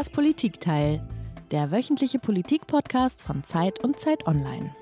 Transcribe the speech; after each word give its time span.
Das 0.00 0.08
Politikteil, 0.08 1.06
der 1.50 1.70
wöchentliche 1.70 2.18
Politikpodcast 2.18 3.20
von 3.20 3.44
Zeit 3.44 3.84
und 3.84 4.00
Zeit 4.00 4.26
Online. 4.26 4.74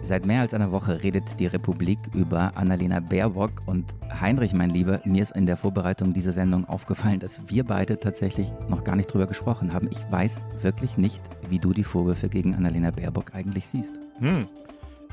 Seit 0.00 0.26
mehr 0.26 0.42
als 0.42 0.54
einer 0.54 0.70
Woche 0.70 1.02
redet 1.02 1.24
die 1.40 1.46
Republik 1.46 1.98
über 2.14 2.56
Annalena 2.56 3.00
Baerbock 3.00 3.50
und 3.66 3.92
Heinrich, 4.20 4.52
mein 4.52 4.70
Lieber, 4.70 5.00
mir 5.04 5.22
ist 5.22 5.34
in 5.34 5.46
der 5.46 5.56
Vorbereitung 5.56 6.12
dieser 6.12 6.32
Sendung 6.32 6.66
aufgefallen, 6.66 7.18
dass 7.18 7.50
wir 7.50 7.64
beide 7.64 7.98
tatsächlich 7.98 8.46
noch 8.68 8.84
gar 8.84 8.94
nicht 8.94 9.12
drüber 9.12 9.26
gesprochen 9.26 9.72
haben. 9.72 9.88
Ich 9.90 9.98
weiß 10.08 10.44
wirklich 10.62 10.98
nicht, 10.98 11.20
wie 11.48 11.58
du 11.58 11.72
die 11.72 11.82
Vorwürfe 11.82 12.28
gegen 12.28 12.54
Annalena 12.54 12.92
Baerbock 12.92 13.34
eigentlich 13.34 13.66
siehst. 13.66 13.98
Hm. 14.20 14.46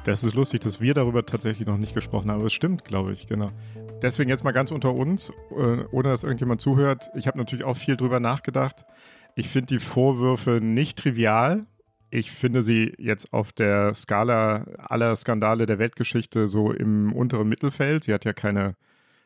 Das 0.04 0.24
ist 0.24 0.36
lustig, 0.36 0.62
dass 0.62 0.82
wir 0.82 0.94
darüber 0.94 1.26
tatsächlich 1.26 1.68
noch 1.68 1.78
nicht 1.78 1.96
gesprochen 1.96 2.30
haben, 2.30 2.38
aber 2.38 2.48
es 2.48 2.54
stimmt, 2.54 2.84
glaube 2.84 3.14
ich, 3.14 3.26
genau. 3.26 3.50
Deswegen 4.04 4.30
jetzt 4.30 4.44
mal 4.44 4.52
ganz 4.52 4.72
unter 4.72 4.94
uns, 4.94 5.32
äh, 5.52 5.84
ohne 5.92 6.10
dass 6.10 6.24
irgendjemand 6.24 6.62
zuhört. 6.62 7.10
Ich 7.16 7.26
habe 7.26 7.40
natürlich 7.40 7.66
auch 7.66 7.78
viel 7.78 7.98
drüber 7.98 8.20
nachgedacht. 8.20 8.84
Ich 9.36 9.48
finde 9.50 9.68
die 9.68 9.80
Vorwürfe 9.80 10.60
nicht 10.62 11.00
trivial. 11.00 11.66
Ich 12.10 12.32
finde 12.32 12.62
sie 12.62 12.94
jetzt 12.98 13.32
auf 13.32 13.54
der 13.54 13.94
Skala 13.94 14.66
aller 14.78 15.16
Skandale 15.16 15.66
der 15.66 15.80
Weltgeschichte 15.80 16.48
so 16.48 16.72
im 16.72 17.14
unteren 17.14 17.48
Mittelfeld. 17.48 18.04
Sie 18.04 18.14
hat 18.14 18.26
ja 18.26 18.34
keine 18.34 18.76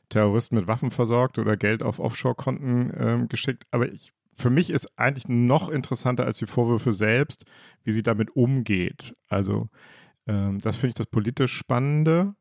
Terroristen 0.10 0.56
mit 0.56 0.68
Waffen 0.68 0.92
versorgt 0.92 1.40
oder 1.40 1.58
Geld 1.58 1.82
auf 1.82 2.00
Offshore-Konten 2.00 2.92
äh, 2.92 3.26
geschickt. 3.28 3.64
Aber 3.72 3.92
ich, 3.92 4.14
für 4.36 4.52
mich 4.52 4.70
ist 4.70 5.00
eigentlich 5.00 5.28
noch 5.28 5.70
interessanter 5.70 6.26
als 6.26 6.38
die 6.38 6.46
Vorwürfe 6.46 6.94
selbst, 6.94 7.46
wie 7.84 7.92
sie 7.92 8.04
damit 8.04 8.36
umgeht. 8.36 9.16
Also 9.30 9.70
ähm, 10.28 10.60
das 10.60 10.76
finde 10.76 10.90
ich 10.90 10.96
das 10.96 11.08
politisch 11.08 11.54
Spannende. 11.54 12.36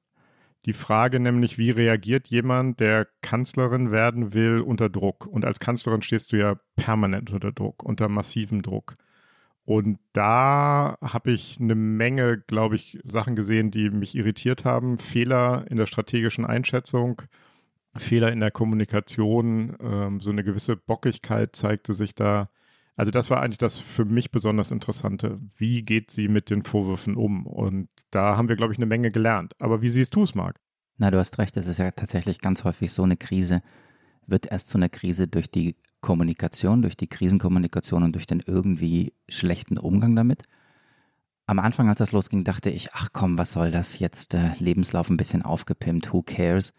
Die 0.67 0.73
Frage 0.73 1.21
nämlich, 1.21 1.59
wie 1.59 1.71
reagiert 1.71 2.29
jemand, 2.29 2.81
der 2.81 3.07
Kanzlerin 3.21 3.91
werden 3.91 4.33
will, 4.33 4.61
unter 4.61 4.89
Druck? 4.89 5.27
Und 5.27 5.45
als 5.45 5.61
Kanzlerin 5.61 6.01
stehst 6.01 6.33
du 6.33 6.39
ja 6.39 6.57
permanent 6.77 7.31
unter 7.33 7.53
Druck, 7.53 7.83
unter 7.83 8.09
massivem 8.09 8.63
Druck. 8.63 8.95
Und 9.67 9.99
da 10.13 10.97
habe 11.03 11.33
ich 11.33 11.59
eine 11.61 11.75
Menge, 11.75 12.39
glaube 12.39 12.77
ich, 12.77 12.99
Sachen 13.05 13.35
gesehen, 13.37 13.71
die 13.71 13.91
mich 13.91 14.15
irritiert 14.15 14.65
haben. 14.65 14.99
Fehler 14.99 15.65
in 15.71 15.77
der 15.77 15.87
strategischen 15.87 16.45
Einschätzung, 16.45 17.23
Fehler 17.97 18.33
in 18.33 18.41
der 18.41 18.51
Kommunikation, 18.51 19.77
ähm, 19.81 20.21
so 20.21 20.31
eine 20.31 20.45
gewisse 20.45 20.77
Bockigkeit 20.77 21.57
zeigte 21.57 21.95
sich 21.95 22.15
da. 22.15 22.49
Also 22.97 23.11
das 23.11 23.29
war 23.29 23.43
eigentlich 23.43 23.59
das 23.59 23.79
für 23.79 24.05
mich 24.05 24.31
besonders 24.31 24.71
Interessante. 24.71 25.41
Wie 25.57 25.83
geht 25.83 26.11
sie 26.11 26.29
mit 26.29 26.51
den 26.51 26.63
Vorwürfen 26.63 27.17
um? 27.17 27.47
Und 27.47 27.89
da 28.11 28.37
haben 28.37 28.49
wir, 28.49 28.57
glaube 28.57 28.73
ich, 28.73 28.79
eine 28.79 28.87
Menge 28.87 29.11
gelernt. 29.11 29.55
Aber 29.59 29.83
wie 29.83 29.89
siehst 29.89 30.15
du 30.15 30.23
es, 30.23 30.35
Marc? 30.35 30.61
Na, 30.97 31.11
du 31.11 31.19
hast 31.19 31.39
recht, 31.39 31.57
es 31.57 31.67
ist 31.67 31.79
ja 31.79 31.91
tatsächlich 31.91 32.41
ganz 32.41 32.63
häufig 32.63 32.93
so 32.93 33.03
eine 33.03 33.17
Krise, 33.17 33.63
wird 34.27 34.47
erst 34.47 34.69
zu 34.69 34.79
einer 34.79 34.89
Krise 34.89 35.27
durch 35.27 35.51
die 35.51 35.77
Kommunikation, 36.01 36.83
durch 36.83 36.97
die 36.97 37.09
Krisenkommunikation 37.09 38.05
und 38.05 38.13
durch 38.13 38.27
den 38.27 38.41
irgendwie 38.47 39.13
schlechten 39.29 39.77
Umgang 39.77 40.15
damit. 40.15 40.45
Am 41.47 41.59
Anfang, 41.59 41.89
als 41.89 41.99
das 41.99 42.13
losging, 42.13 42.45
dachte 42.45 42.71
ich, 42.71 42.93
ach 42.93 43.09
komm, 43.13 43.37
was 43.39 43.53
soll 43.53 43.71
das 43.71 43.99
jetzt? 43.99 44.35
Äh, 44.35 44.53
Lebenslauf 44.59 45.11
ein 45.11 45.17
bisschen 45.17 45.43
aufgepimpt, 45.43 46.13
who 46.13 46.23
cares? 46.23 46.73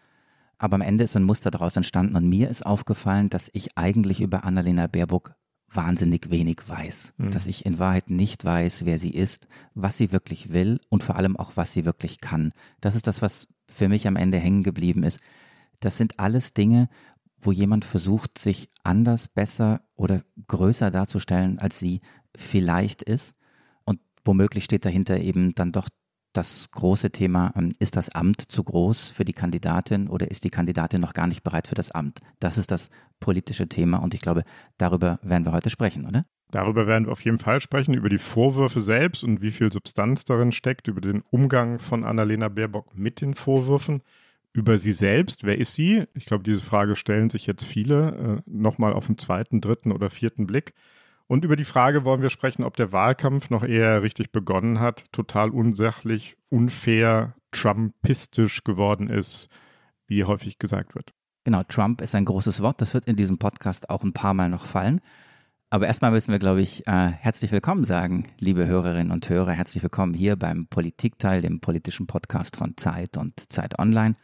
Aber 0.58 0.76
am 0.76 0.80
Ende 0.80 1.04
ist 1.04 1.14
ein 1.14 1.24
Muster 1.24 1.50
daraus 1.50 1.76
entstanden 1.76 2.16
und 2.16 2.28
mir 2.28 2.48
ist 2.48 2.64
aufgefallen, 2.64 3.28
dass 3.28 3.50
ich 3.52 3.76
eigentlich 3.76 4.22
über 4.22 4.44
Annalena 4.44 4.86
Baerbock 4.86 5.34
wahnsinnig 5.76 6.30
wenig 6.30 6.62
weiß. 6.66 7.12
Mhm. 7.16 7.30
Dass 7.30 7.46
ich 7.46 7.66
in 7.66 7.78
Wahrheit 7.78 8.10
nicht 8.10 8.44
weiß, 8.44 8.84
wer 8.84 8.98
sie 8.98 9.10
ist, 9.10 9.46
was 9.74 9.96
sie 9.96 10.12
wirklich 10.12 10.52
will 10.52 10.80
und 10.88 11.04
vor 11.04 11.16
allem 11.16 11.36
auch, 11.36 11.52
was 11.54 11.72
sie 11.72 11.84
wirklich 11.84 12.20
kann. 12.20 12.52
Das 12.80 12.96
ist 12.96 13.06
das, 13.06 13.22
was 13.22 13.48
für 13.68 13.88
mich 13.88 14.06
am 14.08 14.16
Ende 14.16 14.38
hängen 14.38 14.62
geblieben 14.62 15.02
ist. 15.02 15.20
Das 15.80 15.98
sind 15.98 16.18
alles 16.18 16.54
Dinge, 16.54 16.88
wo 17.40 17.52
jemand 17.52 17.84
versucht, 17.84 18.38
sich 18.38 18.68
anders, 18.82 19.28
besser 19.28 19.82
oder 19.94 20.22
größer 20.48 20.90
darzustellen, 20.90 21.58
als 21.58 21.78
sie 21.78 22.00
vielleicht 22.34 23.02
ist. 23.02 23.34
Und 23.84 24.00
womöglich 24.24 24.64
steht 24.64 24.84
dahinter 24.84 25.20
eben 25.20 25.54
dann 25.54 25.72
doch 25.72 25.88
das 26.36 26.70
große 26.70 27.10
Thema, 27.10 27.52
ähm, 27.56 27.72
ist 27.78 27.96
das 27.96 28.08
Amt 28.10 28.42
zu 28.42 28.64
groß 28.64 29.08
für 29.08 29.24
die 29.24 29.32
Kandidatin 29.32 30.08
oder 30.08 30.30
ist 30.30 30.44
die 30.44 30.50
Kandidatin 30.50 31.00
noch 31.00 31.14
gar 31.14 31.26
nicht 31.26 31.42
bereit 31.42 31.68
für 31.68 31.74
das 31.74 31.90
Amt? 31.90 32.20
Das 32.40 32.58
ist 32.58 32.70
das 32.70 32.90
politische 33.20 33.68
Thema 33.68 33.98
und 33.98 34.14
ich 34.14 34.20
glaube, 34.20 34.44
darüber 34.78 35.18
werden 35.22 35.44
wir 35.44 35.52
heute 35.52 35.70
sprechen, 35.70 36.06
oder? 36.06 36.22
Darüber 36.50 36.86
werden 36.86 37.06
wir 37.06 37.12
auf 37.12 37.24
jeden 37.24 37.38
Fall 37.38 37.60
sprechen, 37.60 37.94
über 37.94 38.08
die 38.08 38.18
Vorwürfe 38.18 38.80
selbst 38.80 39.24
und 39.24 39.42
wie 39.42 39.50
viel 39.50 39.72
Substanz 39.72 40.24
darin 40.24 40.52
steckt, 40.52 40.86
über 40.86 41.00
den 41.00 41.22
Umgang 41.30 41.78
von 41.78 42.04
Annalena 42.04 42.48
Baerbock 42.48 42.96
mit 42.96 43.20
den 43.20 43.34
Vorwürfen, 43.34 44.02
über 44.52 44.78
sie 44.78 44.92
selbst. 44.92 45.44
Wer 45.44 45.58
ist 45.58 45.74
sie? 45.74 46.04
Ich 46.14 46.26
glaube, 46.26 46.44
diese 46.44 46.62
Frage 46.62 46.96
stellen 46.96 47.30
sich 47.30 47.46
jetzt 47.46 47.64
viele 47.64 48.42
äh, 48.46 48.50
nochmal 48.50 48.92
auf 48.92 49.06
den 49.06 49.18
zweiten, 49.18 49.60
dritten 49.60 49.90
oder 49.90 50.08
vierten 50.08 50.46
Blick. 50.46 50.72
Und 51.28 51.44
über 51.44 51.56
die 51.56 51.64
Frage 51.64 52.04
wollen 52.04 52.22
wir 52.22 52.30
sprechen, 52.30 52.62
ob 52.62 52.76
der 52.76 52.92
Wahlkampf 52.92 53.50
noch 53.50 53.64
eher 53.64 54.02
richtig 54.02 54.30
begonnen 54.30 54.78
hat, 54.78 55.06
total 55.12 55.50
unsachlich, 55.50 56.36
unfair, 56.50 57.34
trumpistisch 57.50 58.62
geworden 58.62 59.08
ist, 59.08 59.48
wie 60.06 60.24
häufig 60.24 60.58
gesagt 60.58 60.94
wird. 60.94 61.12
Genau, 61.42 61.62
Trump 61.64 62.00
ist 62.00 62.14
ein 62.14 62.24
großes 62.24 62.60
Wort. 62.60 62.80
Das 62.80 62.94
wird 62.94 63.06
in 63.06 63.16
diesem 63.16 63.38
Podcast 63.38 63.90
auch 63.90 64.04
ein 64.04 64.12
paar 64.12 64.34
Mal 64.34 64.48
noch 64.48 64.66
fallen. 64.66 65.00
Aber 65.68 65.88
erstmal 65.88 66.12
müssen 66.12 66.30
wir, 66.30 66.38
glaube 66.38 66.62
ich, 66.62 66.86
äh, 66.86 67.08
herzlich 67.08 67.50
willkommen 67.50 67.84
sagen, 67.84 68.28
liebe 68.38 68.66
Hörerinnen 68.66 69.10
und 69.10 69.28
Hörer. 69.28 69.50
Herzlich 69.50 69.82
willkommen 69.82 70.14
hier 70.14 70.36
beim 70.36 70.68
Politikteil, 70.68 71.42
dem 71.42 71.60
politischen 71.60 72.06
Podcast 72.06 72.56
von 72.56 72.76
Zeit 72.76 73.16
und 73.16 73.52
Zeit 73.52 73.80
Online. 73.80 74.14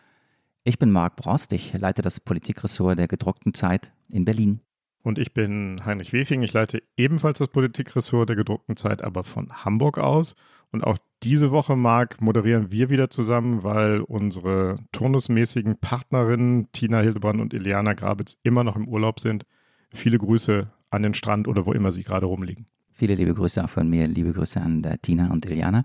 Ich 0.62 0.78
bin 0.78 0.92
Marc 0.92 1.16
Brost, 1.16 1.52
ich 1.52 1.72
leite 1.74 2.02
das 2.02 2.20
Politikressort 2.20 2.96
der 2.96 3.08
gedruckten 3.08 3.54
Zeit 3.54 3.90
in 4.08 4.24
Berlin. 4.24 4.60
Und 5.02 5.18
ich 5.18 5.34
bin 5.34 5.84
Heinrich 5.84 6.12
Wefing. 6.12 6.42
Ich 6.42 6.52
leite 6.52 6.82
ebenfalls 6.96 7.38
das 7.38 7.48
Politikressort 7.48 8.28
der 8.28 8.36
gedruckten 8.36 8.76
Zeit, 8.76 9.02
aber 9.02 9.24
von 9.24 9.64
Hamburg 9.64 9.98
aus. 9.98 10.36
Und 10.70 10.84
auch 10.84 10.98
diese 11.22 11.50
Woche, 11.50 11.76
Marc, 11.76 12.20
moderieren 12.20 12.70
wir 12.70 12.88
wieder 12.88 13.10
zusammen, 13.10 13.62
weil 13.62 14.00
unsere 14.00 14.78
turnusmäßigen 14.92 15.78
Partnerinnen 15.78 16.70
Tina 16.72 17.00
Hildebrand 17.00 17.40
und 17.40 17.52
Iliana 17.52 17.94
Grabitz 17.94 18.38
immer 18.42 18.64
noch 18.64 18.76
im 18.76 18.88
Urlaub 18.88 19.20
sind. 19.20 19.44
Viele 19.90 20.18
Grüße 20.18 20.70
an 20.90 21.02
den 21.02 21.14
Strand 21.14 21.48
oder 21.48 21.66
wo 21.66 21.72
immer 21.72 21.92
sie 21.92 22.04
gerade 22.04 22.26
rumliegen. 22.26 22.66
Viele 22.90 23.14
liebe 23.14 23.34
Grüße 23.34 23.62
auch 23.62 23.70
von 23.70 23.88
mir, 23.88 24.06
liebe 24.06 24.32
Grüße 24.32 24.60
an 24.60 24.84
äh, 24.84 24.98
Tina 24.98 25.30
und 25.30 25.44
Iliana. 25.44 25.84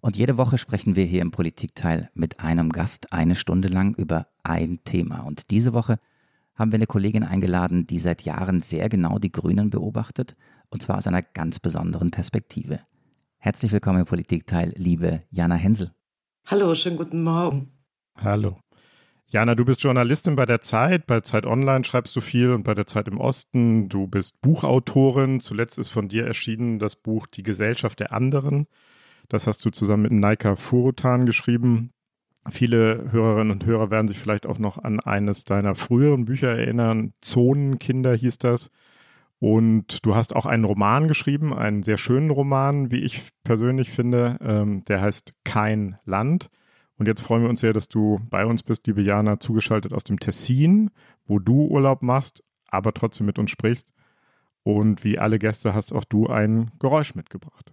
Und 0.00 0.16
jede 0.16 0.38
Woche 0.38 0.58
sprechen 0.58 0.94
wir 0.94 1.04
hier 1.04 1.22
im 1.22 1.32
Politikteil 1.32 2.10
mit 2.14 2.40
einem 2.40 2.70
Gast 2.70 3.12
eine 3.12 3.34
Stunde 3.34 3.68
lang 3.68 3.94
über 3.94 4.28
ein 4.44 4.78
Thema. 4.84 5.20
Und 5.20 5.50
diese 5.50 5.72
Woche 5.72 5.98
haben 6.58 6.72
wir 6.72 6.76
eine 6.76 6.86
Kollegin 6.86 7.22
eingeladen, 7.22 7.86
die 7.86 8.00
seit 8.00 8.22
Jahren 8.22 8.62
sehr 8.62 8.88
genau 8.88 9.18
die 9.18 9.30
Grünen 9.30 9.70
beobachtet, 9.70 10.34
und 10.70 10.82
zwar 10.82 10.98
aus 10.98 11.06
einer 11.06 11.22
ganz 11.22 11.60
besonderen 11.60 12.10
Perspektive. 12.10 12.80
Herzlich 13.38 13.70
willkommen 13.70 14.00
im 14.00 14.06
Politikteil, 14.06 14.72
liebe 14.76 15.22
Jana 15.30 15.54
Hensel. 15.54 15.92
Hallo, 16.48 16.74
schönen 16.74 16.96
guten 16.96 17.22
Morgen. 17.22 17.70
Hallo. 18.16 18.58
Jana, 19.30 19.54
du 19.54 19.64
bist 19.64 19.82
Journalistin 19.82 20.34
bei 20.34 20.46
der 20.46 20.60
Zeit, 20.60 21.06
bei 21.06 21.20
Zeit 21.20 21.46
Online 21.46 21.84
schreibst 21.84 22.16
du 22.16 22.20
viel 22.20 22.50
und 22.50 22.64
bei 22.64 22.74
der 22.74 22.86
Zeit 22.86 23.06
im 23.06 23.20
Osten. 23.20 23.88
Du 23.88 24.08
bist 24.08 24.40
Buchautorin. 24.40 25.40
Zuletzt 25.40 25.78
ist 25.78 25.90
von 25.90 26.08
dir 26.08 26.26
erschienen 26.26 26.78
das 26.78 26.96
Buch 26.96 27.26
Die 27.26 27.42
Gesellschaft 27.42 28.00
der 28.00 28.12
anderen. 28.12 28.66
Das 29.28 29.46
hast 29.46 29.64
du 29.64 29.70
zusammen 29.70 30.04
mit 30.04 30.12
Naika 30.12 30.56
Furutan 30.56 31.26
geschrieben. 31.26 31.92
Viele 32.50 33.10
Hörerinnen 33.10 33.50
und 33.50 33.66
Hörer 33.66 33.90
werden 33.90 34.08
sich 34.08 34.18
vielleicht 34.18 34.46
auch 34.46 34.58
noch 34.58 34.78
an 34.78 35.00
eines 35.00 35.44
deiner 35.44 35.74
früheren 35.74 36.24
Bücher 36.24 36.56
erinnern. 36.56 37.12
Zonenkinder 37.20 38.14
hieß 38.14 38.38
das. 38.38 38.70
Und 39.40 40.04
du 40.04 40.14
hast 40.14 40.34
auch 40.34 40.46
einen 40.46 40.64
Roman 40.64 41.06
geschrieben, 41.06 41.54
einen 41.54 41.82
sehr 41.82 41.98
schönen 41.98 42.30
Roman, 42.30 42.90
wie 42.90 43.00
ich 43.00 43.30
persönlich 43.44 43.90
finde. 43.90 44.36
Ähm, 44.40 44.82
der 44.84 45.00
heißt 45.00 45.34
Kein 45.44 45.96
Land. 46.04 46.50
Und 46.96 47.06
jetzt 47.06 47.20
freuen 47.20 47.42
wir 47.42 47.48
uns 47.48 47.60
sehr, 47.60 47.72
dass 47.72 47.88
du 47.88 48.18
bei 48.28 48.44
uns 48.44 48.64
bist, 48.64 48.86
liebe 48.88 49.02
Jana, 49.02 49.38
zugeschaltet 49.38 49.92
aus 49.92 50.02
dem 50.02 50.18
Tessin, 50.18 50.90
wo 51.26 51.38
du 51.38 51.68
Urlaub 51.68 52.02
machst, 52.02 52.42
aber 52.66 52.92
trotzdem 52.92 53.26
mit 53.26 53.38
uns 53.38 53.52
sprichst. 53.52 53.92
Und 54.64 55.04
wie 55.04 55.18
alle 55.18 55.38
Gäste 55.38 55.72
hast 55.74 55.92
auch 55.92 56.04
du 56.04 56.26
ein 56.26 56.72
Geräusch 56.80 57.14
mitgebracht. 57.14 57.72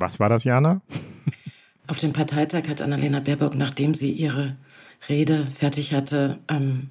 Was 0.00 0.18
war 0.18 0.30
das, 0.30 0.44
Jana? 0.44 0.80
Auf 1.86 1.98
dem 1.98 2.12
Parteitag 2.12 2.68
hat 2.68 2.80
Annalena 2.80 3.20
Baerbock, 3.20 3.54
nachdem 3.54 3.94
sie 3.94 4.12
ihre 4.12 4.56
Rede 5.08 5.46
fertig 5.50 5.92
hatte, 5.92 6.38
ähm, 6.48 6.90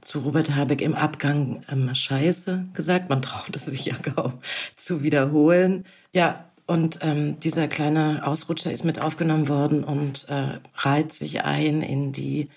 zu 0.00 0.18
Robert 0.18 0.56
Habeck 0.56 0.80
im 0.80 0.94
Abgang 0.94 1.62
ähm, 1.70 1.94
Scheiße 1.94 2.66
gesagt. 2.74 3.08
Man 3.08 3.22
traut 3.22 3.54
es 3.54 3.66
sich 3.66 3.84
ja 3.84 3.94
kaum 3.96 4.40
zu 4.74 5.02
wiederholen. 5.02 5.84
Ja, 6.12 6.46
und 6.66 6.98
ähm, 7.02 7.38
dieser 7.38 7.68
kleine 7.68 8.26
Ausrutscher 8.26 8.72
ist 8.72 8.84
mit 8.84 9.00
aufgenommen 9.00 9.48
worden 9.48 9.84
und 9.84 10.28
äh, 10.28 10.58
reiht 10.74 11.12
sich 11.12 11.42
ein 11.42 11.80
in 11.80 12.10
die, 12.10 12.48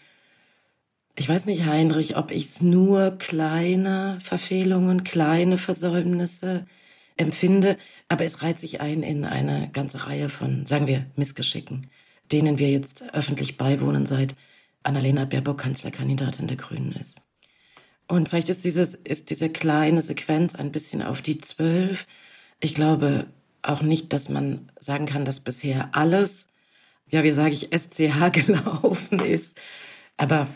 ich 1.15 1.29
weiß 1.29 1.45
nicht, 1.45 1.65
Heinrich, 1.65 2.17
ob 2.17 2.31
ich 2.31 2.45
es 2.45 2.61
nur 2.61 3.11
kleine 3.19 4.17
Verfehlungen, 4.19 5.03
kleine 5.03 5.57
Versäumnisse 5.57 6.65
empfinde, 7.17 7.77
aber 8.09 8.25
es 8.25 8.41
reiht 8.41 8.59
sich 8.59 8.81
ein 8.81 9.03
in 9.03 9.25
eine 9.25 9.69
ganze 9.71 10.07
Reihe 10.07 10.29
von, 10.29 10.65
sagen 10.65 10.87
wir, 10.87 11.05
Missgeschicken, 11.15 11.87
denen 12.31 12.57
wir 12.57 12.69
jetzt 12.69 13.03
öffentlich 13.13 13.57
beiwohnen 13.57 14.05
seit 14.05 14.35
Annalena 14.83 15.25
Baerbock 15.25 15.59
Kanzlerkandidatin 15.59 16.47
der 16.47 16.57
Grünen 16.57 16.91
ist. 16.93 17.17
Und 18.07 18.29
vielleicht 18.29 18.49
ist, 18.49 18.63
dieses, 18.65 18.95
ist 18.95 19.29
diese 19.29 19.49
kleine 19.49 20.01
Sequenz 20.01 20.55
ein 20.55 20.71
bisschen 20.71 21.01
auf 21.01 21.21
die 21.21 21.39
Zwölf. 21.39 22.05
Ich 22.59 22.75
glaube 22.75 23.27
auch 23.63 23.81
nicht, 23.81 24.13
dass 24.13 24.29
man 24.29 24.71
sagen 24.79 25.07
kann, 25.07 25.25
dass 25.25 25.39
bisher 25.39 25.89
alles, 25.93 26.49
ja, 27.09 27.23
wie 27.23 27.31
sage 27.31 27.55
ich, 27.55 27.69
SCH 27.75 28.31
gelaufen 28.31 29.19
ist. 29.19 29.53
Aber 30.17 30.47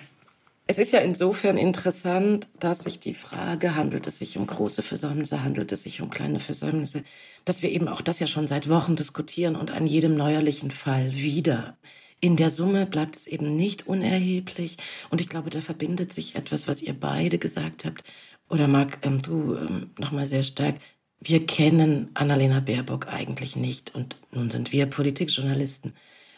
es 0.69 0.77
ist 0.77 0.93
ja 0.93 0.99
insofern 0.99 1.57
interessant, 1.57 2.47
dass 2.59 2.83
sich 2.83 2.99
die 2.99 3.15
Frage, 3.15 3.75
handelt 3.75 4.05
es 4.05 4.19
sich 4.19 4.37
um 4.37 4.45
große 4.45 4.83
Versäumnisse, 4.83 5.43
handelt 5.43 5.71
es 5.71 5.81
sich 5.81 5.99
um 5.99 6.11
kleine 6.11 6.39
Versäumnisse, 6.39 7.03
dass 7.43 7.63
wir 7.63 7.71
eben 7.71 7.87
auch 7.87 8.01
das 8.01 8.19
ja 8.19 8.27
schon 8.27 8.45
seit 8.45 8.69
Wochen 8.69 8.95
diskutieren 8.95 9.55
und 9.55 9.71
an 9.71 9.87
jedem 9.87 10.13
neuerlichen 10.13 10.69
Fall 10.69 11.11
wieder. 11.11 11.75
In 12.21 12.35
der 12.35 12.51
Summe 12.51 12.85
bleibt 12.85 13.15
es 13.15 13.25
eben 13.25 13.55
nicht 13.55 13.87
unerheblich. 13.87 14.77
Und 15.09 15.21
ich 15.21 15.27
glaube, 15.27 15.49
da 15.49 15.59
verbindet 15.59 16.13
sich 16.13 16.35
etwas, 16.35 16.67
was 16.67 16.83
ihr 16.83 16.93
beide 16.93 17.39
gesagt 17.39 17.83
habt. 17.83 18.03
Oder 18.47 18.67
Marc, 18.67 18.99
ähm, 19.01 19.23
du 19.23 19.55
ähm, 19.55 19.89
nochmal 19.97 20.27
sehr 20.27 20.43
stark. 20.43 20.75
Wir 21.19 21.47
kennen 21.47 22.11
Annalena 22.13 22.59
Baerbock 22.59 23.07
eigentlich 23.07 23.55
nicht. 23.55 23.95
Und 23.95 24.17
nun 24.31 24.51
sind 24.51 24.71
wir 24.71 24.85
Politikjournalisten. 24.85 25.93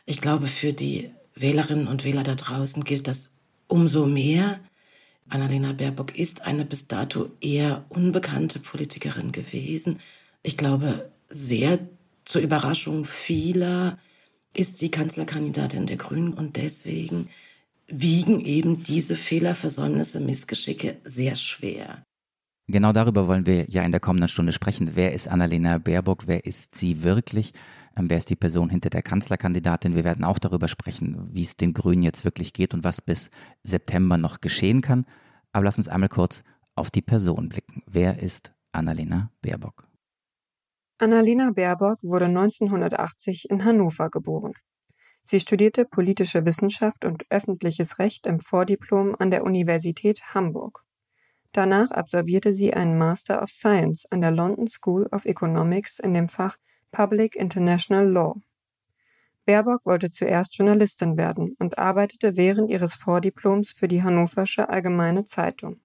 Ich 0.05 0.21
glaube, 0.21 0.47
für 0.47 0.71
die 0.71 1.11
Wählerinnen 1.35 1.89
und 1.89 2.05
Wähler 2.05 2.23
da 2.23 2.35
draußen 2.35 2.85
gilt 2.85 3.09
das 3.09 3.29
Umso 3.71 4.05
mehr, 4.05 4.59
Annalena 5.29 5.71
Baerbock 5.71 6.19
ist 6.19 6.41
eine 6.41 6.65
bis 6.65 6.89
dato 6.89 7.29
eher 7.39 7.85
unbekannte 7.87 8.59
Politikerin 8.59 9.31
gewesen. 9.31 9.99
Ich 10.43 10.57
glaube, 10.57 11.09
sehr 11.29 11.79
zur 12.25 12.41
Überraschung 12.41 13.05
vieler 13.05 13.97
ist 14.53 14.77
sie 14.77 14.91
Kanzlerkandidatin 14.91 15.85
der 15.85 15.95
Grünen 15.95 16.33
und 16.33 16.57
deswegen 16.57 17.29
wiegen 17.87 18.41
eben 18.41 18.83
diese 18.83 19.15
Fehler, 19.15 19.55
Versäumnisse, 19.55 20.19
Missgeschicke 20.19 20.97
sehr 21.05 21.37
schwer. 21.37 22.03
Genau 22.71 22.93
darüber 22.93 23.27
wollen 23.27 23.45
wir 23.45 23.69
ja 23.69 23.83
in 23.83 23.91
der 23.91 23.99
kommenden 23.99 24.29
Stunde 24.29 24.53
sprechen. 24.53 24.91
Wer 24.93 25.13
ist 25.13 25.27
Annalena 25.27 25.77
Baerbock? 25.77 26.27
Wer 26.27 26.45
ist 26.45 26.73
sie 26.75 27.03
wirklich? 27.03 27.53
Ähm, 27.97 28.09
wer 28.09 28.17
ist 28.17 28.29
die 28.29 28.37
Person 28.37 28.69
hinter 28.69 28.89
der 28.89 29.01
Kanzlerkandidatin? 29.01 29.95
Wir 29.95 30.05
werden 30.05 30.23
auch 30.23 30.39
darüber 30.39 30.69
sprechen, 30.69 31.29
wie 31.33 31.41
es 31.41 31.57
den 31.57 31.73
Grünen 31.73 32.01
jetzt 32.01 32.23
wirklich 32.23 32.53
geht 32.53 32.73
und 32.73 32.85
was 32.85 33.01
bis 33.01 33.29
September 33.63 34.17
noch 34.17 34.39
geschehen 34.39 34.79
kann. 34.81 35.05
Aber 35.51 35.65
lass 35.65 35.77
uns 35.77 35.89
einmal 35.89 36.07
kurz 36.07 36.45
auf 36.75 36.91
die 36.91 37.01
Person 37.01 37.49
blicken. 37.49 37.83
Wer 37.87 38.23
ist 38.23 38.53
Annalena 38.71 39.31
Baerbock? 39.41 39.85
Annalena 40.97 41.51
Baerbock 41.51 42.01
wurde 42.03 42.25
1980 42.25 43.49
in 43.49 43.65
Hannover 43.65 44.09
geboren. 44.09 44.53
Sie 45.23 45.41
studierte 45.41 45.83
politische 45.83 46.45
Wissenschaft 46.45 47.03
und 47.03 47.25
öffentliches 47.29 47.99
Recht 47.99 48.25
im 48.27 48.39
Vordiplom 48.39 49.15
an 49.19 49.29
der 49.29 49.43
Universität 49.43 50.21
Hamburg. 50.33 50.85
Danach 51.53 51.91
absolvierte 51.91 52.53
sie 52.53 52.73
einen 52.73 52.97
Master 52.97 53.41
of 53.41 53.49
Science 53.49 54.05
an 54.09 54.21
der 54.21 54.31
London 54.31 54.67
School 54.67 55.07
of 55.11 55.25
Economics 55.25 55.99
in 55.99 56.13
dem 56.13 56.29
Fach 56.29 56.57
Public 56.91 57.35
International 57.35 58.09
Law. 58.09 58.35
Baerbock 59.45 59.85
wollte 59.85 60.11
zuerst 60.11 60.55
Journalistin 60.55 61.17
werden 61.17 61.55
und 61.59 61.77
arbeitete 61.77 62.37
während 62.37 62.69
ihres 62.69 62.95
Vordiploms 62.95 63.71
für 63.71 63.87
die 63.87 64.01
Hannoversche 64.01 64.69
Allgemeine 64.69 65.25
Zeitung. 65.25 65.81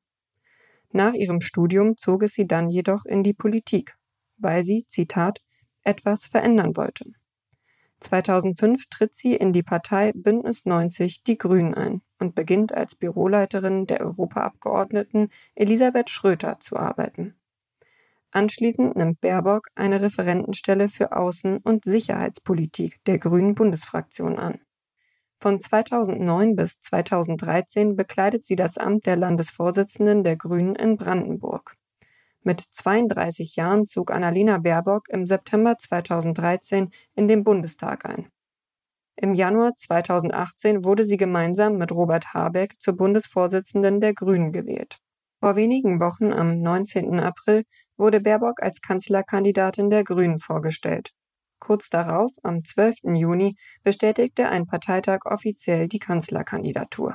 Nach 0.92 1.14
ihrem 1.14 1.40
Studium 1.40 1.96
zog 1.96 2.22
es 2.22 2.34
sie 2.34 2.46
dann 2.46 2.70
jedoch 2.70 3.04
in 3.04 3.22
die 3.22 3.34
Politik, 3.34 3.96
weil 4.36 4.62
sie, 4.62 4.86
Zitat, 4.88 5.40
etwas 5.82 6.26
verändern 6.26 6.76
wollte. 6.76 7.10
2005 8.00 8.86
tritt 8.88 9.14
sie 9.14 9.34
in 9.34 9.52
die 9.52 9.62
Partei 9.62 10.12
Bündnis 10.14 10.64
90 10.64 11.24
Die 11.24 11.38
Grünen 11.38 11.74
ein 11.74 12.02
und 12.18 12.34
beginnt 12.34 12.74
als 12.74 12.94
Büroleiterin 12.94 13.86
der 13.86 14.00
Europaabgeordneten 14.00 15.28
Elisabeth 15.54 16.10
Schröter 16.10 16.58
zu 16.60 16.76
arbeiten. 16.76 17.34
Anschließend 18.30 18.96
nimmt 18.96 19.20
Baerbock 19.20 19.68
eine 19.74 20.02
Referentenstelle 20.02 20.88
für 20.88 21.12
Außen- 21.12 21.60
und 21.62 21.84
Sicherheitspolitik 21.84 23.02
der 23.06 23.18
Grünen 23.18 23.54
Bundesfraktion 23.54 24.38
an. 24.38 24.60
Von 25.40 25.60
2009 25.60 26.56
bis 26.56 26.80
2013 26.80 27.96
bekleidet 27.96 28.44
sie 28.44 28.56
das 28.56 28.78
Amt 28.78 29.06
der 29.06 29.16
Landesvorsitzenden 29.16 30.24
der 30.24 30.36
Grünen 30.36 30.74
in 30.74 30.96
Brandenburg. 30.96 31.76
Mit 32.42 32.60
32 32.60 33.56
Jahren 33.56 33.86
zog 33.86 34.10
Annalena 34.10 34.58
Baerbock 34.58 35.08
im 35.08 35.26
September 35.26 35.76
2013 35.78 36.90
in 37.14 37.28
den 37.28 37.42
Bundestag 37.42 38.06
ein. 38.06 38.28
Im 39.18 39.32
Januar 39.32 39.74
2018 39.74 40.84
wurde 40.84 41.06
sie 41.06 41.16
gemeinsam 41.16 41.78
mit 41.78 41.90
Robert 41.90 42.34
Habeck 42.34 42.78
zur 42.78 42.96
Bundesvorsitzenden 42.96 44.00
der 44.00 44.12
Grünen 44.12 44.52
gewählt. 44.52 44.98
Vor 45.40 45.56
wenigen 45.56 46.00
Wochen, 46.00 46.34
am 46.34 46.58
19. 46.58 47.18
April, 47.20 47.64
wurde 47.96 48.20
Baerbock 48.20 48.62
als 48.62 48.82
Kanzlerkandidatin 48.82 49.88
der 49.88 50.04
Grünen 50.04 50.38
vorgestellt. 50.38 51.12
Kurz 51.58 51.88
darauf, 51.88 52.30
am 52.42 52.62
12. 52.62 53.14
Juni, 53.14 53.56
bestätigte 53.82 54.50
ein 54.50 54.66
Parteitag 54.66 55.20
offiziell 55.24 55.88
die 55.88 55.98
Kanzlerkandidatur. 55.98 57.14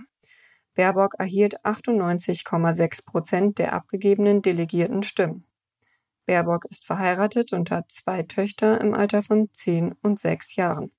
Baerbock 0.74 1.16
erhielt 1.20 1.64
98,6 1.64 3.06
Prozent 3.06 3.60
der 3.60 3.74
abgegebenen 3.74 4.42
delegierten 4.42 5.04
Stimmen. 5.04 5.46
Baerbock 6.26 6.66
ist 6.66 6.86
verheiratet 6.86 7.54
und 7.54 7.70
hat 7.70 7.92
zwei 7.92 8.24
Töchter 8.24 8.82
im 8.82 8.96
Alter 8.96 9.22
von 9.22 9.50
10 9.54 9.94
und 10.02 10.20
6 10.20 10.56
Jahren. 10.56 10.92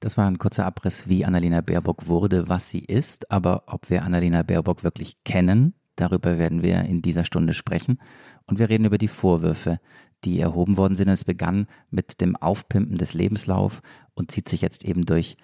Das 0.00 0.16
war 0.16 0.26
ein 0.26 0.38
kurzer 0.38 0.66
Abriss, 0.66 1.08
wie 1.08 1.24
Annalena 1.24 1.60
Baerbock 1.60 2.06
wurde, 2.06 2.48
was 2.48 2.68
sie 2.68 2.80
ist, 2.80 3.30
aber 3.30 3.64
ob 3.66 3.88
wir 3.90 4.04
Annalena 4.04 4.42
Baerbock 4.42 4.84
wirklich 4.84 5.24
kennen, 5.24 5.74
Darüber 5.96 6.38
werden 6.38 6.62
wir 6.62 6.82
in 6.82 7.02
dieser 7.02 7.24
Stunde 7.24 7.54
sprechen. 7.54 7.98
Und 8.46 8.58
wir 8.58 8.68
reden 8.68 8.84
über 8.84 8.98
die 8.98 9.08
Vorwürfe, 9.08 9.80
die 10.24 10.38
erhoben 10.38 10.76
worden 10.76 10.94
sind. 10.94 11.08
Es 11.08 11.24
begann 11.24 11.66
mit 11.90 12.20
dem 12.20 12.36
Aufpimpen 12.36 12.98
des 12.98 13.14
Lebenslauf 13.14 13.82
und 14.14 14.30
zieht 14.30 14.48
sich 14.48 14.60
jetzt 14.60 14.84
eben 14.84 15.06
durch 15.06 15.36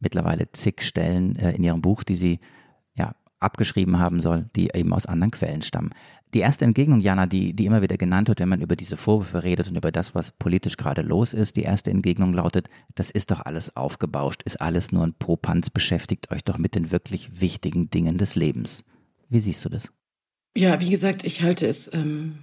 mittlerweile 0.00 0.50
zig 0.52 0.82
Stellen 0.82 1.36
äh, 1.36 1.52
in 1.52 1.62
ihrem 1.62 1.80
Buch, 1.80 2.02
die 2.02 2.16
sie 2.16 2.40
abgeschrieben 3.42 3.98
haben 3.98 4.20
soll, 4.20 4.46
die 4.56 4.70
eben 4.74 4.92
aus 4.92 5.06
anderen 5.06 5.30
Quellen 5.30 5.62
stammen. 5.62 5.90
Die 6.34 6.40
erste 6.40 6.64
Entgegnung, 6.64 7.00
Jana, 7.00 7.26
die, 7.26 7.52
die 7.52 7.66
immer 7.66 7.82
wieder 7.82 7.98
genannt 7.98 8.28
wird, 8.28 8.40
wenn 8.40 8.48
man 8.48 8.62
über 8.62 8.74
diese 8.74 8.96
Vorwürfe 8.96 9.42
redet 9.42 9.68
und 9.68 9.76
über 9.76 9.92
das, 9.92 10.14
was 10.14 10.30
politisch 10.30 10.78
gerade 10.78 11.02
los 11.02 11.34
ist, 11.34 11.56
die 11.56 11.62
erste 11.62 11.90
Entgegnung 11.90 12.32
lautet, 12.32 12.70
das 12.94 13.10
ist 13.10 13.30
doch 13.30 13.40
alles 13.40 13.76
aufgebauscht, 13.76 14.42
ist 14.44 14.60
alles 14.60 14.92
nur 14.92 15.04
ein 15.04 15.12
Popanz, 15.12 15.68
beschäftigt 15.68 16.30
euch 16.30 16.42
doch 16.42 16.56
mit 16.56 16.74
den 16.74 16.90
wirklich 16.90 17.40
wichtigen 17.42 17.90
Dingen 17.90 18.16
des 18.16 18.34
Lebens. 18.34 18.84
Wie 19.28 19.40
siehst 19.40 19.64
du 19.64 19.68
das? 19.68 19.92
Ja, 20.56 20.80
wie 20.80 20.90
gesagt, 20.90 21.24
ich 21.24 21.42
halte 21.42 21.66
es 21.66 21.92
ähm, 21.92 22.38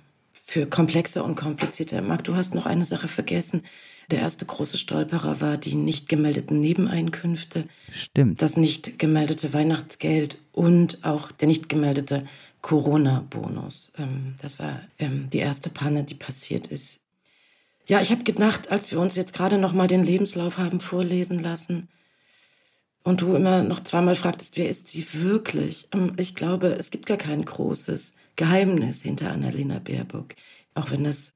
für 0.49 0.65
komplexer 0.65 1.23
und 1.23 1.35
komplizierter. 1.35 2.01
Marc, 2.01 2.23
du 2.23 2.35
hast 2.35 2.55
noch 2.55 2.65
eine 2.65 2.83
Sache 2.83 3.07
vergessen. 3.07 3.61
Der 4.09 4.21
erste 4.21 4.47
große 4.47 4.79
Stolperer 4.79 5.41
war 5.41 5.57
die 5.57 5.75
nicht 5.75 6.09
gemeldeten 6.09 6.59
Nebeneinkünfte. 6.59 7.61
Stimmt. 7.91 8.41
Das 8.41 8.57
nicht 8.57 8.97
gemeldete 8.97 9.53
Weihnachtsgeld 9.53 10.39
und 10.51 11.05
auch 11.05 11.31
der 11.31 11.47
nicht 11.47 11.69
gemeldete 11.69 12.23
Corona-Bonus. 12.61 13.91
Ähm, 13.99 14.33
das 14.41 14.57
war 14.57 14.81
ähm, 14.97 15.29
die 15.31 15.37
erste 15.37 15.69
Panne, 15.69 16.03
die 16.03 16.15
passiert 16.15 16.65
ist. 16.65 17.01
Ja, 17.85 18.01
ich 18.01 18.09
habe 18.09 18.23
gedacht, 18.23 18.71
als 18.71 18.91
wir 18.91 18.99
uns 18.99 19.15
jetzt 19.15 19.33
gerade 19.33 19.59
noch 19.59 19.73
mal 19.73 19.87
den 19.87 20.03
Lebenslauf 20.03 20.57
haben 20.57 20.79
vorlesen 20.79 21.43
lassen, 21.43 21.89
und 23.03 23.21
du 23.21 23.33
immer 23.33 23.63
noch 23.63 23.81
zweimal 23.81 24.15
fragtest, 24.15 24.57
wer 24.57 24.69
ist 24.69 24.87
sie 24.87 25.05
wirklich? 25.13 25.87
Ähm, 25.93 26.13
ich 26.17 26.35
glaube, 26.35 26.67
es 26.67 26.91
gibt 26.91 27.05
gar 27.05 27.17
kein 27.17 27.45
großes 27.45 28.13
Geheimnis 28.35 29.01
hinter 29.01 29.31
Annalena 29.31 29.79
Baerbock, 29.79 30.35
auch 30.73 30.91
wenn 30.91 31.03
das 31.03 31.33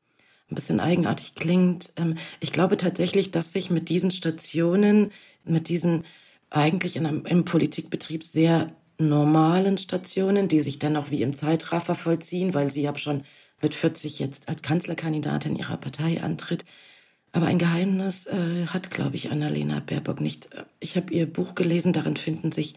ein 0.49 0.55
bisschen 0.55 0.79
eigenartig 0.79 1.35
klingt. 1.35 1.93
Ähm, 1.97 2.15
ich 2.39 2.51
glaube 2.51 2.77
tatsächlich, 2.77 3.31
dass 3.31 3.53
sich 3.53 3.69
mit 3.69 3.89
diesen 3.89 4.11
Stationen, 4.11 5.11
mit 5.45 5.69
diesen 5.69 6.03
eigentlich 6.49 6.95
in 6.95 7.05
einem, 7.05 7.25
im 7.25 7.45
Politikbetrieb 7.45 8.23
sehr 8.23 8.67
normalen 8.99 9.77
Stationen, 9.77 10.47
die 10.47 10.61
sich 10.61 10.79
dann 10.79 10.95
auch 10.95 11.11
wie 11.11 11.23
im 11.23 11.33
Zeitraffer 11.33 11.95
vollziehen, 11.95 12.53
weil 12.53 12.69
sie 12.69 12.83
ja 12.83 12.97
schon 12.97 13.23
mit 13.61 13.73
40 13.73 14.19
jetzt 14.19 14.49
als 14.49 14.61
Kanzlerkandidatin 14.61 15.55
ihrer 15.55 15.77
Partei 15.77 16.21
antritt, 16.21 16.65
aber 17.33 17.47
ein 17.47 17.57
Geheimnis 17.57 18.27
äh, 18.27 18.67
hat, 18.67 18.91
glaube 18.91 19.15
ich, 19.15 19.31
Annalena 19.31 19.79
Baerbock 19.79 20.21
nicht. 20.21 20.49
Ich 20.79 20.95
habe 20.95 21.11
ihr 21.13 21.25
Buch 21.25 21.55
gelesen, 21.55 21.91
darin 21.91 22.15
finden 22.15 22.51
sich 22.51 22.75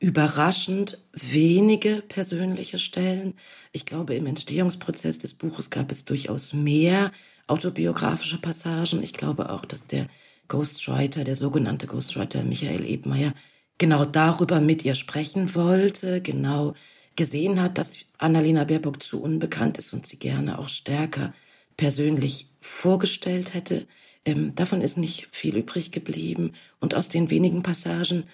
überraschend 0.00 0.98
wenige 1.12 2.02
persönliche 2.06 2.78
Stellen. 2.78 3.34
Ich 3.72 3.86
glaube, 3.86 4.14
im 4.14 4.26
Entstehungsprozess 4.26 5.18
des 5.18 5.34
Buches 5.34 5.70
gab 5.70 5.90
es 5.90 6.04
durchaus 6.04 6.52
mehr 6.52 7.10
autobiografische 7.46 8.38
Passagen. 8.38 9.02
Ich 9.02 9.14
glaube 9.14 9.50
auch, 9.50 9.64
dass 9.64 9.86
der 9.86 10.06
Ghostwriter, 10.48 11.24
der 11.24 11.34
sogenannte 11.34 11.86
Ghostwriter 11.86 12.44
Michael 12.44 12.84
Ebmeier, 12.84 13.32
genau 13.78 14.04
darüber 14.04 14.60
mit 14.60 14.84
ihr 14.84 14.94
sprechen 14.94 15.54
wollte, 15.54 16.20
genau 16.20 16.74
gesehen 17.16 17.60
hat, 17.60 17.78
dass 17.78 17.96
Annalena 18.18 18.64
Baerbock 18.64 19.02
zu 19.02 19.22
unbekannt 19.22 19.78
ist 19.78 19.92
und 19.94 20.06
sie 20.06 20.18
gerne 20.18 20.58
auch 20.58 20.68
stärker 20.68 21.32
persönlich 21.76 22.48
vorgestellt 22.68 23.54
hätte. 23.54 23.86
Ähm, 24.24 24.54
davon 24.54 24.80
ist 24.80 24.98
nicht 24.98 25.28
viel 25.30 25.56
übrig 25.56 25.90
geblieben. 25.90 26.52
Und 26.80 26.94
aus 26.94 27.08
den 27.08 27.30
wenigen 27.30 27.62
Passagen, 27.62 28.24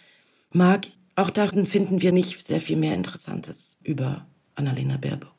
mag. 0.52 0.86
Auch 1.16 1.30
darin 1.30 1.66
finden 1.66 2.02
wir 2.02 2.10
nicht 2.12 2.44
sehr 2.44 2.60
viel 2.60 2.76
mehr 2.76 2.94
Interessantes 2.94 3.76
über 3.82 4.26
Annalena 4.56 4.96
Baerbock. 4.96 5.32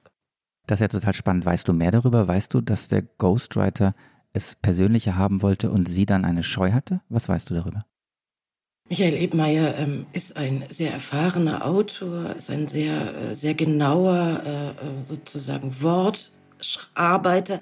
Das 0.67 0.77
ist 0.77 0.81
ja 0.81 0.87
total 0.87 1.13
spannend. 1.13 1.45
Weißt 1.45 1.67
du 1.67 1.73
mehr 1.73 1.91
darüber? 1.91 2.27
Weißt 2.27 2.53
du, 2.53 2.61
dass 2.61 2.87
der 2.87 3.01
Ghostwriter 3.01 3.93
es 4.33 4.55
persönlicher 4.55 5.17
haben 5.17 5.41
wollte 5.41 5.69
und 5.71 5.89
sie 5.89 6.05
dann 6.05 6.23
eine 6.25 6.43
Scheu 6.43 6.71
hatte? 6.71 7.01
Was 7.09 7.27
weißt 7.27 7.49
du 7.49 7.55
darüber? 7.55 7.85
Michael 8.87 9.15
Ebmeier 9.15 9.75
ähm, 9.77 10.05
ist 10.13 10.37
ein 10.37 10.63
sehr 10.69 10.93
erfahrener 10.93 11.65
Autor, 11.65 12.35
ist 12.35 12.51
ein 12.51 12.67
sehr, 12.67 13.15
äh, 13.15 13.33
sehr 13.35 13.55
genauer 13.55 14.41
äh, 14.45 14.69
äh 14.69 14.73
sozusagen 15.07 15.81
Wortarbeiter. 15.81 17.61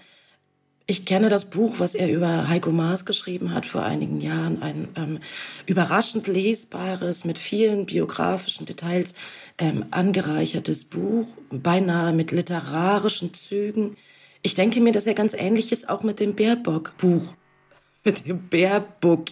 Ich 0.94 1.06
kenne 1.06 1.30
das 1.30 1.46
Buch, 1.46 1.80
was 1.80 1.96
er 1.96 2.08
über 2.08 2.50
Heiko 2.50 2.70
Maas 2.70 3.04
geschrieben 3.04 3.52
hat 3.52 3.66
vor 3.66 3.82
einigen 3.84 4.22
Jahren, 4.22 4.62
ein 4.62 4.90
ähm, 4.96 5.20
überraschend 5.66 6.28
lesbares, 6.28 7.26
mit 7.26 7.40
vielen 7.40 7.88
biografischen 7.88 8.68
Details 8.68 9.16
ähm, 9.58 9.86
angereichertes 9.90 10.84
Buch, 10.84 11.26
beinahe 11.50 12.14
mit 12.14 12.32
literarischen 12.32 13.34
Zügen. 13.34 13.98
Ich 14.44 14.54
denke 14.54 14.82
mir, 14.82 14.92
dass 14.92 15.08
er 15.08 15.16
ganz 15.16 15.34
ähnliches 15.34 15.90
auch 15.90 16.04
mit 16.04 16.20
dem 16.20 16.36
Baerbock-Buch, 16.36 17.24
mit 18.04 18.28
dem 18.28 18.48
Baerbock 18.48 19.30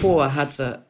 vorhatte. 0.00 0.86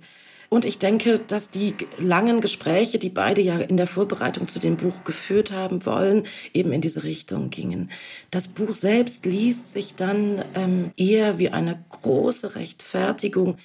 Und 0.54 0.64
ich 0.64 0.78
denke, 0.78 1.18
dass 1.18 1.50
die 1.50 1.75
langen 1.99 2.40
Gespräche, 2.40 3.00
die 3.00 3.08
beide 3.08 3.40
ja 3.42 3.58
in 3.58 3.76
der 3.76 3.88
Vorbereitung 3.88 4.46
zu 4.46 4.61
dem 4.61 4.76
Buch 4.76 5.02
geführt 5.02 5.50
haben 5.50 5.84
wollen, 5.84 6.23
eben 6.52 6.70
in 6.70 6.80
diese 6.80 7.02
Richtung 7.02 7.50
gingen. 7.50 7.90
Das 8.30 8.46
Buch 8.46 8.73
selbst 8.73 9.26
liest 9.26 9.73
sich 9.73 9.96
dann 9.96 10.40
ähm, 10.54 10.92
eher 10.96 11.40
wie 11.40 11.49
eine 11.49 11.84
große 11.90 12.54
Rechtfertigung 12.54 13.56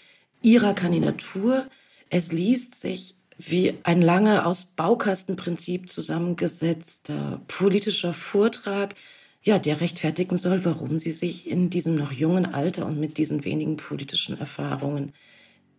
ihrer 0.42 0.74
Kandidatur. 0.74 1.68
Es 2.10 2.32
liest 2.32 2.82
sich 2.82 3.14
wie 3.38 3.76
ein 3.84 4.02
lange 4.02 4.48
aus 4.48 4.66
Baukastenprinzip 4.76 5.92
zusammengesetzter 5.92 7.40
politischer 7.48 8.14
Vortrag, 8.14 8.96
ja, 9.44 9.60
der 9.60 9.80
rechtfertigen 9.80 10.40
soll, 10.40 10.66
warum 10.66 10.98
sie 10.98 11.12
sich 11.12 11.46
in 11.46 11.70
diesem 11.70 11.94
noch 11.94 12.12
jungen 12.12 12.48
Alter 12.48 12.88
und 12.88 13.00
mit 13.00 13.20
diesen 13.20 13.46
wenigen 13.46 13.78
politischen 13.78 14.40
Erfahrungen 14.40 15.12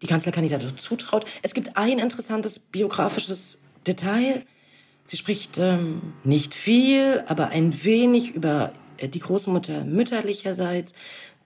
die 0.03 0.07
Kanzlerkandidatur 0.07 0.77
zutraut. 0.77 1.25
Es 1.43 1.55
gibt 1.55 1.77
ein 1.77 1.99
interessantes 1.99 2.59
biografisches 2.59 3.59
Detail. 3.87 4.45
Sie 5.05 5.17
spricht 5.17 5.59
ähm, 5.59 6.15
nicht 6.25 6.55
viel, 6.55 7.25
aber 7.27 7.49
ein 7.49 7.85
wenig 7.85 8.35
über 8.35 8.73
äh, 8.99 9.09
die 9.09 9.21
Großmutter 9.21 9.85
mütterlicherseits, 9.85 10.93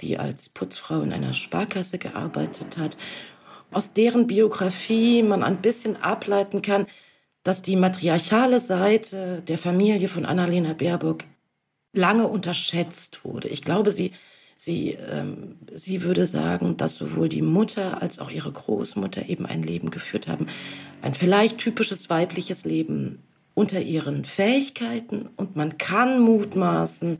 die 0.00 0.18
als 0.18 0.48
Putzfrau 0.48 1.00
in 1.00 1.12
einer 1.12 1.34
Sparkasse 1.34 1.98
gearbeitet 1.98 2.78
hat. 2.78 2.96
Aus 3.70 3.92
deren 3.92 4.26
Biografie 4.26 5.22
man 5.22 5.42
ein 5.42 5.56
bisschen 5.56 6.00
ableiten 6.02 6.62
kann, 6.62 6.86
dass 7.42 7.62
die 7.62 7.76
matriarchale 7.76 8.58
Seite 8.58 9.42
der 9.46 9.58
Familie 9.58 10.08
von 10.08 10.24
Annalena 10.24 10.72
Baerbock 10.72 11.24
lange 11.92 12.26
unterschätzt 12.26 13.24
wurde. 13.24 13.48
Ich 13.48 13.62
glaube, 13.62 13.90
sie 13.90 14.12
Sie, 14.56 14.96
ähm, 15.10 15.56
sie 15.72 16.02
würde 16.02 16.26
sagen, 16.26 16.76
dass 16.76 16.96
sowohl 16.96 17.28
die 17.28 17.42
Mutter 17.42 18.00
als 18.02 18.18
auch 18.18 18.30
ihre 18.30 18.52
Großmutter 18.52 19.28
eben 19.28 19.46
ein 19.46 19.62
Leben 19.62 19.90
geführt 19.90 20.28
haben. 20.28 20.46
Ein 21.02 21.14
vielleicht 21.14 21.58
typisches 21.58 22.08
weibliches 22.10 22.64
Leben 22.64 23.16
unter 23.54 23.80
ihren 23.80 24.24
Fähigkeiten. 24.24 25.28
Und 25.36 25.56
man 25.56 25.78
kann 25.78 26.20
mutmaßen, 26.20 27.18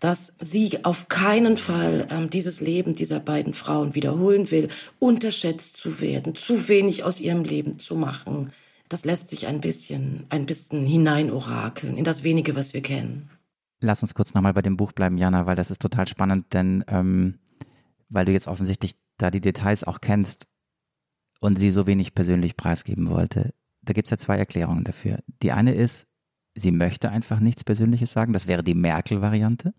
dass 0.00 0.32
sie 0.40 0.84
auf 0.84 1.08
keinen 1.08 1.56
Fall 1.56 2.08
ähm, 2.10 2.28
dieses 2.28 2.60
Leben 2.60 2.96
dieser 2.96 3.20
beiden 3.20 3.54
Frauen 3.54 3.94
wiederholen 3.94 4.50
will, 4.50 4.68
unterschätzt 4.98 5.76
zu 5.76 6.00
werden, 6.00 6.34
zu 6.34 6.68
wenig 6.68 7.04
aus 7.04 7.20
ihrem 7.20 7.44
Leben 7.44 7.78
zu 7.78 7.94
machen. 7.94 8.50
Das 8.88 9.04
lässt 9.04 9.28
sich 9.28 9.46
ein 9.46 9.60
bisschen, 9.60 10.26
ein 10.28 10.44
bisschen 10.44 10.84
hineinorakeln 10.84 11.96
in 11.96 12.04
das 12.04 12.24
wenige, 12.24 12.56
was 12.56 12.74
wir 12.74 12.82
kennen. 12.82 13.30
Lass 13.82 14.02
uns 14.02 14.14
kurz 14.14 14.32
nochmal 14.32 14.54
bei 14.54 14.62
dem 14.62 14.76
Buch 14.76 14.92
bleiben, 14.92 15.18
Jana, 15.18 15.44
weil 15.44 15.56
das 15.56 15.72
ist 15.72 15.82
total 15.82 16.06
spannend, 16.06 16.54
denn 16.54 16.84
ähm, 16.86 17.40
weil 18.08 18.24
du 18.24 18.32
jetzt 18.32 18.46
offensichtlich 18.46 18.92
da 19.18 19.32
die 19.32 19.40
Details 19.40 19.82
auch 19.82 20.00
kennst 20.00 20.46
und 21.40 21.58
sie 21.58 21.72
so 21.72 21.88
wenig 21.88 22.14
persönlich 22.14 22.56
preisgeben 22.56 23.08
wollte. 23.08 23.52
Da 23.82 23.92
gibt 23.92 24.06
es 24.06 24.12
ja 24.12 24.18
zwei 24.18 24.36
Erklärungen 24.36 24.84
dafür. 24.84 25.18
Die 25.42 25.50
eine 25.50 25.74
ist, 25.74 26.06
sie 26.54 26.70
möchte 26.70 27.10
einfach 27.10 27.40
nichts 27.40 27.64
Persönliches 27.64 28.12
sagen. 28.12 28.32
Das 28.32 28.46
wäre 28.46 28.62
die 28.62 28.74
Merkel-Variante. 28.74 29.74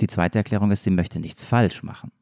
Die 0.00 0.06
zweite 0.06 0.38
Erklärung 0.38 0.70
ist, 0.70 0.84
sie 0.84 0.90
möchte 0.90 1.20
nichts 1.20 1.44
falsch 1.44 1.82
machen. 1.82 2.12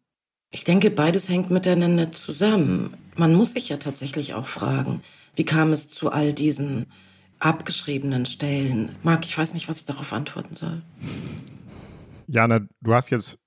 Ich 0.51 0.65
denke, 0.65 0.91
beides 0.91 1.29
hängt 1.29 1.51
miteinander 1.51 2.11
zusammen. 2.11 2.95
Man 3.15 3.35
muss 3.35 3.53
sich 3.53 3.69
ja 3.69 3.77
tatsächlich 3.77 4.35
auch 4.35 4.49
fragen, 4.49 5.03
wie 5.37 5.45
kam 5.45 5.73
es 5.73 5.89
zu 5.89 6.11
all 6.11 6.33
diesen 6.33 6.87
abgeschriebenen 7.39 8.27
Stellen. 8.27 8.95
Marc, 9.03 9.25
ich 9.25 9.37
weiß 9.37 9.55
nicht, 9.55 9.69
was 9.69 9.79
ich 9.79 9.85
darauf 9.85 10.13
antworten 10.13 10.57
soll. 10.57 10.83
Jana, 12.27 12.61
du 12.81 12.95
hast 12.95 13.11
jetzt 13.11 13.39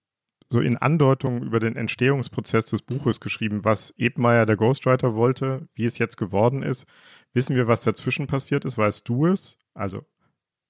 so 0.49 0.59
in 0.59 0.77
Andeutung 0.77 1.43
über 1.43 1.59
den 1.59 1.75
Entstehungsprozess 1.75 2.65
des 2.65 2.81
Buches 2.81 3.19
geschrieben, 3.19 3.63
was 3.63 3.93
Ebmeier, 3.97 4.45
der 4.45 4.57
Ghostwriter, 4.57 5.15
wollte, 5.15 5.67
wie 5.75 5.85
es 5.85 5.97
jetzt 5.97 6.17
geworden 6.17 6.61
ist. 6.61 6.85
Wissen 7.33 7.55
wir, 7.55 7.67
was 7.67 7.83
dazwischen 7.83 8.27
passiert 8.27 8.65
ist? 8.65 8.77
Weißt 8.77 9.07
du 9.07 9.27
es? 9.27 9.57
Also, 9.73 10.05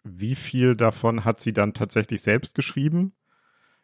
wie 0.04 0.36
viel 0.36 0.76
davon 0.76 1.26
hat 1.26 1.40
sie 1.40 1.54
dann 1.54 1.74
tatsächlich 1.74 2.22
selbst 2.22 2.54
geschrieben? 2.54 3.14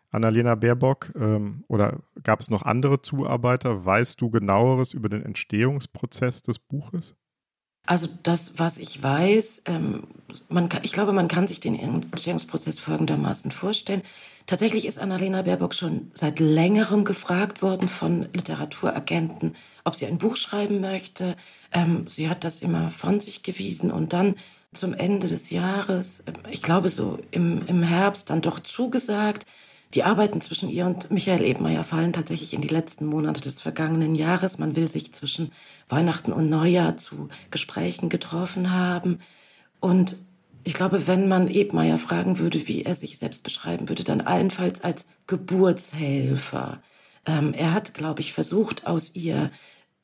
Annalena 0.10 0.56
Baerbock 0.56 1.14
ähm, 1.16 1.64
oder 1.68 2.02
gab 2.24 2.40
es 2.40 2.50
noch 2.50 2.62
andere 2.62 3.02
Zuarbeiter? 3.02 3.86
Weißt 3.86 4.22
du 4.22 4.30
genaueres 4.30 4.94
über 4.94 5.10
den 5.10 5.24
Entstehungsprozess 5.24 6.44
des 6.44 6.60
Buches? 6.60 7.16
Also 7.88 8.08
das, 8.22 8.52
was 8.58 8.78
ich 8.78 9.02
weiß, 9.02 9.64
ähm, 9.66 10.04
man 10.50 10.68
kann, 10.68 10.82
ich 10.84 10.92
glaube, 10.92 11.14
man 11.14 11.30
kann 11.30 11.48
sich 11.48 11.62
den 11.62 11.80
Entstehungsprozess 11.80 12.80
folgendermaßen 12.80 13.50
vorstellen. 13.50 14.02
Tatsächlich 14.46 14.86
ist 14.86 15.00
Annalena 15.00 15.42
Baerbock 15.42 15.74
schon 15.74 16.12
seit 16.14 16.40
längerem 16.40 17.06
gefragt 17.06 17.62
worden 17.62 17.88
von 17.88 18.28
Literaturagenten, 18.34 19.56
ob 19.86 19.96
sie 19.96 20.06
ein 20.06 20.18
Buch 20.18 20.36
schreiben 20.36 20.82
möchte. 20.82 21.38
Ähm, 21.72 22.06
sie 22.08 22.30
hat 22.30 22.44
das 22.44 22.62
immer 22.62 22.90
von 22.90 23.22
sich 23.22 23.42
gewiesen 23.42 23.90
und 23.90 24.12
dann 24.12 24.36
zum 24.74 24.94
Ende 24.94 25.30
des 25.30 25.50
Jahres, 25.50 26.20
äh, 26.22 26.34
ich 26.52 26.62
glaube 26.62 26.90
so 26.90 27.20
im, 27.32 27.66
im 27.68 27.84
Herbst, 27.84 28.30
dann 28.30 28.42
doch 28.42 28.60
zugesagt. 28.60 29.46
Die 29.94 30.04
Arbeiten 30.04 30.42
zwischen 30.42 30.70
ihr 30.70 30.86
und 30.86 31.12
Michael 31.12 31.46
Ebmeier 31.46 31.84
fallen 31.84 32.12
tatsächlich 32.12 32.54
in 32.54 32.62
die 32.62 32.68
letzten 32.68 33.06
Monate 33.06 33.42
des 33.42 33.62
vergangenen 33.62 34.16
Jahres. 34.16 34.60
Man 34.60 34.76
will 34.76 34.88
sich 34.88 35.14
zwischen 35.14 35.52
Weihnachten 35.88 36.34
und 36.34 36.50
Neujahr 36.50 36.98
zu 36.98 37.30
Gesprächen 37.52 38.10
getroffen 38.10 38.74
haben. 38.74 39.20
Und 39.80 40.18
ich 40.66 40.74
glaube, 40.74 41.08
wenn 41.08 41.30
man 41.30 41.48
Ebmeier 41.48 41.98
fragen 41.98 42.40
würde, 42.40 42.68
wie 42.68 42.84
er 42.84 42.96
sich 42.96 43.18
selbst 43.18 43.44
beschreiben 43.44 43.88
würde, 43.88 44.04
dann 44.04 44.20
allenfalls 44.20 44.82
als 44.82 45.08
Geburtshelfer. 45.26 46.82
Ähm, 47.26 47.54
er 47.54 47.74
hat, 47.74 47.94
glaube 47.94 48.20
ich, 48.20 48.34
versucht, 48.34 48.86
aus 48.86 49.16
ihr 49.16 49.52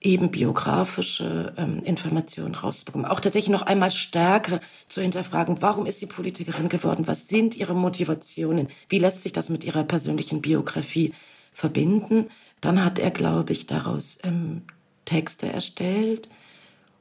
eben 0.03 0.29
biografische 0.31 1.53
ähm, 1.57 1.81
Informationen 1.83 2.55
rauszubekommen. 2.55 3.07
Auch 3.07 3.19
tatsächlich 3.19 3.51
noch 3.51 3.63
einmal 3.63 3.91
stärker 3.91 4.59
zu 4.89 5.01
hinterfragen, 5.01 5.61
warum 5.61 5.85
ist 5.85 5.99
sie 5.99 6.05
Politikerin 6.05 6.69
geworden? 6.69 7.07
Was 7.07 7.27
sind 7.27 7.55
ihre 7.55 7.73
Motivationen? 7.73 8.67
Wie 8.89 8.99
lässt 8.99 9.23
sich 9.23 9.33
das 9.33 9.49
mit 9.49 9.63
ihrer 9.63 9.83
persönlichen 9.83 10.41
Biografie 10.41 11.13
verbinden? 11.53 12.25
Dann 12.61 12.83
hat 12.83 12.99
er, 12.99 13.11
glaube 13.11 13.53
ich, 13.53 13.65
daraus 13.65 14.19
ähm, 14.23 14.63
Texte 15.05 15.51
erstellt. 15.51 16.27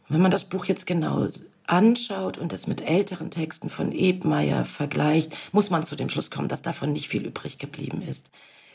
Und 0.08 0.14
wenn 0.14 0.22
man 0.22 0.30
das 0.30 0.44
Buch 0.44 0.66
jetzt 0.66 0.86
genau 0.86 1.26
anschaut 1.66 2.38
und 2.38 2.52
das 2.52 2.66
mit 2.66 2.88
älteren 2.88 3.30
Texten 3.30 3.68
von 3.68 3.92
Ebmeier 3.92 4.64
vergleicht, 4.64 5.36
muss 5.52 5.70
man 5.70 5.84
zu 5.84 5.96
dem 5.96 6.08
Schluss 6.08 6.30
kommen, 6.30 6.48
dass 6.48 6.62
davon 6.62 6.92
nicht 6.92 7.08
viel 7.08 7.26
übrig 7.26 7.58
geblieben 7.58 8.02
ist. 8.02 8.30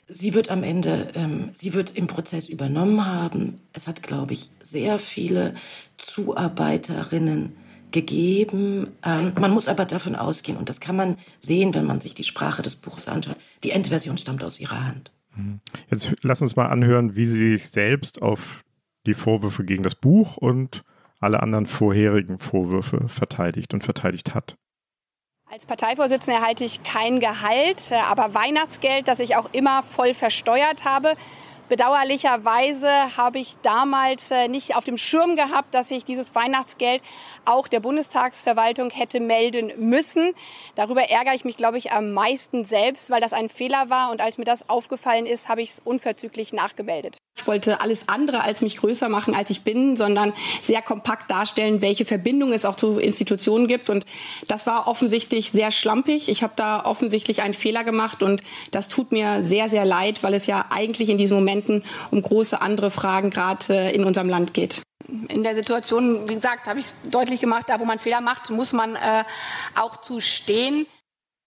Sie 0.08 0.34
wird 0.34 0.50
am 0.50 0.64
Ende, 0.64 1.10
ähm, 1.16 1.50
sie 1.54 1.74
wird 1.74 1.96
im 1.96 2.08
Prozess 2.08 2.48
übernommen 2.48 3.06
haben. 3.06 3.62
Es 3.74 3.88
hat, 3.88 4.02
glaube 4.02 4.34
ich, 4.34 4.52
sehr 4.62 5.00
viele 5.00 5.54
Zuarbeiterinnen 5.98 7.54
gegeben. 7.92 8.88
Ähm, 9.04 9.34
man 9.40 9.52
muss 9.52 9.68
aber 9.68 9.86
davon 9.86 10.16
ausgehen, 10.16 10.58
und 10.58 10.70
das 10.70 10.80
kann 10.80 10.96
man 10.96 11.18
sehen, 11.40 11.74
wenn 11.74 11.86
man 11.86 12.02
sich 12.02 12.14
die 12.14 12.24
Sprache 12.24 12.62
des 12.62 12.76
Buches 12.76 13.08
anschaut, 13.08 13.38
die 13.64 13.72
Endversion 13.72 14.18
stammt 14.18 14.44
aus 14.44 14.60
ihrer 14.60 14.86
Hand. 14.86 15.12
Mhm. 15.36 15.60
Jetzt 15.90 16.16
lass 16.22 16.42
uns 16.42 16.56
mal 16.56 16.68
anhören, 16.68 17.16
wie 17.16 17.26
sie 17.26 17.52
sich 17.52 17.70
selbst 17.70 18.22
auf 18.22 18.64
die 19.06 19.14
Vorwürfe 19.14 19.64
gegen 19.64 19.84
das 19.84 19.96
Buch 19.96 20.38
und 20.38 20.84
alle 21.20 21.42
anderen 21.42 21.66
vorherigen 21.66 22.40
Vorwürfe 22.40 23.08
verteidigt 23.08 23.74
und 23.74 23.84
verteidigt 23.84 24.36
hat. 24.36 24.58
Als 25.50 25.66
Parteivorsitzende 25.66 26.42
erhalte 26.42 26.66
ich 26.66 26.84
kein 26.84 27.22
Gehalt, 27.22 27.92
äh, 27.92 27.96
aber 27.96 28.34
Weihnachtsgeld, 28.34 29.08
das 29.08 29.20
ich 29.20 29.38
auch 29.38 29.48
immer 29.54 29.82
voll 29.82 30.14
versteuert 30.14 30.84
habe. 30.84 31.14
Bedauerlicherweise 31.70 33.16
habe 33.16 33.40
ich 33.40 33.56
damals 33.62 34.30
äh, 34.30 34.50
nicht 34.50 34.76
auf 34.76 34.84
dem 34.84 34.98
Schirm 34.98 35.38
gehabt, 35.38 35.74
dass 35.74 35.90
ich 35.90 36.04
dieses 36.04 36.36
Weihnachtsgeld 36.36 37.02
auch 37.46 37.70
der 37.70 37.80
Bundestagsverwaltung 37.80 38.90
hätte 38.90 39.22
melden 39.22 39.72
müssen. 39.78 40.34
Darüber 40.76 41.10
ärgere 41.10 41.34
ich 41.34 41.46
mich, 41.46 41.56
glaube 41.56 41.78
ich, 41.78 41.94
am 41.94 42.12
meisten 42.12 42.66
selbst, 42.66 43.10
weil 43.10 43.22
das 43.22 43.32
ein 43.32 43.48
Fehler 43.48 43.90
war. 43.90 44.12
Und 44.12 44.20
als 44.20 44.38
mir 44.38 44.46
das 44.46 44.70
aufgefallen 44.70 45.26
ist, 45.26 45.48
habe 45.48 45.62
ich 45.62 45.70
es 45.70 45.80
unverzüglich 45.80 46.52
nachgemeldet. 46.52 47.20
Ich 47.38 47.46
wollte 47.48 47.82
alles 47.82 48.10
andere 48.10 48.42
als 48.42 48.62
mich 48.62 48.78
größer 48.78 49.10
machen, 49.10 49.36
als 49.36 49.50
ich 49.50 49.62
bin, 49.62 49.96
sondern 49.96 50.34
sehr 50.62 50.82
kompakt 50.82 51.30
darstellen, 51.30 51.82
welche 51.82 52.04
Verbindung 52.04 52.52
es 52.52 52.66
auch 52.66 52.76
zu 52.76 53.00
Institutionen 53.00 53.68
gibt. 53.68 53.90
Und 53.90 54.06
das 54.48 54.66
war 54.66 54.88
offensichtlich 54.88 55.52
sehr 55.52 55.72
schlampig. 55.72 56.30
Ich 56.30 56.44
habe 56.44 56.54
da 56.56 56.84
offensichtlich 56.84 57.42
einen 57.42 57.54
Fehler 57.54 57.84
gemacht 57.84 58.24
und 58.24 58.42
das 58.72 58.88
tut 58.88 59.12
mir 59.12 59.42
sehr, 59.42 59.70
sehr 59.70 59.86
leid, 59.86 60.24
weil 60.24 60.34
es 60.34 60.48
ja 60.48 60.66
eigentlich 60.72 61.10
in 61.10 61.18
diesen 61.18 61.38
Momenten 61.38 61.84
um 62.12 62.22
große 62.22 62.62
andere 62.62 62.92
Fragen 62.92 63.30
gerade 63.30 63.66
äh, 63.70 63.96
in 63.96 64.04
unserem 64.04 64.30
Land 64.30 64.54
geht. 64.54 64.82
In 65.30 65.44
der 65.44 65.56
Situation, 65.56 66.28
wie 66.28 66.36
gesagt, 66.36 66.68
habe 66.68 66.80
ich 66.80 66.88
deutlich 67.10 67.40
gemacht, 67.40 67.66
da 67.68 67.80
wo 67.80 67.86
man 67.86 68.00
Fehler 68.00 68.20
macht, 68.20 68.50
muss 68.50 68.74
man 68.74 68.96
äh, 68.96 69.24
auch 69.80 70.02
zu 70.02 70.20
stehen. 70.20 70.86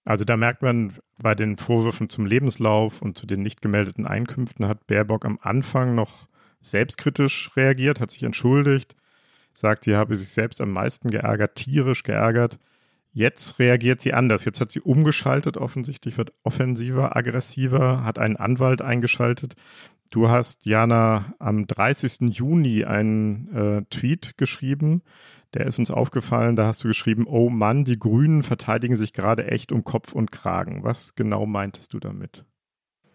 Also 0.04 0.24
da 0.24 0.36
merkt 0.36 0.62
man, 0.62 0.94
bei 1.18 1.34
den 1.34 1.56
Vorwürfen 1.56 2.08
zum 2.08 2.26
Lebenslauf 2.26 3.02
und 3.02 3.18
zu 3.18 3.26
den 3.26 3.42
nicht 3.42 3.60
gemeldeten 3.60 4.06
Einkünften 4.06 4.66
hat 4.66 4.86
Baerbock 4.86 5.24
am 5.24 5.38
Anfang 5.42 5.94
noch 5.94 6.28
selbstkritisch 6.62 7.50
reagiert, 7.56 8.00
hat 8.00 8.10
sich 8.10 8.22
entschuldigt, 8.22 8.94
sagt, 9.52 9.84
sie 9.84 9.96
habe 9.96 10.16
sich 10.16 10.28
selbst 10.30 10.60
am 10.60 10.70
meisten 10.70 11.10
geärgert, 11.10 11.56
tierisch 11.56 12.02
geärgert. 12.02 12.58
Jetzt 13.12 13.58
reagiert 13.58 14.00
sie 14.00 14.14
anders. 14.14 14.44
Jetzt 14.44 14.60
hat 14.60 14.70
sie 14.70 14.80
umgeschaltet, 14.80 15.56
offensichtlich 15.56 16.16
wird 16.16 16.32
offensiver, 16.44 17.16
aggressiver, 17.16 18.04
hat 18.04 18.18
einen 18.18 18.36
Anwalt 18.36 18.82
eingeschaltet. 18.82 19.54
Du 20.10 20.28
hast, 20.28 20.66
Jana, 20.66 21.34
am 21.38 21.66
30. 21.66 22.36
Juni 22.36 22.84
einen 22.84 23.54
äh, 23.54 23.82
Tweet 23.90 24.36
geschrieben, 24.36 25.02
der 25.54 25.66
ist 25.66 25.78
uns 25.78 25.90
aufgefallen, 25.90 26.56
da 26.56 26.66
hast 26.66 26.84
du 26.84 26.88
geschrieben, 26.88 27.26
oh 27.26 27.50
Mann, 27.50 27.84
die 27.84 27.98
Grünen 27.98 28.42
verteidigen 28.42 28.96
sich 28.96 29.12
gerade 29.12 29.46
echt 29.46 29.72
um 29.72 29.84
Kopf 29.84 30.12
und 30.12 30.30
Kragen. 30.30 30.84
Was 30.84 31.14
genau 31.14 31.46
meintest 31.46 31.92
du 31.92 31.98
damit? 31.98 32.44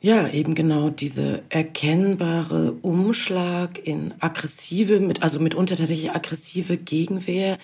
Ja, 0.01 0.27
eben 0.27 0.53
genau 0.53 0.89
diese 0.89 1.41
erkennbare 1.49 2.73
Umschlag 2.81 3.79
in 3.87 4.13
aggressive, 4.19 4.99
mit, 4.99 5.23
also 5.23 5.39
mitunter 5.39 5.75
tatsächlich 5.75 6.11
aggressive 6.11 6.77
Gegenwehr. 6.77 7.57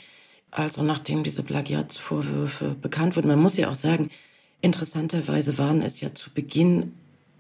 Also 0.50 0.82
nachdem 0.84 1.24
diese 1.24 1.44
Plagiatsvorwürfe 1.44 2.76
bekannt 2.82 3.16
wurden. 3.16 3.28
Man 3.28 3.40
muss 3.40 3.58
ja 3.58 3.70
auch 3.70 3.76
sagen, 3.76 4.10
interessanterweise 4.62 5.58
waren 5.58 5.82
es 5.82 6.02
ja 6.02 6.16
zu 6.16 6.30
Beginn 6.32 6.94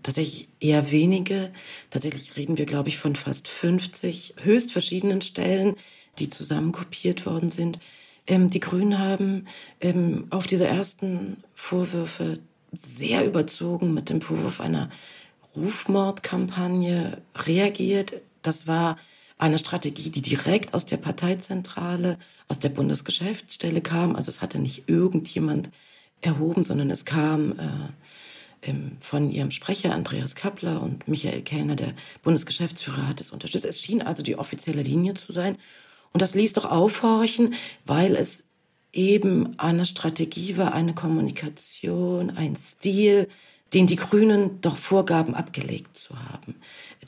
tatsächlich 0.03 0.47
eher 0.59 0.91
wenige. 0.91 1.51
Tatsächlich 1.89 2.37
reden 2.37 2.57
wir, 2.57 2.65
glaube 2.65 2.89
ich, 2.89 2.97
von 2.97 3.15
fast 3.15 3.47
50 3.47 4.35
höchst 4.43 4.71
verschiedenen 4.71 5.21
Stellen, 5.21 5.75
die 6.19 6.29
zusammen 6.29 6.71
kopiert 6.71 7.25
worden 7.25 7.51
sind. 7.51 7.79
Ähm, 8.27 8.49
die 8.49 8.59
Grünen 8.59 8.99
haben 8.99 9.47
ähm, 9.79 10.27
auf 10.29 10.47
diese 10.47 10.67
ersten 10.67 11.43
Vorwürfe 11.53 12.39
sehr 12.71 13.25
überzogen 13.25 13.93
mit 13.93 14.09
dem 14.09 14.21
Vorwurf 14.21 14.61
einer 14.61 14.89
Rufmordkampagne 15.55 17.21
reagiert. 17.35 18.21
Das 18.41 18.67
war 18.67 18.97
eine 19.37 19.57
Strategie, 19.57 20.09
die 20.09 20.21
direkt 20.21 20.73
aus 20.73 20.85
der 20.85 20.97
Parteizentrale, 20.97 22.17
aus 22.47 22.59
der 22.59 22.69
Bundesgeschäftsstelle 22.69 23.81
kam. 23.81 24.15
Also 24.15 24.29
es 24.29 24.41
hatte 24.41 24.59
nicht 24.59 24.87
irgendjemand 24.87 25.71
erhoben, 26.21 26.63
sondern 26.63 26.91
es 26.91 27.05
kam 27.05 27.59
äh, 27.59 28.69
ähm, 28.69 28.97
von 28.99 29.31
ihrem 29.31 29.51
Sprecher 29.51 29.93
Andreas 29.93 30.35
Kappler 30.35 30.81
und 30.81 31.07
Michael 31.07 31.41
Kellner, 31.41 31.75
der 31.75 31.93
Bundesgeschäftsführer, 32.21 33.07
hat 33.07 33.19
es 33.19 33.31
unterstützt. 33.31 33.65
Es 33.65 33.81
schien 33.81 34.01
also 34.01 34.21
die 34.21 34.37
offizielle 34.37 34.83
Linie 34.83 35.15
zu 35.15 35.31
sein. 35.31 35.57
Und 36.13 36.21
das 36.21 36.35
ließ 36.35 36.53
doch 36.53 36.65
aufhorchen, 36.65 37.53
weil 37.85 38.15
es 38.15 38.45
eben 38.93 39.57
eine 39.57 39.85
Strategie 39.85 40.57
war, 40.57 40.73
eine 40.73 40.93
Kommunikation, 40.93 42.29
ein 42.31 42.55
Stil, 42.55 43.27
den 43.73 43.87
die 43.87 43.95
Grünen 43.95 44.59
doch 44.59 44.75
vorgaben, 44.75 45.33
abgelegt 45.33 45.97
zu 45.97 46.19
haben. 46.19 46.55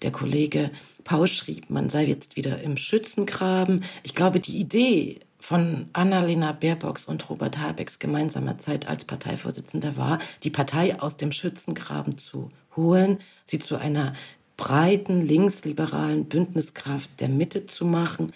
Der 0.01 0.12
Kollege 0.12 0.71
Pausch 1.04 1.34
schrieb, 1.34 1.69
man 1.69 1.89
sei 1.89 2.06
jetzt 2.06 2.38
wieder 2.38 2.62
im 2.62 2.77
Schützengraben. 2.77 3.84
Ich 4.04 4.15
glaube, 4.15 4.39
die 4.39 4.58
Idee 4.58 5.19
von 5.39 5.89
Annalena 5.91 6.54
Baerbocks 6.54 7.06
und 7.06 7.30
Robert 7.30 7.58
Habecks 7.58 7.99
gemeinsamer 7.99 8.58
Zeit 8.60 8.88
als 8.88 9.04
Parteivorsitzender 9.04 9.97
war, 9.97 10.19
die 10.43 10.49
Partei 10.49 11.01
aus 11.01 11.17
dem 11.17 11.34
Schützengraben 11.34 12.17
zu 12.17 12.47
holen, 12.77 13.17
sie 13.43 13.60
zu 13.60 13.75
einer 13.75 14.13
breiten 14.56 15.27
linksliberalen 15.27 16.25
Bündniskraft 16.25 17.10
der 17.19 17.27
Mitte 17.27 17.65
zu 17.65 17.84
machen, 17.84 18.32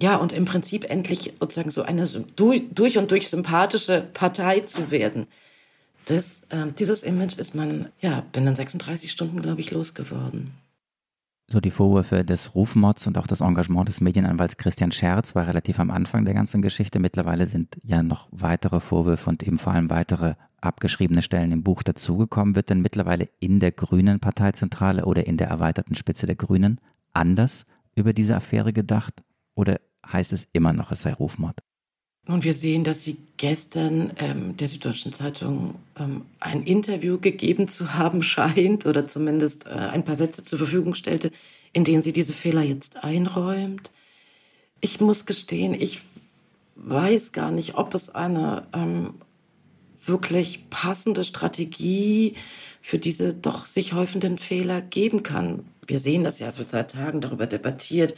ja, 0.00 0.16
und 0.16 0.32
im 0.32 0.44
Prinzip 0.44 0.84
endlich 0.90 1.32
sozusagen 1.40 1.70
so 1.70 1.82
eine 1.82 2.06
durch 2.36 2.98
und 2.98 3.10
durch 3.10 3.28
sympathische 3.28 4.06
Partei 4.12 4.60
zu 4.60 4.90
werden. 4.90 5.26
Das, 6.04 6.44
äh, 6.50 6.66
dieses 6.78 7.02
Image 7.02 7.38
ist 7.38 7.54
man 7.54 7.88
ja 8.00 8.22
binnen 8.32 8.54
36 8.54 9.10
Stunden, 9.10 9.42
glaube 9.42 9.60
ich, 9.60 9.70
losgeworden. 9.70 10.52
So 11.48 11.60
die 11.60 11.70
Vorwürfe 11.70 12.24
des 12.24 12.56
Rufmods 12.56 13.06
und 13.06 13.16
auch 13.18 13.26
das 13.28 13.40
Engagement 13.40 13.88
des 13.88 14.00
Medienanwalts 14.00 14.56
Christian 14.56 14.90
Scherz 14.90 15.36
war 15.36 15.46
relativ 15.46 15.78
am 15.78 15.92
Anfang 15.92 16.24
der 16.24 16.34
ganzen 16.34 16.60
Geschichte. 16.60 16.98
Mittlerweile 16.98 17.46
sind 17.46 17.78
ja 17.84 18.02
noch 18.02 18.28
weitere 18.32 18.80
Vorwürfe 18.80 19.30
und 19.30 19.44
eben 19.44 19.58
vor 19.58 19.72
allem 19.72 19.88
weitere 19.88 20.34
abgeschriebene 20.60 21.22
Stellen 21.22 21.52
im 21.52 21.62
Buch 21.62 21.84
dazugekommen. 21.84 22.56
Wird 22.56 22.70
denn 22.70 22.82
mittlerweile 22.82 23.28
in 23.38 23.60
der 23.60 23.70
Grünen 23.70 24.18
Parteizentrale 24.18 25.04
oder 25.04 25.26
in 25.26 25.36
der 25.36 25.46
erweiterten 25.46 25.94
Spitze 25.94 26.26
der 26.26 26.34
Grünen 26.34 26.80
anders 27.12 27.64
über 27.94 28.12
diese 28.12 28.34
Affäre 28.34 28.72
gedacht? 28.72 29.22
Oder 29.56 29.80
heißt 30.06 30.32
es 30.32 30.46
immer 30.52 30.72
noch, 30.72 30.92
es 30.92 31.02
sei 31.02 31.12
Rufmord? 31.12 31.58
Und 32.28 32.44
wir 32.44 32.52
sehen, 32.52 32.82
dass 32.82 33.04
sie 33.04 33.16
gestern 33.36 34.12
ähm, 34.18 34.56
der 34.56 34.66
Süddeutschen 34.66 35.12
Zeitung 35.12 35.76
ähm, 35.98 36.22
ein 36.40 36.62
Interview 36.64 37.18
gegeben 37.18 37.68
zu 37.68 37.94
haben 37.94 38.22
scheint 38.22 38.86
oder 38.86 39.08
zumindest 39.08 39.66
äh, 39.66 39.70
ein 39.70 40.04
paar 40.04 40.16
Sätze 40.16 40.44
zur 40.44 40.58
Verfügung 40.58 40.94
stellte, 40.94 41.30
in 41.72 41.84
denen 41.84 42.02
sie 42.02 42.12
diese 42.12 42.32
Fehler 42.32 42.62
jetzt 42.62 43.02
einräumt. 43.02 43.92
Ich 44.80 45.00
muss 45.00 45.24
gestehen, 45.24 45.74
ich 45.74 46.02
weiß 46.74 47.32
gar 47.32 47.50
nicht, 47.50 47.76
ob 47.76 47.94
es 47.94 48.10
eine 48.10 48.66
ähm, 48.74 49.14
wirklich 50.04 50.68
passende 50.68 51.24
Strategie 51.24 52.34
für 52.82 52.98
diese 52.98 53.32
doch 53.34 53.66
sich 53.66 53.92
häufenden 53.92 54.38
Fehler 54.38 54.80
geben 54.80 55.22
kann. 55.22 55.64
Wir 55.86 55.98
sehen 55.98 56.24
das 56.24 56.38
ja, 56.38 56.56
wird 56.56 56.68
seit 56.68 56.90
Tagen 56.90 57.20
darüber 57.20 57.46
debattiert, 57.46 58.16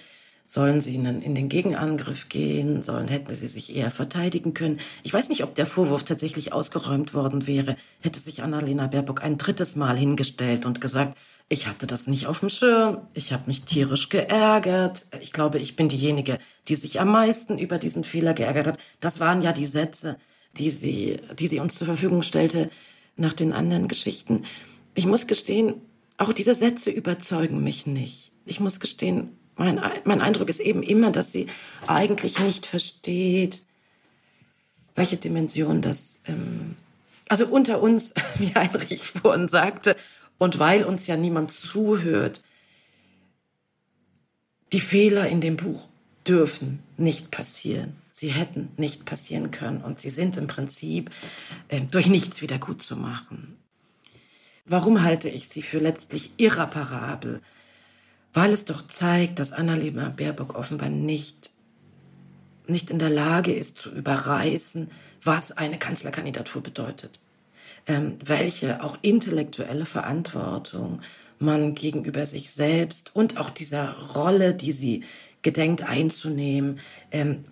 Sollen 0.51 0.81
sie 0.81 0.95
in, 0.95 1.05
in 1.05 1.35
den 1.35 1.51
Gegenangriff 1.51 2.31
gehen? 2.31 2.83
Sollen, 2.83 3.09
hätten 3.09 3.35
sie 3.35 3.49
sich 3.49 3.77
eher 3.77 3.91
verteidigen 3.91 4.55
können? 4.55 4.81
Ich 5.03 5.13
weiß 5.13 5.29
nicht, 5.29 5.45
ob 5.45 5.55
der 5.55 5.67
Vorwurf 5.67 6.05
tatsächlich 6.05 6.55
ausgeräumt 6.55 7.13
worden 7.13 7.47
wäre. 7.47 7.77
Hätte 8.01 8.19
sich 8.19 8.43
Annalena 8.43 8.87
Baerbock 8.87 9.23
ein 9.23 9.37
drittes 9.37 9.77
Mal 9.77 9.99
hingestellt 9.99 10.65
und 10.65 10.81
gesagt, 10.81 11.19
ich 11.51 11.67
hatte 11.67 11.87
das 11.87 12.07
nicht 12.07 12.29
auf 12.29 12.41
dem 12.41 12.49
Schirm, 12.49 13.03
ich 13.13 13.35
habe 13.35 13.43
mich 13.47 13.65
tierisch 13.65 14.09
geärgert. 14.09 15.05
Ich 15.21 15.35
glaube, 15.35 15.59
ich 15.59 15.77
bin 15.77 15.91
diejenige, 15.91 16.39
die 16.69 16.77
sich 16.77 16.99
am 16.99 17.13
meisten 17.13 17.59
über 17.59 17.77
diesen 17.77 18.03
Fehler 18.03 18.33
geärgert 18.33 18.69
hat. 18.69 18.79
Das 19.01 19.21
waren 19.21 19.43
ja 19.43 19.53
die 19.53 19.67
Sätze, 19.67 20.17
die 20.57 20.71
sie, 20.71 21.19
die 21.39 21.47
sie 21.47 21.61
uns 21.61 21.75
zur 21.75 21.89
Verfügung 21.89 22.23
stellte 22.23 22.71
nach 23.17 23.35
den 23.35 23.53
anderen 23.53 23.87
Geschichten. 23.87 24.45
Ich 24.95 25.05
muss 25.05 25.27
gestehen, 25.27 25.75
auch 26.17 26.33
diese 26.33 26.55
Sätze 26.55 26.91
überzeugen 26.91 27.63
mich 27.63 27.87
nicht. 27.87 28.33
Ich 28.47 28.61
muss 28.61 28.81
gestehen, 28.81 29.38
mein, 29.59 29.81
mein 30.05 30.21
Eindruck 30.21 30.49
ist 30.49 30.61
eben 30.61 30.83
immer, 30.83 31.11
dass 31.11 31.33
sie 31.33 31.47
eigentlich 31.87 32.39
nicht 32.39 32.65
versteht, 32.65 33.63
welche 34.95 35.17
Dimension 35.17 35.83
das, 35.83 36.21
ähm, 36.27 36.77
also 37.29 37.47
unter 37.47 37.83
uns, 37.83 38.15
wie 38.39 38.55
Heinrich 38.55 39.07
vorhin 39.07 39.49
sagte, 39.49 39.97
und 40.39 40.59
weil 40.59 40.85
uns 40.85 41.07
ja 41.07 41.17
niemand 41.17 41.53
zuhört, 41.53 42.43
die 44.73 44.81
Fehler 44.81 45.29
in 45.29 45.41
dem 45.41 45.57
Buch 45.57 45.89
dürfen 46.27 46.81
nicht 46.97 47.31
passieren. 47.31 47.97
Sie 48.11 48.29
hätten 48.29 48.69
nicht 48.77 49.05
passieren 49.05 49.51
können 49.51 49.83
und 49.83 49.99
sie 49.99 50.11
sind 50.11 50.37
im 50.37 50.47
Prinzip 50.47 51.11
äh, 51.69 51.81
durch 51.81 52.07
nichts 52.07 52.43
wieder 52.43 52.59
gut 52.59 52.83
zu 52.83 52.97
machen. 52.97 53.57
Warum 54.67 55.03
halte 55.03 55.29
ich 55.29 55.49
sie 55.49 55.63
für 55.63 55.79
letztlich 55.79 56.33
irreparabel? 56.37 57.41
Weil 58.33 58.53
es 58.53 58.65
doch 58.65 58.87
zeigt, 58.87 59.39
dass 59.39 59.53
Annalena 59.53 60.11
Baerbock 60.11 60.55
offenbar 60.55 60.89
nicht, 60.89 61.51
nicht 62.67 62.91
in 62.91 62.99
der 62.99 63.11
Lage 63.11 63.53
ist 63.53 63.79
zu 63.79 63.91
überreißen, 63.91 64.91
was 65.23 65.53
eine 65.53 65.79
Kanzlerkandidatur 65.79 66.63
bedeutet. 66.63 67.21
Ähm, 67.87 68.19
welche 68.23 68.83
auch 68.83 68.99
intellektuelle 69.01 69.87
Verantwortung 69.87 71.01
man 71.39 71.75
gegenüber 71.75 72.27
sich 72.27 72.51
selbst 72.51 73.15
und 73.15 73.39
auch 73.39 73.49
dieser 73.49 73.97
Rolle, 74.15 74.55
die 74.55 74.73
sie 74.73 75.05
gedenkt 75.43 75.89
einzunehmen, 75.89 76.81
ähm, 77.11 77.45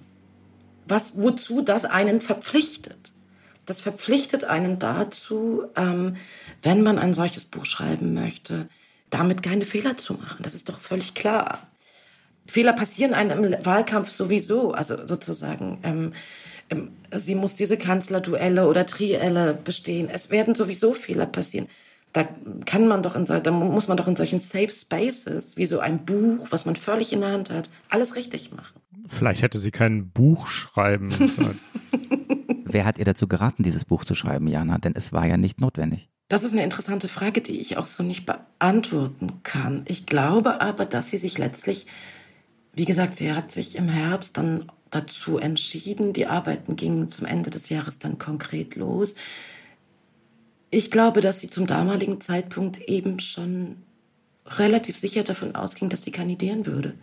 was, 0.87 1.13
wozu 1.15 1.63
das 1.63 1.85
einen 1.85 2.21
verpflichtet. 2.21 3.13
Das 3.65 3.81
verpflichtet 3.81 4.45
einen 4.45 4.79
dazu, 4.79 5.65
ähm, 5.77 6.15
wenn 6.63 6.83
man 6.83 6.99
ein 6.99 7.15
solches 7.15 7.45
Buch 7.45 7.67
schreiben 7.67 8.13
möchte, 8.13 8.69
damit 9.17 9.43
keine 9.43 9.65
Fehler 9.65 9.97
zu 9.97 10.15
machen. 10.15 10.43
Das 10.43 10.55
ist 10.55 10.69
doch 10.69 10.79
völlig 10.79 11.15
klar. 11.15 11.67
Fehler 12.47 12.75
passieren 12.75 13.15
einem 13.15 13.45
im 13.45 13.65
Wahlkampf 13.65 14.11
sowieso. 14.11 14.73
Also 14.73 15.07
sozusagen, 15.07 15.79
ähm, 15.83 16.13
ähm, 16.71 16.91
sie 17.15 17.35
muss 17.35 17.55
diese 17.55 17.79
Kanzlerduelle 17.79 18.69
oder 18.69 18.85
Trielle 18.87 19.55
bestehen. 19.55 20.09
Es 20.13 20.31
werden 20.31 20.55
sowieso 20.55 20.93
Fehler 20.93 21.27
passieren. 21.27 21.67
Da 22.13 22.29
kann 22.65 22.87
man 22.89 23.03
doch 23.03 23.17
in 23.17 23.27
so, 23.27 23.39
da 23.41 23.51
muss 23.51 23.89
man 23.89 23.97
doch 23.97 24.07
in 24.07 24.17
solchen 24.17 24.39
Safe 24.39 24.71
Spaces, 24.71 25.57
wie 25.57 25.67
so 25.67 25.81
ein 25.81 26.05
Buch, 26.05 26.49
was 26.51 26.65
man 26.67 26.77
völlig 26.77 27.13
in 27.13 27.21
der 27.21 27.33
Hand 27.33 27.51
hat, 27.51 27.69
alles 27.89 28.17
richtig 28.17 28.53
machen. 28.53 28.81
Vielleicht 29.09 29.43
hätte 29.43 29.59
sie 29.59 29.71
kein 29.71 30.11
Buch 30.11 30.47
schreiben 30.47 31.11
sollen. 31.11 31.59
Wer 32.65 32.85
hat 32.85 32.99
ihr 32.99 33.05
dazu 33.05 33.29
geraten, 33.29 33.63
dieses 33.63 33.85
Buch 33.85 34.05
zu 34.05 34.15
schreiben, 34.15 34.47
Jana? 34.49 34.79
Denn 34.79 34.95
es 34.95 35.13
war 35.13 35.27
ja 35.27 35.37
nicht 35.37 35.61
notwendig. 35.61 36.09
Das 36.29 36.43
ist 36.43 36.53
eine 36.53 36.65
interessante 36.65 37.09
Frage, 37.09 37.41
die 37.41 37.61
ich 37.61 37.77
auch 37.77 37.87
so 37.87 38.03
nicht 38.03 38.27
beantworten 38.27 39.43
kann. 39.45 39.85
Ich 39.87 40.07
glaube 40.07 40.61
aber, 40.61 40.85
dass 40.85 41.11
sie 41.11 41.19
sich 41.19 41.39
letztlich, 41.39 41.87
wie 42.75 42.85
gesagt, 42.85 43.17
sie 43.17 43.33
hat 43.33 43.53
sich 43.53 43.77
im 43.77 43.89
Herbst 43.89 44.37
dann 44.37 44.71
dazu 44.91 45.39
entschieden. 45.39 46.13
Die 46.13 46.27
Arbeiten 46.27 46.75
gingen 46.75 47.11
zum 47.11 47.27
Ende 47.27 47.51
des 47.51 47.69
Jahres 47.69 47.99
dann 47.99 48.19
konkret 48.19 48.75
los. 48.75 49.15
Ich 50.71 50.91
glaube, 50.91 51.21
dass 51.21 51.41
sie 51.41 51.49
zum 51.49 51.67
damaligen 51.67 52.21
Zeitpunkt 52.21 52.81
eben 52.89 53.21
schon 53.21 53.77
relativ 54.47 54.97
sicher 54.97 55.23
davon 55.23 55.55
ausging, 55.55 55.89
dass 55.89 56.03
sie 56.03 56.11
kandidieren 56.11 56.67
würde 56.67 56.95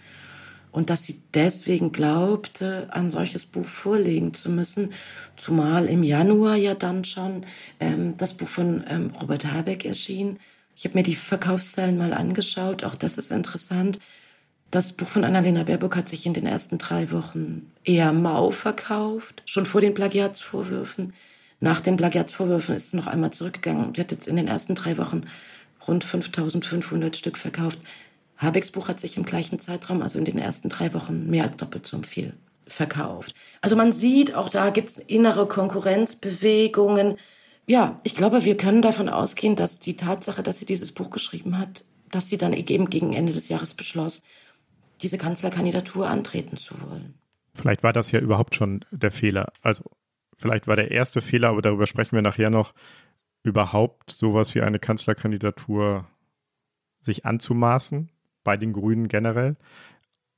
und 0.74 0.90
dass 0.90 1.06
sie 1.06 1.22
deswegen 1.34 1.92
glaubte, 1.92 2.88
ein 2.92 3.10
solches 3.12 3.46
Buch 3.46 3.66
vorlegen 3.66 4.34
zu 4.34 4.50
müssen, 4.50 4.92
zumal 5.38 5.86
im 5.86 6.04
Januar 6.04 6.56
ja 6.56 6.74
dann 6.74 7.06
schon 7.06 7.46
ähm, 7.80 8.16
das 8.18 8.34
Buch 8.34 8.50
von 8.50 8.84
ähm, 8.90 9.12
Robert 9.22 9.46
Habeck 9.46 9.86
erschien. 9.86 10.40
Ich 10.76 10.84
habe 10.86 10.98
mir 10.98 11.04
die 11.04 11.16
Verkaufszahlen 11.16 11.98
mal 11.98 12.12
angeschaut, 12.12 12.84
auch 12.84 12.96
das 12.96 13.20
ist 13.20 13.32
interessant. 13.32 14.00
Das 14.72 14.94
Buch 14.94 15.08
von 15.08 15.24
Annalena 15.24 15.62
Baerbock 15.62 15.96
hat 15.96 16.10
sich 16.10 16.26
in 16.26 16.34
den 16.34 16.48
ersten 16.48 16.80
drei 16.80 17.12
Wochen 17.12 17.72
eher 17.84 18.12
mau 18.12 18.50
verkauft, 18.50 19.44
schon 19.46 19.68
vor 19.68 19.80
den 19.80 19.94
Plagiatsvorwürfen. 19.94 21.14
Nach 21.60 21.82
den 21.82 21.98
Plagiatsvorwürfen 21.98 22.76
ist 22.76 22.88
es 22.88 22.94
noch 22.94 23.06
einmal 23.06 23.32
zurückgegangen. 23.32 23.94
Sie 23.94 24.02
hat 24.02 24.12
jetzt 24.12 24.28
in 24.28 24.36
den 24.36 24.48
ersten 24.48 24.74
drei 24.74 24.98
Wochen 24.98 25.22
rund 25.88 26.04
5500 26.04 27.16
Stück 27.16 27.38
verkauft. 27.38 27.78
Habecks 28.38 28.72
Buch 28.72 28.88
hat 28.88 29.00
sich 29.00 29.18
im 29.18 29.26
gleichen 29.26 29.60
Zeitraum, 29.60 30.02
also 30.02 30.20
in 30.20 30.26
den 30.26 30.38
ersten 30.38 30.70
drei 30.70 30.94
Wochen, 30.94 31.30
mehr 31.30 31.44
als 31.44 31.58
doppelt 31.58 31.86
so 31.86 32.02
viel 32.02 32.34
verkauft. 32.68 33.34
Also 33.62 33.76
man 33.76 33.94
sieht, 33.94 34.36
auch 34.36 34.50
da 34.50 34.70
gibt 34.70 34.90
es 34.90 35.00
innere 35.00 35.48
Konkurrenzbewegungen. 35.48 37.18
Ja, 37.68 38.00
ich 38.04 38.16
glaube, 38.16 38.46
wir 38.46 38.58
können 38.58 38.82
davon 38.82 39.10
ausgehen, 39.10 39.56
dass 39.56 39.80
die 39.80 39.96
Tatsache, 39.96 40.44
dass 40.44 40.60
sie 40.60 40.66
dieses 40.66 40.92
Buch 40.92 41.10
geschrieben 41.10 41.58
hat, 41.58 41.86
dass 42.12 42.30
sie 42.30 42.38
dann 42.38 42.54
eben 42.54 42.90
gegen 42.90 43.14
Ende 43.14 43.34
des 43.34 43.50
Jahres 43.50 43.74
beschloss, 43.74 44.22
diese 45.02 45.18
Kanzlerkandidatur 45.18 46.10
antreten 46.10 46.58
zu 46.58 46.80
wollen. 46.82 47.16
Vielleicht 47.56 47.84
war 47.84 47.94
das 47.94 48.12
ja 48.12 48.20
überhaupt 48.20 48.56
schon 48.56 48.86
der 48.92 49.12
Fehler. 49.12 49.52
Also 49.62 49.84
vielleicht 50.38 50.68
war 50.68 50.76
der 50.76 50.92
erste 50.92 51.22
Fehler, 51.22 51.50
aber 51.50 51.62
darüber 51.62 51.88
sprechen 51.88 52.16
wir 52.16 52.22
nachher 52.22 52.50
noch, 52.50 52.74
überhaupt 53.44 54.12
sowas 54.12 54.56
wie 54.56 54.62
eine 54.62 54.80
Kanzlerkandidatur 54.80 56.08
sich 57.02 57.26
anzumaßen 57.26 58.10
bei 58.44 58.58
den 58.58 58.74
Grünen 58.74 59.08
generell. 59.08 59.56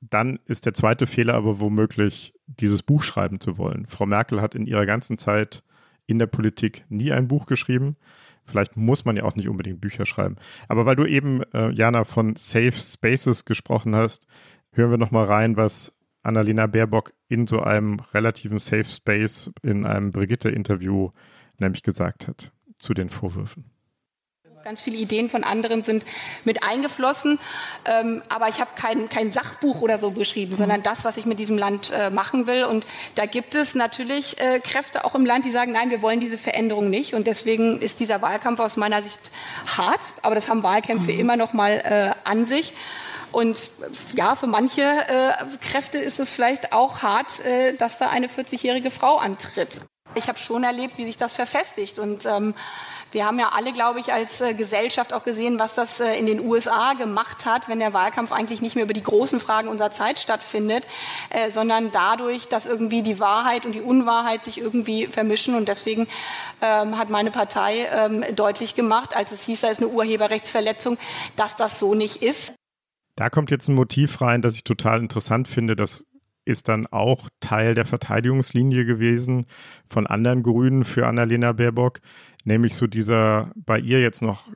Dann 0.00 0.38
ist 0.44 0.66
der 0.66 0.74
zweite 0.74 1.06
Fehler 1.06 1.34
aber 1.34 1.60
womöglich, 1.60 2.34
dieses 2.46 2.82
Buch 2.82 3.02
schreiben 3.02 3.40
zu 3.40 3.58
wollen. 3.58 3.86
Frau 3.86 4.06
Merkel 4.06 4.40
hat 4.40 4.54
in 4.54 4.66
ihrer 4.66 4.86
ganzen 4.86 5.18
Zeit 5.18 5.62
in 6.06 6.18
der 6.18 6.26
Politik 6.26 6.84
nie 6.88 7.12
ein 7.12 7.28
Buch 7.28 7.46
geschrieben. 7.46 7.96
Vielleicht 8.44 8.76
muss 8.76 9.04
man 9.04 9.16
ja 9.16 9.24
auch 9.24 9.34
nicht 9.34 9.48
unbedingt 9.48 9.80
Bücher 9.80 10.06
schreiben. 10.06 10.36
Aber 10.68 10.86
weil 10.86 10.96
du 10.96 11.04
eben, 11.04 11.42
äh, 11.52 11.72
Jana, 11.72 12.04
von 12.04 12.36
Safe 12.36 12.72
Spaces 12.72 13.44
gesprochen 13.44 13.96
hast, 13.96 14.26
hören 14.70 14.90
wir 14.90 14.98
nochmal 14.98 15.24
rein, 15.24 15.56
was 15.56 15.96
Annalena 16.22 16.66
Baerbock 16.66 17.12
in 17.28 17.46
so 17.46 17.60
einem 17.60 17.98
relativen 18.14 18.58
Safe 18.58 18.84
Space 18.84 19.50
in 19.62 19.84
einem 19.84 20.12
Brigitte-Interview 20.12 21.10
nämlich 21.58 21.82
gesagt 21.82 22.28
hat 22.28 22.52
zu 22.76 22.94
den 22.94 23.08
Vorwürfen. 23.08 23.75
Ganz 24.64 24.80
viele 24.80 24.96
Ideen 24.96 25.28
von 25.28 25.44
anderen 25.44 25.82
sind 25.82 26.04
mit 26.44 26.64
eingeflossen. 26.64 27.38
Ähm, 27.84 28.22
aber 28.28 28.48
ich 28.48 28.60
habe 28.60 28.70
kein, 28.74 29.08
kein 29.08 29.32
Sachbuch 29.32 29.80
oder 29.80 29.98
so 29.98 30.10
beschrieben, 30.10 30.52
mhm. 30.52 30.56
sondern 30.56 30.82
das, 30.82 31.04
was 31.04 31.16
ich 31.16 31.24
mit 31.24 31.38
diesem 31.38 31.56
Land 31.56 31.92
äh, 31.92 32.10
machen 32.10 32.46
will. 32.46 32.64
Und 32.64 32.86
da 33.14 33.26
gibt 33.26 33.54
es 33.54 33.74
natürlich 33.74 34.40
äh, 34.40 34.58
Kräfte 34.60 35.04
auch 35.04 35.14
im 35.14 35.24
Land, 35.24 35.44
die 35.44 35.52
sagen, 35.52 35.72
nein, 35.72 35.90
wir 35.90 36.02
wollen 36.02 36.20
diese 36.20 36.38
Veränderung 36.38 36.90
nicht. 36.90 37.14
Und 37.14 37.26
deswegen 37.26 37.80
ist 37.80 38.00
dieser 38.00 38.22
Wahlkampf 38.22 38.58
aus 38.58 38.76
meiner 38.76 39.02
Sicht 39.02 39.30
hart. 39.76 40.00
Aber 40.22 40.34
das 40.34 40.48
haben 40.48 40.62
Wahlkämpfe 40.62 41.12
mhm. 41.12 41.20
immer 41.20 41.36
noch 41.36 41.52
mal 41.52 41.72
äh, 41.72 42.28
an 42.28 42.44
sich. 42.44 42.72
Und 43.32 43.70
ja, 44.14 44.34
für 44.34 44.46
manche 44.46 44.82
äh, 44.82 45.32
Kräfte 45.60 45.98
ist 45.98 46.18
es 46.18 46.32
vielleicht 46.32 46.72
auch 46.72 47.02
hart, 47.02 47.44
äh, 47.44 47.76
dass 47.76 47.98
da 47.98 48.08
eine 48.08 48.28
40-jährige 48.28 48.90
Frau 48.90 49.18
antritt. 49.18 49.80
Ich 50.14 50.28
habe 50.28 50.38
schon 50.38 50.64
erlebt, 50.64 50.96
wie 50.96 51.04
sich 51.04 51.18
das 51.18 51.34
verfestigt. 51.34 51.98
Und 51.98 52.24
ähm, 52.24 52.54
wir 53.16 53.24
haben 53.24 53.38
ja 53.38 53.48
alle, 53.54 53.72
glaube 53.72 53.98
ich, 53.98 54.12
als 54.12 54.42
äh, 54.42 54.52
Gesellschaft 54.52 55.14
auch 55.14 55.24
gesehen, 55.24 55.58
was 55.58 55.74
das 55.74 56.00
äh, 56.00 56.18
in 56.18 56.26
den 56.26 56.38
USA 56.38 56.92
gemacht 56.92 57.46
hat, 57.46 57.66
wenn 57.66 57.78
der 57.78 57.94
Wahlkampf 57.94 58.30
eigentlich 58.30 58.60
nicht 58.60 58.74
mehr 58.74 58.84
über 58.84 58.92
die 58.92 59.02
großen 59.02 59.40
Fragen 59.40 59.68
unserer 59.68 59.90
Zeit 59.90 60.18
stattfindet, 60.18 60.84
äh, 61.30 61.50
sondern 61.50 61.90
dadurch, 61.92 62.46
dass 62.48 62.66
irgendwie 62.66 63.00
die 63.00 63.18
Wahrheit 63.18 63.64
und 63.64 63.74
die 63.74 63.80
Unwahrheit 63.80 64.44
sich 64.44 64.60
irgendwie 64.60 65.06
vermischen. 65.06 65.54
Und 65.54 65.66
deswegen 65.68 66.08
ähm, 66.60 66.98
hat 66.98 67.08
meine 67.08 67.30
Partei 67.30 67.86
ähm, 67.90 68.22
deutlich 68.36 68.74
gemacht, 68.74 69.16
als 69.16 69.32
es 69.32 69.46
hieß, 69.46 69.62
da 69.62 69.68
ist 69.68 69.78
eine 69.78 69.88
Urheberrechtsverletzung, 69.88 70.98
dass 71.36 71.56
das 71.56 71.78
so 71.78 71.94
nicht 71.94 72.22
ist. 72.22 72.52
Da 73.14 73.30
kommt 73.30 73.50
jetzt 73.50 73.66
ein 73.68 73.74
Motiv 73.74 74.20
rein, 74.20 74.42
das 74.42 74.56
ich 74.56 74.64
total 74.64 75.00
interessant 75.00 75.48
finde. 75.48 75.74
Das 75.74 76.04
ist 76.46 76.68
dann 76.68 76.86
auch 76.86 77.28
Teil 77.40 77.74
der 77.74 77.84
Verteidigungslinie 77.84 78.86
gewesen 78.86 79.44
von 79.86 80.06
anderen 80.06 80.42
Grünen 80.42 80.84
für 80.84 81.06
Annalena 81.06 81.52
Baerbock 81.52 82.00
nämlich 82.46 82.74
so 82.74 82.86
dieser 82.86 83.52
bei 83.56 83.78
ihr 83.78 84.00
jetzt 84.00 84.22
noch 84.22 84.50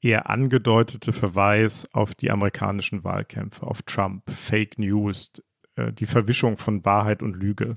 eher 0.00 0.30
angedeutete 0.30 1.12
Verweis 1.12 1.88
auf 1.92 2.14
die 2.14 2.30
amerikanischen 2.30 3.04
Wahlkämpfe, 3.04 3.66
auf 3.66 3.82
Trump, 3.82 4.30
Fake 4.30 4.78
News, 4.78 5.32
äh, 5.76 5.92
die 5.92 6.06
Verwischung 6.06 6.56
von 6.56 6.84
Wahrheit 6.84 7.22
und 7.22 7.34
Lüge. 7.36 7.74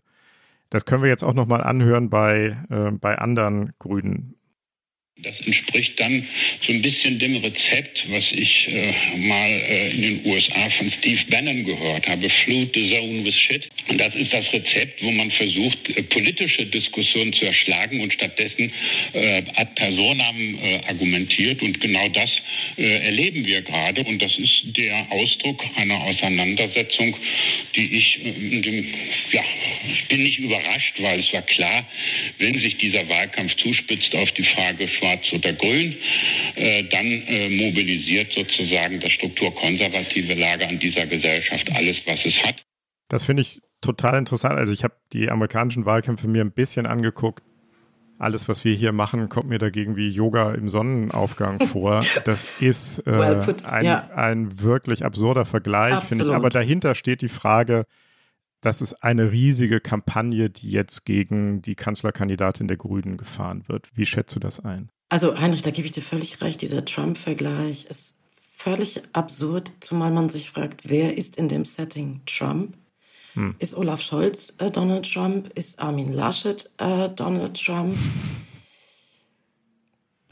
Das 0.70 0.86
können 0.86 1.04
wir 1.04 1.10
jetzt 1.10 1.24
auch 1.24 1.34
nochmal 1.34 1.64
anhören 1.64 2.10
bei, 2.10 2.58
äh, 2.70 2.92
bei 2.92 3.18
anderen 3.18 3.74
Grünen 3.80 4.38
das 5.24 5.36
entspricht 5.44 6.00
dann 6.00 6.28
so 6.68 6.74
ein 6.74 6.82
bisschen 6.82 7.18
dem 7.18 7.38
Rezept, 7.38 8.04
was 8.10 8.24
ich 8.32 8.68
äh, 8.68 9.18
mal 9.18 9.50
äh, 9.50 9.92
in 9.92 10.02
den 10.02 10.26
USA 10.26 10.70
von 10.78 10.92
Steve 10.92 11.22
Bannon 11.30 11.64
gehört 11.64 12.06
habe, 12.08 12.30
Flood 12.44 12.72
the 12.74 12.90
Zone 12.90 13.24
with 13.24 13.36
Shit. 13.36 13.68
Und 13.88 14.02
das 14.02 14.14
ist 14.16 14.34
das 14.34 14.52
Rezept, 14.52 15.02
wo 15.02 15.12
man 15.12 15.32
versucht, 15.32 15.78
äh, 15.90 16.04
politische 16.04 16.66
Diskussionen 16.66 17.32
zu 17.34 17.46
erschlagen 17.46 18.02
und 18.02 18.14
stattdessen 18.14 18.72
äh, 19.14 19.44
ad 19.56 19.72
personam 19.76 20.60
äh, 20.62 20.82
argumentiert. 20.88 21.62
Und 21.62 21.80
genau 21.80 22.10
das 22.10 22.30
äh, 22.78 22.84
erleben 22.84 23.46
wir 23.46 23.62
gerade. 23.62 24.04
Und 24.04 24.22
das 24.22 24.38
ist 24.38 24.78
der 24.78 25.08
Ausdruck 25.10 25.64
einer 25.76 26.02
Auseinandersetzung, 26.02 27.16
die 27.76 27.98
ich, 27.98 28.20
dem, 28.24 28.94
ja, 29.32 29.44
ich 29.90 30.08
bin 30.10 30.24
nicht 30.24 30.40
überrascht, 30.40 30.96
weil 31.00 31.22
es 31.22 31.32
war 31.32 31.44
klar, 31.44 31.88
wenn 32.40 32.60
sich 32.60 32.78
dieser 32.78 33.08
Wahlkampf 33.08 33.56
zuspitzt 33.56 34.14
auf 34.16 34.30
die 34.32 34.44
Frage 34.44 34.90
Schwarz 34.90 35.24
oder 35.32 35.54
Grün, 35.54 35.96
äh, 36.58 36.84
dann 36.90 37.06
äh, 37.06 37.50
mobilisiert 37.50 38.28
sozusagen 38.28 39.00
das 39.00 39.12
strukturkonservative 39.14 40.34
Lager 40.34 40.68
an 40.68 40.80
dieser 40.80 41.06
Gesellschaft 41.06 41.72
alles, 41.74 42.06
was 42.08 42.26
es 42.26 42.36
hat. 42.44 42.56
Das 43.10 43.24
finde 43.24 43.42
ich 43.42 43.62
total 43.82 44.18
interessant. 44.18 44.58
Also 44.58 44.74
ich 44.74 44.84
habe 44.84 44.96
die 45.14 45.30
amerikanischen 45.30 45.86
Wahlkämpfe 45.86 46.28
mir 46.28 46.42
ein 46.42 46.52
bisschen 46.52 46.86
angeguckt. 46.86 47.44
Alles, 48.20 48.50
was 48.50 48.66
wir 48.66 48.74
hier 48.74 48.94
machen, 48.94 49.30
kommt 49.30 49.48
mir 49.48 49.60
dagegen 49.60 49.96
wie 49.96 50.10
Yoga 50.10 50.54
im 50.54 50.70
Sonnenaufgang 50.70 51.60
vor. 51.68 52.04
Das 52.26 52.48
ist 52.60 53.00
äh, 53.06 53.12
well 53.12 53.56
ein, 53.64 53.86
ja. 53.86 54.10
ein 54.16 54.60
wirklich 54.60 55.06
absurder 55.06 55.46
Vergleich, 55.46 56.04
finde 56.06 56.26
ich. 56.26 56.32
Aber 56.32 56.50
dahinter 56.50 56.96
steht 56.96 57.22
die 57.22 57.30
Frage, 57.30 57.86
das 58.62 58.82
ist 58.82 59.04
eine 59.04 59.32
riesige 59.32 59.80
Kampagne, 59.80 60.50
die 60.50 60.72
jetzt 60.72 61.06
gegen 61.06 61.62
die 61.62 61.76
Kanzlerkandidatin 61.76 62.68
der 62.68 62.78
Grünen 62.78 63.18
gefahren 63.18 63.64
wird. 63.68 63.90
Wie 63.94 64.08
schätzt 64.08 64.36
du 64.36 64.40
das 64.40 64.60
ein? 64.60 64.90
Also 65.10 65.40
Heinrich, 65.40 65.62
da 65.62 65.72
gebe 65.72 65.86
ich 65.86 65.92
dir 65.92 66.02
völlig 66.02 66.42
recht. 66.42 66.62
Dieser 66.62 66.84
Trump-Vergleich 66.84 67.86
ist 67.86 68.16
völlig 68.52 69.02
absurd, 69.14 69.72
zumal 69.80 70.12
man 70.12 70.30
sich 70.30 70.50
fragt, 70.50 70.90
wer 70.90 71.18
ist 71.18 71.38
in 71.38 71.48
dem 71.48 71.64
Setting 71.64 72.22
Trump? 72.26 72.76
Hm. 73.34 73.56
Ist 73.60 73.76
Olaf 73.76 74.02
Scholz 74.02 74.56
äh, 74.58 74.72
Donald 74.72 75.12
Trump? 75.12 75.52
Ist 75.56 75.80
Armin 75.80 76.12
Laschet 76.12 76.70
äh, 76.78 77.10
Donald 77.10 77.64
Trump? 77.64 77.96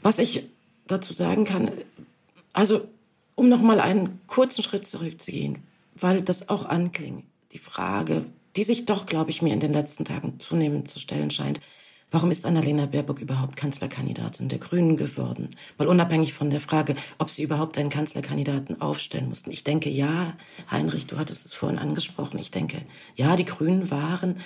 Was 0.02 0.18
ich 0.18 0.44
dazu 0.86 1.12
sagen 1.12 1.44
kann, 1.44 1.70
also 2.52 2.88
um 3.34 3.48
noch 3.48 3.62
mal 3.62 3.80
einen 3.80 4.20
kurzen 4.26 4.62
Schritt 4.62 4.86
zurückzugehen, 4.86 5.62
weil 5.94 6.22
das 6.22 6.48
auch 6.48 6.64
anklingt, 6.66 7.24
die 7.52 7.58
Frage, 7.58 8.26
die 8.56 8.64
sich 8.64 8.86
doch, 8.86 9.06
glaube 9.06 9.30
ich, 9.30 9.42
mir 9.42 9.52
in 9.52 9.60
den 9.60 9.72
letzten 9.72 10.04
Tagen 10.04 10.40
zunehmend 10.40 10.88
zu 10.88 10.98
stellen 10.98 11.30
scheint, 11.30 11.60
Warum 12.16 12.30
ist 12.30 12.46
Annalena 12.46 12.86
Baerbock 12.86 13.20
überhaupt 13.20 13.56
Kanzlerkandidatin 13.56 14.48
der 14.48 14.58
Grünen 14.58 14.96
geworden? 14.96 15.50
Weil 15.76 15.86
unabhängig 15.86 16.32
von 16.32 16.48
der 16.48 16.60
Frage, 16.60 16.96
ob 17.18 17.28
sie 17.28 17.42
überhaupt 17.42 17.76
einen 17.76 17.90
Kanzlerkandidaten 17.90 18.80
aufstellen 18.80 19.28
mussten. 19.28 19.50
Ich 19.50 19.64
denke, 19.64 19.90
ja, 19.90 20.32
Heinrich, 20.70 21.06
du 21.06 21.18
hattest 21.18 21.44
es 21.44 21.52
vorhin 21.52 21.78
angesprochen. 21.78 22.38
Ich 22.38 22.50
denke, 22.50 22.80
ja, 23.16 23.36
die 23.36 23.44
Grünen 23.44 23.90
waren 23.90 24.36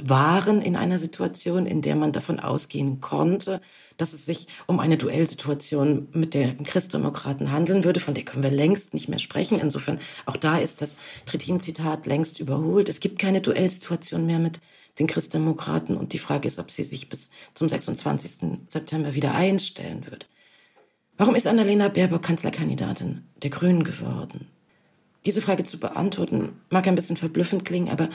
waren 0.00 0.62
in 0.62 0.76
einer 0.76 0.96
Situation, 0.96 1.66
in 1.66 1.82
der 1.82 1.96
man 1.96 2.12
davon 2.12 2.38
ausgehen 2.38 3.00
konnte, 3.00 3.60
dass 3.96 4.12
es 4.12 4.24
sich 4.24 4.46
um 4.68 4.78
eine 4.78 4.96
Duellsituation 4.96 6.06
mit 6.12 6.34
den 6.34 6.62
Christdemokraten 6.62 7.50
handeln 7.50 7.82
würde. 7.82 7.98
Von 7.98 8.14
der 8.14 8.24
können 8.24 8.44
wir 8.44 8.52
längst 8.52 8.94
nicht 8.94 9.08
mehr 9.08 9.18
sprechen. 9.18 9.58
Insofern 9.58 9.98
auch 10.24 10.36
da 10.36 10.56
ist 10.56 10.82
das 10.82 10.96
Trittin-Zitat 11.26 12.06
längst 12.06 12.38
überholt. 12.38 12.88
Es 12.88 13.00
gibt 13.00 13.18
keine 13.18 13.40
Duellsituation 13.40 14.24
mehr 14.24 14.38
mit 14.38 14.60
den 14.98 15.06
Christdemokraten 15.06 15.96
und 15.96 16.12
die 16.12 16.18
Frage 16.18 16.48
ist, 16.48 16.58
ob 16.58 16.70
sie 16.70 16.82
sich 16.82 17.08
bis 17.08 17.30
zum 17.54 17.68
26. 17.68 18.58
September 18.68 19.14
wieder 19.14 19.34
einstellen 19.34 20.06
wird. 20.06 20.26
Warum 21.16 21.34
ist 21.34 21.46
Annalena 21.46 21.88
Baerbock 21.88 22.22
Kanzlerkandidatin 22.22 23.24
der 23.42 23.50
Grünen 23.50 23.84
geworden? 23.84 24.46
Diese 25.26 25.42
Frage 25.42 25.64
zu 25.64 25.78
beantworten 25.78 26.50
mag 26.70 26.86
ein 26.86 26.94
bisschen 26.94 27.16
verblüffend 27.16 27.64
klingen, 27.64 27.88
aber 27.88 28.08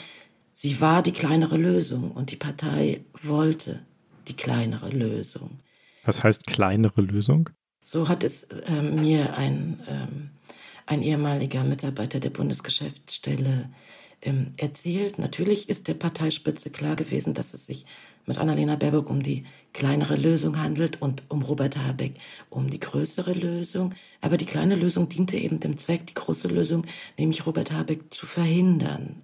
sie 0.53 0.79
war 0.79 1.03
die 1.03 1.11
kleinere 1.11 1.57
Lösung 1.57 2.11
und 2.11 2.31
die 2.31 2.37
Partei 2.37 3.03
wollte 3.21 3.79
die 4.27 4.35
kleinere 4.35 4.89
Lösung. 4.89 5.57
Was 6.05 6.23
heißt 6.23 6.47
kleinere 6.47 7.01
Lösung? 7.01 7.49
So 7.81 8.07
hat 8.07 8.23
es 8.23 8.43
äh, 8.45 8.81
mir 8.81 9.35
ein, 9.35 9.83
ähm, 9.89 10.29
ein 10.85 11.01
ehemaliger 11.01 11.63
Mitarbeiter 11.63 12.19
der 12.21 12.29
Bundesgeschäftsstelle 12.29 13.69
ähm, 14.23 14.53
erzählt. 14.57 15.19
Natürlich 15.19 15.69
ist 15.69 15.87
der 15.87 15.93
Parteispitze 15.93 16.69
klar 16.69 16.95
gewesen, 16.95 17.33
dass 17.33 17.53
es 17.53 17.65
sich 17.65 17.85
mit 18.25 18.37
Annalena 18.37 18.75
Baerbock 18.75 19.09
um 19.09 19.21
die 19.21 19.45
kleinere 19.73 20.15
Lösung 20.15 20.59
handelt 20.61 21.01
und 21.01 21.23
um 21.29 21.41
Robert 21.41 21.77
Habeck 21.77 22.13
um 22.49 22.69
die 22.69 22.79
größere 22.79 23.33
Lösung. 23.33 23.93
Aber 24.21 24.37
die 24.37 24.45
kleine 24.45 24.75
Lösung 24.75 25.09
diente 25.09 25.37
eben 25.37 25.59
dem 25.59 25.77
Zweck, 25.77 26.07
die 26.07 26.13
große 26.13 26.47
Lösung, 26.47 26.85
nämlich 27.17 27.45
Robert 27.45 27.71
Habeck 27.71 28.13
zu 28.13 28.25
verhindern. 28.25 29.23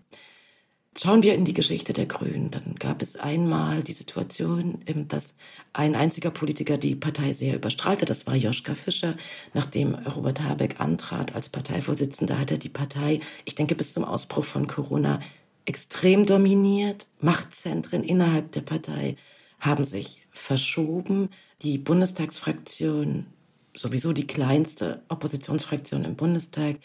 Schauen 1.01 1.23
wir 1.23 1.33
in 1.33 1.45
die 1.45 1.53
Geschichte 1.53 1.93
der 1.93 2.07
Grünen. 2.07 2.51
Dann 2.51 2.75
gab 2.77 3.01
es 3.01 3.15
einmal 3.15 3.83
die 3.83 3.93
Situation, 3.93 4.79
ähm, 4.85 5.07
dass 5.07 5.35
ein 5.71 5.95
einziger 5.95 6.29
Politiker 6.29 6.77
die 6.77 6.93
Partei 6.93 7.31
sehr 7.31 7.55
überstrahlte. 7.55 8.03
Das 8.03 8.27
war 8.27 8.35
Joschka 8.35 8.75
Fischer. 8.75 9.15
Nachdem 9.53 9.95
Robert 9.95 10.41
Habeck 10.41 10.81
antrat 10.81 11.33
als 11.35 11.47
Parteivorsitzender, 11.47 12.37
hat 12.37 12.51
er 12.51 12.57
die 12.57 12.67
Partei, 12.67 13.21
ich 13.45 13.55
denke 13.55 13.75
bis 13.75 13.93
zum 13.93 14.03
Ausbruch 14.03 14.43
von 14.43 14.67
Corona, 14.67 15.21
extrem 15.63 16.25
dominiert. 16.25 17.07
Machtzentren 17.21 18.03
innerhalb 18.03 18.51
der 18.51 18.61
Partei 18.61 19.15
haben 19.61 19.85
sich 19.85 20.19
verschoben. 20.31 21.29
Die 21.61 21.77
Bundestagsfraktion, 21.77 23.25
sowieso 23.73 24.11
die 24.11 24.27
kleinste 24.27 25.01
Oppositionsfraktion 25.07 26.03
im 26.03 26.17
Bundestag, 26.17 26.75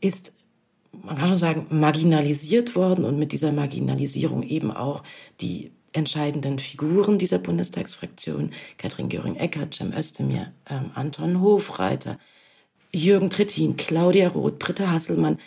ist 0.00 0.32
man 0.92 1.16
kann 1.16 1.28
schon 1.28 1.36
sagen, 1.36 1.66
marginalisiert 1.70 2.76
worden 2.76 3.04
und 3.04 3.18
mit 3.18 3.32
dieser 3.32 3.52
Marginalisierung 3.52 4.42
eben 4.42 4.70
auch 4.70 5.02
die 5.40 5.72
entscheidenden 5.92 6.58
Figuren 6.58 7.18
dieser 7.18 7.38
Bundestagsfraktion, 7.38 8.50
Katrin 8.78 9.08
Göring-Eckardt, 9.08 9.74
Cem 9.74 9.92
Özdemir, 9.92 10.52
ähm, 10.70 10.90
Anton 10.94 11.40
Hofreiter, 11.40 12.18
Jürgen 12.94 13.30
Trittin, 13.30 13.76
Claudia 13.76 14.28
Roth, 14.28 14.58
Britta 14.58 14.90
Hasselmann. 14.90 15.38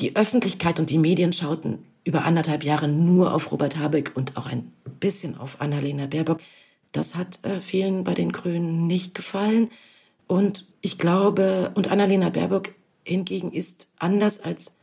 Die 0.00 0.16
Öffentlichkeit 0.16 0.78
und 0.78 0.90
die 0.90 0.98
Medien 0.98 1.32
schauten 1.32 1.84
über 2.04 2.24
anderthalb 2.24 2.64
Jahre 2.64 2.88
nur 2.88 3.34
auf 3.34 3.52
Robert 3.52 3.76
Habeck 3.76 4.12
und 4.14 4.36
auch 4.36 4.46
ein 4.46 4.72
bisschen 5.00 5.36
auf 5.36 5.60
Annalena 5.60 6.06
Baerbock. 6.06 6.40
Das 6.92 7.14
hat 7.14 7.44
äh, 7.44 7.60
vielen 7.60 8.04
bei 8.04 8.14
den 8.14 8.32
Grünen 8.32 8.86
nicht 8.86 9.14
gefallen. 9.14 9.68
Und 10.26 10.64
ich 10.80 10.98
glaube, 10.98 11.72
und 11.74 11.90
Annalena 11.90 12.30
Baerbock 12.30 12.74
hingegen 13.04 13.52
ist 13.52 13.88
anders 13.98 14.40
als 14.40 14.77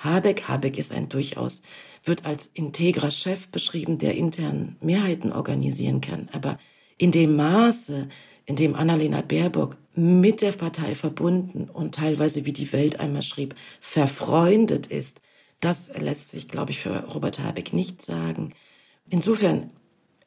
Habeck, 0.00 0.48
Habeck 0.48 0.78
ist 0.78 0.92
ein 0.92 1.08
durchaus, 1.08 1.62
wird 2.04 2.24
als 2.24 2.50
integrer 2.54 3.10
Chef 3.10 3.48
beschrieben, 3.48 3.98
der 3.98 4.14
intern 4.16 4.76
Mehrheiten 4.80 5.32
organisieren 5.32 6.00
kann. 6.00 6.28
Aber 6.32 6.58
in 6.96 7.12
dem 7.12 7.36
Maße, 7.36 8.08
in 8.46 8.56
dem 8.56 8.74
Annalena 8.74 9.20
Baerbock 9.20 9.76
mit 9.94 10.40
der 10.40 10.52
Partei 10.52 10.94
verbunden 10.94 11.68
und 11.68 11.94
teilweise, 11.94 12.46
wie 12.46 12.52
die 12.52 12.72
Welt 12.72 12.98
einmal 12.98 13.22
schrieb, 13.22 13.54
verfreundet 13.80 14.86
ist, 14.86 15.20
das 15.60 15.90
lässt 15.98 16.30
sich, 16.30 16.48
glaube 16.48 16.70
ich, 16.70 16.80
für 16.80 17.04
Robert 17.04 17.38
Habeck 17.38 17.74
nicht 17.74 18.00
sagen. 18.00 18.54
Insofern, 19.10 19.70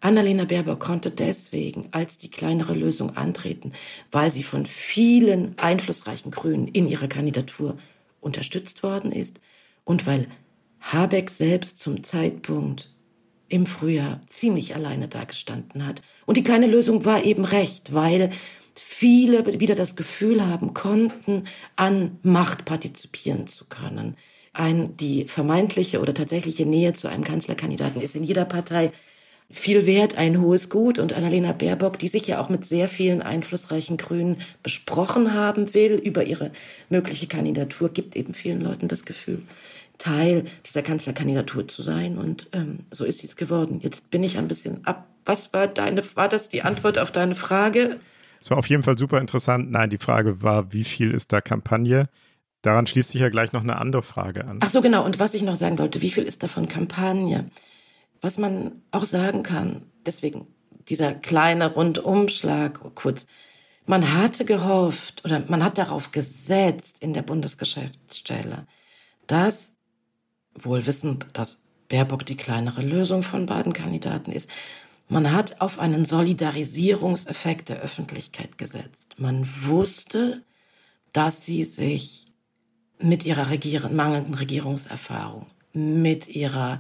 Annalena 0.01 0.45
Baerbock 0.45 0.81
konnte 0.81 1.09
deswegen 1.09 1.87
als 1.91 2.17
die 2.17 2.29
kleinere 2.29 2.73
Lösung 2.73 3.15
antreten, 3.15 3.71
weil 4.11 4.31
sie 4.31 4.43
von 4.43 4.65
vielen 4.67 5.57
einflussreichen 5.57 6.29
Grünen 6.29 6.67
in 6.67 6.87
ihrer 6.87 7.07
Kandidatur 7.07 7.77
unterstützt 8.19 8.83
worden 8.83 9.11
ist 9.11 9.39
und 9.83 10.05
weil 10.05 10.27
Habeck 10.79 11.29
selbst 11.29 11.79
zum 11.79 12.03
Zeitpunkt 12.03 12.93
im 13.47 13.65
Frühjahr 13.65 14.21
ziemlich 14.25 14.75
alleine 14.75 15.07
dagestanden 15.07 15.85
hat. 15.85 16.01
Und 16.25 16.37
die 16.37 16.43
kleine 16.43 16.67
Lösung 16.67 17.05
war 17.05 17.23
eben 17.23 17.45
recht, 17.45 17.93
weil 17.93 18.31
viele 18.75 19.59
wieder 19.59 19.75
das 19.75 19.95
Gefühl 19.95 20.45
haben 20.45 20.73
konnten, 20.73 21.43
an 21.75 22.17
Macht 22.23 22.65
partizipieren 22.65 23.47
zu 23.47 23.65
können. 23.65 24.17
Ein, 24.53 24.97
die 24.97 25.25
vermeintliche 25.25 25.99
oder 25.99 26.13
tatsächliche 26.13 26.65
Nähe 26.65 26.93
zu 26.93 27.07
einem 27.07 27.23
Kanzlerkandidaten 27.23 28.01
ist 28.01 28.15
in 28.15 28.23
jeder 28.23 28.45
Partei 28.45 28.91
viel 29.53 29.85
wert, 29.85 30.17
ein 30.17 30.41
hohes 30.41 30.69
Gut. 30.69 30.99
Und 30.99 31.13
Annalena 31.13 31.53
Baerbock, 31.53 31.99
die 31.99 32.07
sich 32.07 32.27
ja 32.27 32.39
auch 32.41 32.49
mit 32.49 32.65
sehr 32.65 32.87
vielen 32.87 33.21
einflussreichen 33.21 33.97
Grünen 33.97 34.37
besprochen 34.63 35.33
haben 35.33 35.73
will 35.73 35.93
über 35.93 36.23
ihre 36.23 36.51
mögliche 36.89 37.27
Kandidatur, 37.27 37.89
gibt 37.89 38.15
eben 38.15 38.33
vielen 38.33 38.61
Leuten 38.61 38.87
das 38.87 39.05
Gefühl, 39.05 39.39
Teil 39.99 40.45
dieser 40.65 40.81
Kanzlerkandidatur 40.81 41.67
zu 41.67 41.81
sein. 41.81 42.17
Und 42.17 42.47
ähm, 42.51 42.79
so 42.91 43.05
ist 43.05 43.19
sie 43.19 43.27
es 43.27 43.35
geworden. 43.35 43.79
Jetzt 43.81 44.09
bin 44.09 44.23
ich 44.23 44.37
ein 44.37 44.47
bisschen 44.47 44.85
ab. 44.85 45.07
Was 45.25 45.53
war 45.53 45.67
deine, 45.67 46.03
war 46.15 46.27
das 46.27 46.49
die 46.49 46.63
Antwort 46.63 46.99
auf 46.99 47.11
deine 47.11 47.35
Frage? 47.35 47.99
Es 48.41 48.49
war 48.49 48.57
auf 48.57 48.67
jeden 48.67 48.83
Fall 48.83 48.97
super 48.97 49.21
interessant. 49.21 49.71
Nein, 49.71 49.89
die 49.89 49.99
Frage 49.99 50.41
war, 50.41 50.73
wie 50.73 50.83
viel 50.83 51.11
ist 51.11 51.31
da 51.31 51.39
Kampagne? 51.39 52.09
Daran 52.63 52.87
schließt 52.87 53.11
sich 53.11 53.21
ja 53.21 53.29
gleich 53.29 53.53
noch 53.53 53.61
eine 53.61 53.77
andere 53.77 54.03
Frage 54.03 54.45
an. 54.45 54.59
Ach 54.61 54.69
so, 54.69 54.81
genau. 54.81 55.05
Und 55.05 55.19
was 55.19 55.33
ich 55.33 55.43
noch 55.43 55.55
sagen 55.55 55.77
wollte, 55.77 56.01
wie 56.01 56.09
viel 56.09 56.23
ist 56.23 56.43
davon 56.43 56.67
Kampagne? 56.67 57.45
Was 58.23 58.37
man 58.37 58.81
auch 58.91 59.03
sagen 59.03 59.43
kann, 59.43 59.83
deswegen 60.05 60.47
dieser 60.87 61.13
kleine 61.13 61.73
Rundumschlag 61.73 62.95
kurz. 62.95 63.27
Man 63.85 64.13
hatte 64.13 64.45
gehofft 64.45 65.25
oder 65.25 65.43
man 65.47 65.61
hat 65.61 65.77
darauf 65.77 66.11
gesetzt 66.11 66.99
in 66.99 67.13
der 67.13 67.21
Bundesgeschäftsstelle, 67.21 68.65
dass 69.27 69.73
wohl 70.55 70.85
wissend, 70.85 71.27
dass 71.33 71.59
Baerbock 71.89 72.25
die 72.25 72.37
kleinere 72.37 72.81
Lösung 72.81 73.23
von 73.23 73.45
beiden 73.45 73.73
Kandidaten 73.73 74.31
ist. 74.31 74.49
Man 75.09 75.33
hat 75.33 75.59
auf 75.59 75.79
einen 75.79 76.05
Solidarisierungseffekt 76.05 77.67
der 77.67 77.81
Öffentlichkeit 77.81 78.57
gesetzt. 78.57 79.15
Man 79.19 79.45
wusste, 79.65 80.43
dass 81.11 81.45
sie 81.45 81.65
sich 81.65 82.27
mit 82.99 83.25
ihrer 83.25 83.49
Regier 83.49 83.89
mangelnden 83.89 84.33
Regierungserfahrung, 84.33 85.47
mit 85.73 86.29
ihrer, 86.29 86.79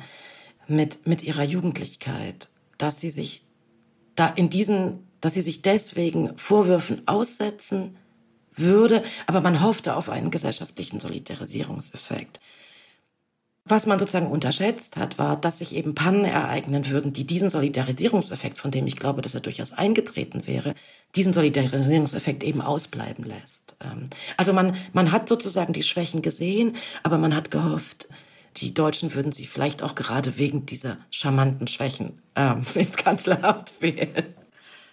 mit, 0.67 1.07
mit 1.07 1.23
ihrer 1.23 1.43
Jugendlichkeit, 1.43 2.49
dass 2.77 2.99
sie 2.99 3.09
sich 3.09 3.45
da 4.15 4.27
in 4.27 4.49
diesen, 4.49 5.07
dass 5.21 5.33
sie 5.33 5.41
sich 5.41 5.61
deswegen 5.61 6.37
Vorwürfen 6.37 7.07
aussetzen 7.07 7.97
würde, 8.51 9.03
aber 9.25 9.41
man 9.41 9.61
hoffte 9.61 9.95
auf 9.95 10.09
einen 10.09 10.31
gesellschaftlichen 10.31 10.99
Solidarisierungseffekt. 10.99 12.39
Was 13.65 13.85
man 13.85 13.97
sozusagen 13.97 14.27
unterschätzt 14.27 14.97
hat, 14.97 15.17
war, 15.17 15.37
dass 15.37 15.59
sich 15.59 15.73
eben 15.73 15.95
Pannen 15.95 16.25
ereignen 16.25 16.89
würden, 16.89 17.13
die 17.13 17.25
diesen 17.25 17.49
Solidarisierungseffekt, 17.49 18.57
von 18.57 18.71
dem 18.71 18.87
ich 18.87 18.97
glaube, 18.97 19.21
dass 19.21 19.35
er 19.35 19.39
durchaus 19.39 19.71
eingetreten 19.71 20.47
wäre, 20.47 20.75
diesen 21.15 21.31
Solidarisierungseffekt 21.31 22.43
eben 22.43 22.59
ausbleiben 22.59 23.23
lässt. 23.23 23.77
Ähm, 23.81 24.09
also 24.35 24.51
man, 24.51 24.75
man 24.91 25.13
hat 25.13 25.29
sozusagen 25.29 25.71
die 25.71 25.83
Schwächen 25.83 26.21
gesehen, 26.21 26.75
aber 27.03 27.17
man 27.17 27.33
hat 27.33 27.51
gehofft, 27.51 28.09
die 28.57 28.73
Deutschen 28.73 29.13
würden 29.13 29.31
sie 29.31 29.45
vielleicht 29.45 29.83
auch 29.83 29.95
gerade 29.95 30.37
wegen 30.37 30.65
dieser 30.65 30.97
charmanten 31.11 31.67
Schwächen 31.67 32.21
ähm, 32.35 32.61
ins 32.75 32.97
Kanzleramt 32.97 33.81
wählen. 33.81 34.33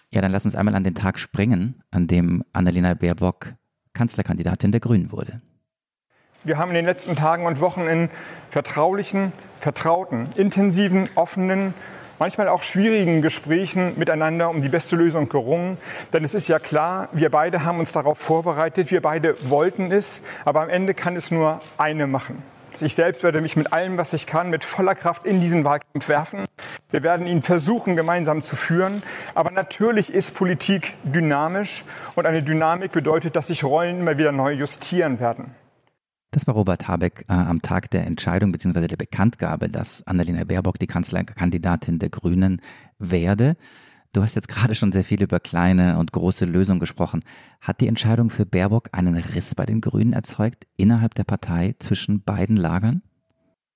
Ja, 0.09 0.21
dann 0.21 0.31
lass 0.31 0.45
uns 0.45 0.55
einmal 0.55 0.75
an 0.75 0.83
den 0.83 0.95
Tag 0.95 1.19
springen, 1.19 1.81
an 1.89 2.07
dem 2.07 2.43
Annalena 2.53 2.93
Baerbock 2.93 3.53
Kanzlerkandidatin 3.93 4.71
der 4.71 4.81
Grünen 4.81 5.11
wurde. 5.11 5.41
Wir 6.43 6.57
haben 6.57 6.69
in 6.69 6.75
den 6.75 6.85
letzten 6.85 7.15
Tagen 7.15 7.45
und 7.45 7.59
Wochen 7.61 7.81
in 7.81 8.09
vertraulichen, 8.49 9.31
vertrauten, 9.59 10.29
intensiven, 10.35 11.07
offenen, 11.15 11.73
manchmal 12.17 12.47
auch 12.47 12.63
schwierigen 12.63 13.21
Gesprächen 13.21 13.93
miteinander 13.97 14.49
um 14.49 14.61
die 14.61 14.69
beste 14.69 14.95
Lösung 14.95 15.29
gerungen. 15.29 15.77
Denn 16.13 16.23
es 16.23 16.33
ist 16.33 16.47
ja 16.47 16.59
klar, 16.59 17.09
wir 17.13 17.29
beide 17.29 17.63
haben 17.63 17.79
uns 17.79 17.91
darauf 17.91 18.17
vorbereitet, 18.17 18.91
wir 18.91 19.01
beide 19.01 19.37
wollten 19.49 19.91
es, 19.91 20.23
aber 20.43 20.61
am 20.61 20.69
Ende 20.69 20.93
kann 20.93 21.15
es 21.15 21.31
nur 21.31 21.61
eine 21.77 22.07
machen. 22.07 22.41
Ich 22.81 22.95
selbst 22.95 23.23
werde 23.23 23.41
mich 23.41 23.55
mit 23.55 23.73
allem, 23.73 23.97
was 23.97 24.13
ich 24.13 24.25
kann, 24.25 24.49
mit 24.49 24.63
voller 24.63 24.95
Kraft 24.95 25.25
in 25.25 25.39
diesen 25.39 25.63
Wahlkampf 25.63 26.09
werfen. 26.09 26.45
Wir 26.89 27.03
werden 27.03 27.27
ihn 27.27 27.41
versuchen, 27.43 27.95
gemeinsam 27.95 28.41
zu 28.41 28.55
führen. 28.55 29.03
Aber 29.35 29.51
natürlich 29.51 30.11
ist 30.11 30.33
Politik 30.33 30.95
dynamisch 31.03 31.85
und 32.15 32.25
eine 32.25 32.41
Dynamik 32.41 32.91
bedeutet, 32.91 33.35
dass 33.35 33.47
sich 33.47 33.63
Rollen 33.63 33.99
immer 33.99 34.17
wieder 34.17 34.31
neu 34.31 34.53
justieren 34.53 35.19
werden. 35.19 35.55
Das 36.31 36.47
war 36.47 36.55
Robert 36.55 36.87
Habeck 36.87 37.25
äh, 37.27 37.33
am 37.33 37.61
Tag 37.61 37.91
der 37.91 38.07
Entscheidung 38.07 38.51
bzw. 38.53 38.87
der 38.87 38.97
Bekanntgabe, 38.97 39.69
dass 39.69 40.05
Annalena 40.07 40.45
Baerbock 40.45 40.79
die 40.79 40.87
Kanzlerkandidatin 40.87 41.99
der 41.99 42.09
Grünen 42.09 42.61
werde. 42.97 43.57
Du 44.13 44.21
hast 44.21 44.35
jetzt 44.35 44.49
gerade 44.49 44.75
schon 44.75 44.91
sehr 44.91 45.05
viel 45.05 45.21
über 45.21 45.39
kleine 45.39 45.97
und 45.97 46.11
große 46.11 46.43
Lösungen 46.45 46.81
gesprochen. 46.81 47.23
Hat 47.61 47.79
die 47.79 47.87
Entscheidung 47.87 48.29
für 48.29 48.45
Baerbock 48.45 48.89
einen 48.91 49.15
Riss 49.15 49.55
bei 49.55 49.65
den 49.65 49.79
Grünen 49.79 50.11
erzeugt, 50.11 50.67
innerhalb 50.75 51.15
der 51.15 51.23
Partei 51.23 51.75
zwischen 51.79 52.21
beiden 52.21 52.57
Lagern? 52.57 53.03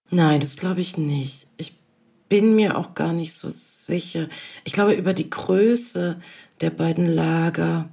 Nein, 0.09 0.41
das 0.41 0.57
glaube 0.57 0.81
ich 0.81 0.97
nicht. 0.97 1.47
Ich 1.55 1.79
bin 2.27 2.55
mir 2.55 2.77
auch 2.77 2.95
gar 2.95 3.13
nicht 3.13 3.33
so 3.33 3.49
sicher. 3.49 4.27
Ich 4.65 4.73
glaube, 4.73 4.93
über 4.93 5.13
die 5.13 5.29
Größe 5.29 6.19
der 6.59 6.69
beiden 6.69 7.07
Lager 7.07 7.89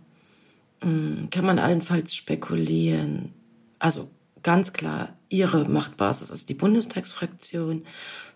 hm, 0.80 1.28
kann 1.30 1.44
man 1.44 1.60
allenfalls 1.60 2.14
spekulieren. 2.14 3.32
Also 3.78 4.10
ganz 4.42 4.72
klar, 4.72 5.10
ihre 5.28 5.68
Machtbasis 5.68 6.30
ist 6.30 6.48
die 6.48 6.54
Bundestagsfraktion, 6.54 7.84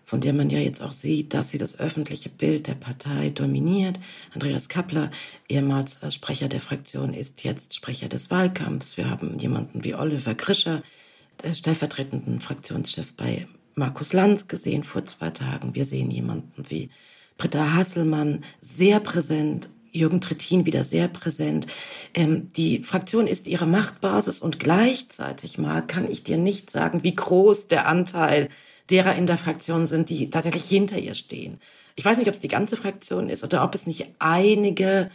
von 0.07 0.21
der 0.21 0.31
man 0.31 0.49
ja 0.49 0.59
jetzt 0.59 0.81
auch 0.81 0.93
sieht, 0.93 1.33
dass 1.33 1.51
sie 1.51 1.57
das 1.57 1.79
öffentliche 1.79 2.29
Bild 2.29 2.67
der 2.67 2.75
Partei 2.75 3.29
dominiert. 3.29 3.99
Andreas 4.33 4.69
Kappler, 4.69 5.11
ehemals 5.49 6.01
äh, 6.01 6.09
Sprecher 6.11 6.47
der 6.47 6.61
Fraktion, 6.61 7.13
ist 7.13 7.43
jetzt 7.43 7.75
Sprecher 7.75 8.07
des 8.07 8.31
Wahlkampfs. 8.31 8.95
Wir 8.95 9.09
haben 9.09 9.37
jemanden 9.37 9.83
wie 9.83 9.95
Oliver 9.95 10.33
Grischer, 10.33 10.81
der 11.43 11.53
stellvertretenden 11.53 12.39
Fraktionschef 12.39 13.15
bei 13.15 13.49
Markus 13.75 14.13
Lanz 14.13 14.47
gesehen 14.47 14.85
vor 14.85 15.05
zwei 15.05 15.29
Tagen. 15.29 15.75
Wir 15.75 15.83
sehen 15.83 16.09
jemanden 16.09 16.63
wie 16.69 16.89
Britta 17.37 17.73
Hasselmann, 17.73 18.45
sehr 18.61 19.01
präsent 19.01 19.67
Jürgen 19.91 20.21
Trittin 20.21 20.65
wieder 20.65 20.83
sehr 20.83 21.09
präsent. 21.09 21.67
Ähm, 22.13 22.49
die 22.55 22.81
Fraktion 22.83 23.27
ist 23.27 23.45
ihre 23.47 23.65
Machtbasis 23.65 24.39
und 24.39 24.57
gleichzeitig 24.57 25.57
mal 25.57 25.81
kann 25.81 26.09
ich 26.09 26.23
dir 26.23 26.37
nicht 26.37 26.69
sagen, 26.69 27.03
wie 27.03 27.15
groß 27.15 27.67
der 27.67 27.87
Anteil 27.87 28.47
derer 28.89 29.15
in 29.15 29.25
der 29.25 29.37
Fraktion 29.37 29.85
sind, 29.85 30.09
die 30.09 30.29
tatsächlich 30.29 30.65
hinter 30.65 30.97
ihr 30.97 31.15
stehen. 31.15 31.59
Ich 31.95 32.05
weiß 32.05 32.17
nicht, 32.17 32.27
ob 32.27 32.33
es 32.33 32.39
die 32.39 32.47
ganze 32.47 32.77
Fraktion 32.77 33.29
ist 33.29 33.43
oder 33.43 33.63
ob 33.63 33.75
es 33.75 33.87
nicht 33.87 34.07
einige 34.19 35.09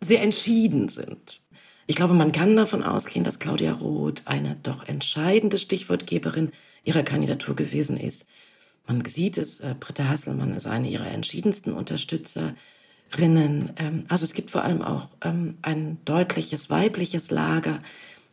sehr 0.00 0.22
entschieden 0.22 0.88
sind. 0.88 1.40
Ich 1.86 1.96
glaube, 1.96 2.14
man 2.14 2.32
kann 2.32 2.56
davon 2.56 2.82
ausgehen, 2.82 3.24
dass 3.24 3.38
Claudia 3.38 3.72
Roth 3.72 4.22
eine 4.26 4.56
doch 4.62 4.86
entscheidende 4.86 5.58
Stichwortgeberin 5.58 6.50
ihrer 6.84 7.02
Kandidatur 7.02 7.54
gewesen 7.54 7.96
ist. 7.96 8.26
Man 8.86 9.04
sieht 9.04 9.38
es, 9.38 9.60
äh, 9.60 9.74
Britta 9.78 10.08
Hasselmann 10.08 10.54
ist 10.54 10.66
eine 10.66 10.88
ihrer 10.88 11.08
entschiedensten 11.08 11.72
Unterstützer. 11.72 12.54
Rinnen. 13.18 13.72
Ähm, 13.78 14.04
also 14.08 14.24
es 14.24 14.32
gibt 14.32 14.50
vor 14.50 14.62
allem 14.62 14.82
auch 14.82 15.08
ähm, 15.22 15.58
ein 15.62 15.98
deutliches 16.04 16.70
weibliches 16.70 17.30
Lager, 17.30 17.78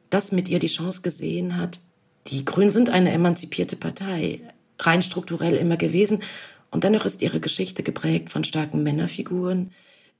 das 0.10 0.32
mit 0.32 0.50
ihr 0.50 0.60
die 0.60 0.68
Chance 0.68 1.02
gesehen 1.02 1.58
hat. 1.58 1.80
Die 2.28 2.46
Grünen 2.46 2.72
sind 2.72 2.90
eine 2.90 3.12
emanzipierte 3.12 3.76
Partei, 3.76 4.42
rein 4.80 5.02
strukturell 5.02 5.56
immer 5.56 5.78
gewesen. 5.78 6.24
Und 6.72 6.84
dennoch 6.84 7.06
ist 7.06 7.22
ihre 7.22 7.40
Geschichte 7.40 7.84
geprägt 7.84 8.30
von 8.30 8.44
starken 8.44 8.84
Männerfiguren. 8.84 9.72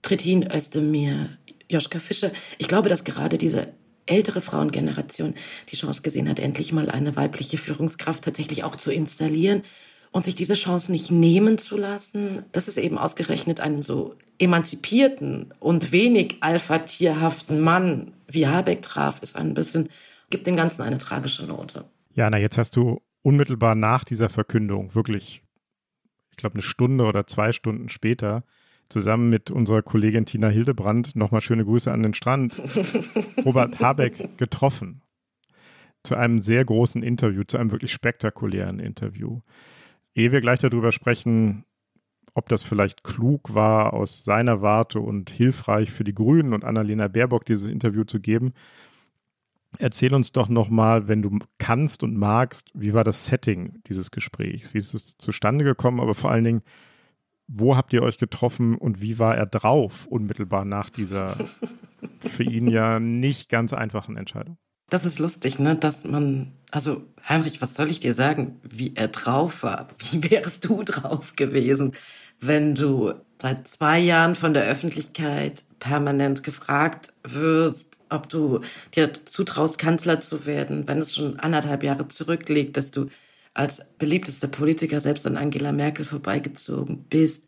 Trittin 0.02 0.50
Özdemir, 0.52 1.30
Joschka 1.70 2.00
Fischer. 2.00 2.32
Ich 2.58 2.68
glaube, 2.68 2.90
dass 2.90 3.04
gerade 3.04 3.38
diese 3.38 3.74
ältere 4.06 4.42
Frauengeneration 4.42 5.36
die 5.70 5.76
Chance 5.76 6.02
gesehen 6.02 6.28
hat, 6.28 6.40
endlich 6.40 6.72
mal 6.72 6.90
eine 6.90 7.16
weibliche 7.16 7.58
Führungskraft 7.58 8.24
tatsächlich 8.24 8.64
auch 8.64 8.76
zu 8.76 8.92
installieren 8.92 9.62
und 10.12 10.26
sich 10.26 10.36
diese 10.36 10.56
Chance 10.56 10.92
nicht 10.92 11.12
nehmen 11.12 11.58
zu 11.60 11.78
lassen, 11.78 12.44
dass 12.52 12.68
es 12.68 12.78
eben 12.78 12.98
ausgerechnet 12.98 13.60
einen 13.60 13.84
so 13.84 14.16
emanzipierten 14.40 15.54
und 15.60 15.92
wenig 15.92 16.38
alpha-tierhaften 16.40 17.62
Mann 17.62 18.14
wie 18.28 18.48
Habeck 18.48 18.82
traf, 18.82 19.22
ist 19.22 19.36
ein 19.36 19.54
bisschen, 19.54 19.90
gibt 20.30 20.48
dem 20.48 20.56
Ganzen 20.56 20.82
eine 20.82 20.98
tragische 20.98 21.46
Note. 21.46 21.86
Ja, 22.16 22.30
na, 22.30 22.40
jetzt 22.40 22.58
hast 22.58 22.76
du 22.76 23.02
unmittelbar 23.22 23.76
nach 23.76 24.04
dieser 24.04 24.30
Verkündung, 24.30 24.96
wirklich, 24.96 25.44
ich 26.32 26.38
glaube, 26.38 26.56
eine 26.56 26.62
Stunde 26.62 27.06
oder 27.06 27.28
zwei 27.28 27.52
Stunden 27.52 27.90
später, 27.90 28.44
zusammen 28.90 29.30
mit 29.30 29.52
unserer 29.52 29.82
Kollegin 29.82 30.26
Tina 30.26 30.48
Hildebrand, 30.50 31.16
nochmal 31.16 31.42
schöne 31.42 31.64
Grüße 31.64 31.92
an 31.92 32.04
den 32.04 32.14
Strand, 32.14 32.54
Robert 33.46 33.80
Habeck 33.80 34.38
getroffen. 34.38 35.02
Zu 36.04 36.16
einem 36.16 36.42
sehr 36.42 36.64
großen 36.66 37.04
Interview, 37.04 37.44
zu 37.44 37.58
einem 37.58 37.72
wirklich 37.72 37.92
spektakulären 37.92 38.80
Interview. 38.80 39.42
Ehe 40.16 40.32
wir 40.32 40.42
gleich 40.42 40.60
darüber 40.60 40.92
sprechen, 40.92 41.66
ob 42.34 42.48
das 42.50 42.64
vielleicht 42.64 43.04
klug 43.04 43.54
war 43.54 43.94
aus 43.94 44.24
seiner 44.24 44.62
Warte 44.62 45.02
und 45.02 45.30
hilfreich 45.30 45.92
für 45.92 46.04
die 46.04 46.16
Grünen 46.16 46.54
und 46.54 46.64
Annalena 46.64 47.08
Baerbock 47.08 47.46
dieses 47.46 47.70
Interview 47.70 48.06
zu 48.06 48.20
geben, 48.20 48.54
erzähl 49.78 50.14
uns 50.14 50.32
doch 50.32 50.50
nochmal, 50.50 51.08
wenn 51.08 51.22
du 51.22 51.40
kannst 51.58 52.04
und 52.04 52.18
magst, 52.18 52.72
wie 52.74 52.94
war 52.94 53.04
das 53.04 53.26
Setting 53.26 53.82
dieses 53.88 54.12
Gesprächs? 54.12 54.74
Wie 54.74 54.80
ist 54.80 54.94
es 54.94 55.18
zustande 55.18 55.64
gekommen? 55.64 56.00
Aber 56.00 56.14
vor 56.14 56.32
allen 56.32 56.44
Dingen, 56.44 56.62
wo 57.48 57.76
habt 57.76 57.94
ihr 57.94 58.04
euch 58.04 58.18
getroffen 58.18 58.76
und 58.76 59.02
wie 59.02 59.20
war 59.20 59.36
er 59.36 59.46
drauf 59.46 60.06
unmittelbar 60.08 60.66
nach 60.66 60.90
dieser 60.90 61.36
für 62.20 62.44
ihn 62.44 62.68
ja 62.68 63.00
nicht 63.00 63.50
ganz 63.50 63.74
einfachen 63.74 64.18
Entscheidung? 64.18 64.58
Das 64.90 65.06
ist 65.06 65.20
lustig, 65.20 65.60
ne, 65.60 65.76
dass 65.76 66.04
man, 66.04 66.52
also 66.72 67.04
Heinrich, 67.28 67.62
was 67.62 67.76
soll 67.76 67.92
ich 67.92 68.00
dir 68.00 68.14
sagen, 68.14 68.60
wie 68.64 68.96
er 68.96 69.08
drauf 69.08 69.64
war? 69.64 69.90
Wie 70.00 70.32
wärst 70.32 70.66
du 70.66 70.84
drauf 70.84 71.36
gewesen, 71.36 71.94
wenn 72.40 72.74
du 72.74 73.14
seit 73.42 73.68
zwei 73.68 74.00
Jahren 74.00 74.36
von 74.36 74.54
der 74.54 74.64
Öffentlichkeit 74.64 75.64
permanent 75.80 76.44
gefragt 76.44 77.14
wirst, 77.24 77.89
ob 78.10 78.30
du 78.30 78.62
dir 78.96 79.12
zutraust, 79.26 79.78
Kanzler 79.78 80.22
zu 80.22 80.46
werden, 80.46 80.88
wenn 80.88 81.00
es 81.00 81.16
schon 81.16 81.40
anderthalb 81.40 81.84
Jahre 81.84 82.08
zurückliegt, 82.08 82.78
dass 82.78 82.92
du 82.92 83.08
als 83.54 83.82
beliebtester 83.98 84.48
Politiker 84.48 85.00
selbst 85.00 85.26
an 85.28 85.38
Angela 85.38 85.72
Merkel 85.72 86.06
vorbeigezogen 86.06 87.06
bist, 87.10 87.46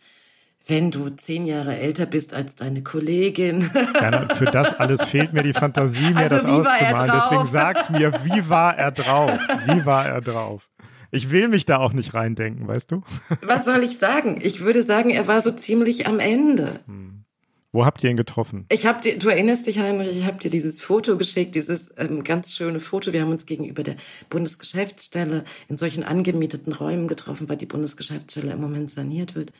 wenn 0.67 0.91
du 0.91 1.09
zehn 1.09 1.47
Jahre 1.47 1.77
älter 1.77 2.05
bist 2.05 2.33
als 2.33 2.55
deine 2.55 2.83
Kollegin. 2.83 3.69
Ja, 3.99 4.27
für 4.35 4.45
das 4.45 4.79
alles 4.79 5.03
fehlt 5.03 5.33
mir 5.33 5.41
die 5.41 5.53
Fantasie, 5.53 6.11
mir 6.13 6.17
also 6.17 6.35
das 6.35 6.45
auszumalen. 6.45 7.11
Deswegen 7.13 7.45
sag's 7.47 7.89
mir, 7.89 8.11
wie 8.23 8.47
war 8.49 8.77
er 8.77 8.91
drauf? 8.91 9.39
Wie 9.65 9.85
war 9.85 10.05
er 10.05 10.21
drauf? 10.21 10.69
Ich 11.11 11.29
will 11.31 11.49
mich 11.49 11.65
da 11.65 11.77
auch 11.77 11.93
nicht 11.93 12.13
reindenken, 12.13 12.67
weißt 12.67 12.91
du? 12.91 13.03
Was 13.41 13.65
soll 13.65 13.83
ich 13.83 13.97
sagen? 13.97 14.39
Ich 14.41 14.61
würde 14.61 14.81
sagen, 14.81 15.09
er 15.09 15.27
war 15.27 15.41
so 15.41 15.51
ziemlich 15.51 16.07
am 16.07 16.19
Ende. 16.19 16.79
Hm. 16.85 17.25
Wo 17.73 17.85
habt 17.85 18.03
ihr 18.03 18.09
ihn 18.09 18.17
getroffen? 18.17 18.65
Ich 18.69 18.85
hab 18.85 19.01
dir, 19.01 19.17
du 19.17 19.29
erinnerst 19.29 19.65
dich, 19.65 19.79
Heinrich, 19.79 20.17
ich 20.17 20.25
habe 20.25 20.37
dir 20.37 20.49
dieses 20.49 20.81
Foto 20.81 21.17
geschickt, 21.17 21.55
dieses 21.55 21.93
ähm, 21.97 22.23
ganz 22.23 22.53
schöne 22.53 22.81
Foto. 22.81 23.13
Wir 23.13 23.21
haben 23.21 23.31
uns 23.31 23.45
gegenüber 23.45 23.83
der 23.83 23.95
Bundesgeschäftsstelle 24.29 25.45
in 25.69 25.77
solchen 25.77 26.03
angemieteten 26.03 26.73
Räumen 26.73 27.07
getroffen, 27.07 27.47
weil 27.47 27.55
die 27.55 27.65
Bundesgeschäftsstelle 27.65 28.51
im 28.51 28.59
Moment 28.59 28.91
saniert 28.91 29.35
wird. 29.35 29.53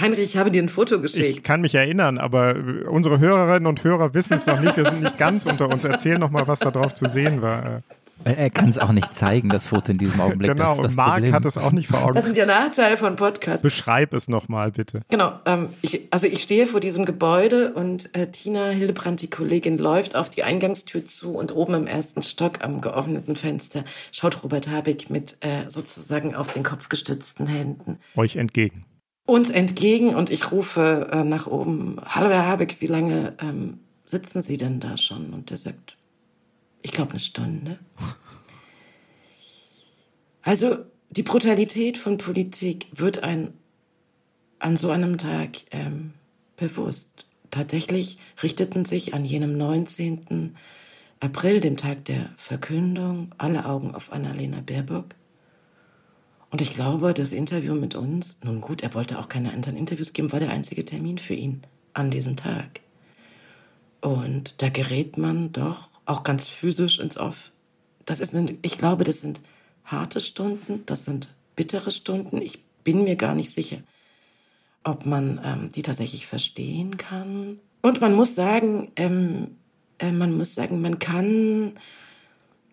Heinrich, 0.00 0.24
ich 0.24 0.36
habe 0.38 0.50
dir 0.50 0.62
ein 0.62 0.70
Foto 0.70 1.02
geschickt. 1.02 1.28
Ich 1.28 1.42
kann 1.42 1.60
mich 1.60 1.74
erinnern, 1.74 2.16
aber 2.16 2.56
unsere 2.88 3.18
Hörerinnen 3.18 3.66
und 3.66 3.84
Hörer 3.84 4.14
wissen 4.14 4.34
es 4.38 4.46
noch 4.46 4.60
nicht. 4.60 4.74
Wir 4.78 4.86
sind 4.86 5.02
nicht 5.02 5.18
ganz 5.18 5.44
unter 5.44 5.68
uns. 5.68 5.84
Erzähl 5.84 6.18
noch 6.18 6.30
mal, 6.30 6.48
was 6.48 6.60
da 6.60 6.70
drauf 6.70 6.94
zu 6.94 7.06
sehen 7.06 7.42
war. 7.42 7.82
Er 8.24 8.50
kann 8.50 8.68
es 8.68 8.78
auch 8.78 8.92
nicht 8.92 9.14
zeigen, 9.14 9.48
das 9.48 9.66
Foto 9.66 9.92
in 9.92 9.98
diesem 9.98 10.20
Augenblick. 10.20 10.56
Genau, 10.56 10.76
das 10.76 10.92
und 10.92 10.96
Marc 10.96 11.14
Problem. 11.14 11.34
hat 11.34 11.44
es 11.44 11.58
auch 11.58 11.72
nicht 11.72 11.88
vor 11.88 12.04
Augen. 12.04 12.14
Das 12.14 12.24
sind 12.24 12.36
ja 12.36 12.46
Nachteile 12.46 12.96
von 12.96 13.16
Podcasts. 13.16 13.62
Beschreib 13.62 14.14
es 14.14 14.28
nochmal, 14.28 14.72
bitte. 14.72 15.02
Genau, 15.08 15.32
ähm, 15.46 15.70
ich, 15.82 16.08
also 16.10 16.26
ich 16.26 16.42
stehe 16.42 16.66
vor 16.66 16.80
diesem 16.80 17.04
Gebäude 17.04 17.72
und 17.72 18.14
äh, 18.14 18.30
Tina 18.30 18.68
Hildebrand, 18.68 19.22
die 19.22 19.30
Kollegin, 19.30 19.78
läuft 19.78 20.16
auf 20.16 20.30
die 20.30 20.42
Eingangstür 20.42 21.04
zu 21.04 21.32
und 21.32 21.54
oben 21.54 21.74
im 21.74 21.86
ersten 21.86 22.22
Stock 22.22 22.62
am 22.62 22.80
geöffneten 22.80 23.36
Fenster 23.36 23.84
schaut 24.12 24.42
Robert 24.44 24.68
Habeck 24.68 25.10
mit 25.10 25.36
äh, 25.40 25.68
sozusagen 25.68 26.34
auf 26.34 26.52
den 26.52 26.62
Kopf 26.62 26.88
gestützten 26.88 27.46
Händen. 27.46 27.98
Euch 28.16 28.36
entgegen 28.36 28.84
uns 29.24 29.50
entgegen 29.50 30.14
und 30.14 30.30
ich 30.30 30.50
rufe 30.50 31.08
äh, 31.12 31.24
nach 31.24 31.46
oben, 31.46 31.96
hallo 32.04 32.28
Herr 32.28 32.46
Habeck, 32.46 32.80
wie 32.80 32.86
lange 32.86 33.34
ähm, 33.40 33.78
sitzen 34.04 34.42
Sie 34.42 34.56
denn 34.56 34.80
da 34.80 34.96
schon? 34.96 35.32
Und 35.32 35.50
er 35.50 35.56
sagt, 35.56 35.96
ich 36.82 36.92
glaube 36.92 37.12
eine 37.12 37.20
Stunde. 37.20 37.78
Also 40.42 40.78
die 41.10 41.22
Brutalität 41.22 41.98
von 41.98 42.18
Politik 42.18 42.86
wird 42.92 43.22
ein 43.22 43.54
an 44.58 44.76
so 44.76 44.90
einem 44.90 45.18
Tag 45.18 45.58
ähm, 45.72 46.14
bewusst. 46.56 47.26
Tatsächlich 47.50 48.18
richteten 48.42 48.84
sich 48.84 49.12
an 49.12 49.24
jenem 49.24 49.58
19. 49.58 50.56
April, 51.20 51.60
dem 51.60 51.76
Tag 51.76 52.04
der 52.06 52.30
Verkündung, 52.36 53.34
alle 53.38 53.66
Augen 53.66 53.94
auf 53.94 54.12
Annalena 54.12 54.60
Baerbock. 54.60 55.14
Und 56.50 56.60
ich 56.60 56.74
glaube, 56.74 57.14
das 57.14 57.32
Interview 57.32 57.74
mit 57.74 57.94
uns, 57.94 58.38
nun 58.44 58.60
gut, 58.60 58.82
er 58.82 58.94
wollte 58.94 59.18
auch 59.18 59.28
keine 59.28 59.52
anderen 59.52 59.76
Interviews 59.76 60.12
geben, 60.12 60.32
war 60.32 60.40
der 60.40 60.50
einzige 60.50 60.84
Termin 60.84 61.18
für 61.18 61.34
ihn 61.34 61.62
an 61.92 62.10
diesem 62.10 62.36
Tag. 62.36 62.80
Und 64.00 64.60
da 64.62 64.68
gerät 64.68 65.16
man 65.16 65.52
doch 65.52 65.91
auch 66.12 66.22
ganz 66.22 66.48
physisch 66.48 66.98
ins 66.98 67.16
Off. 67.16 67.52
Das 68.06 68.20
ist, 68.20 68.34
ich 68.62 68.78
glaube, 68.78 69.04
das 69.04 69.20
sind 69.20 69.40
harte 69.84 70.20
Stunden, 70.20 70.84
das 70.86 71.04
sind 71.04 71.28
bittere 71.56 71.90
Stunden. 71.90 72.40
Ich 72.40 72.60
bin 72.84 73.04
mir 73.04 73.16
gar 73.16 73.34
nicht 73.34 73.52
sicher, 73.52 73.78
ob 74.84 75.06
man 75.06 75.40
ähm, 75.44 75.72
die 75.72 75.82
tatsächlich 75.82 76.26
verstehen 76.26 76.96
kann. 76.96 77.58
Und 77.82 78.00
man 78.00 78.14
muss 78.14 78.34
sagen, 78.34 78.92
ähm, 78.96 79.56
äh, 79.98 80.12
man 80.12 80.36
muss 80.36 80.54
sagen, 80.54 80.80
man 80.80 80.98
kann 80.98 81.74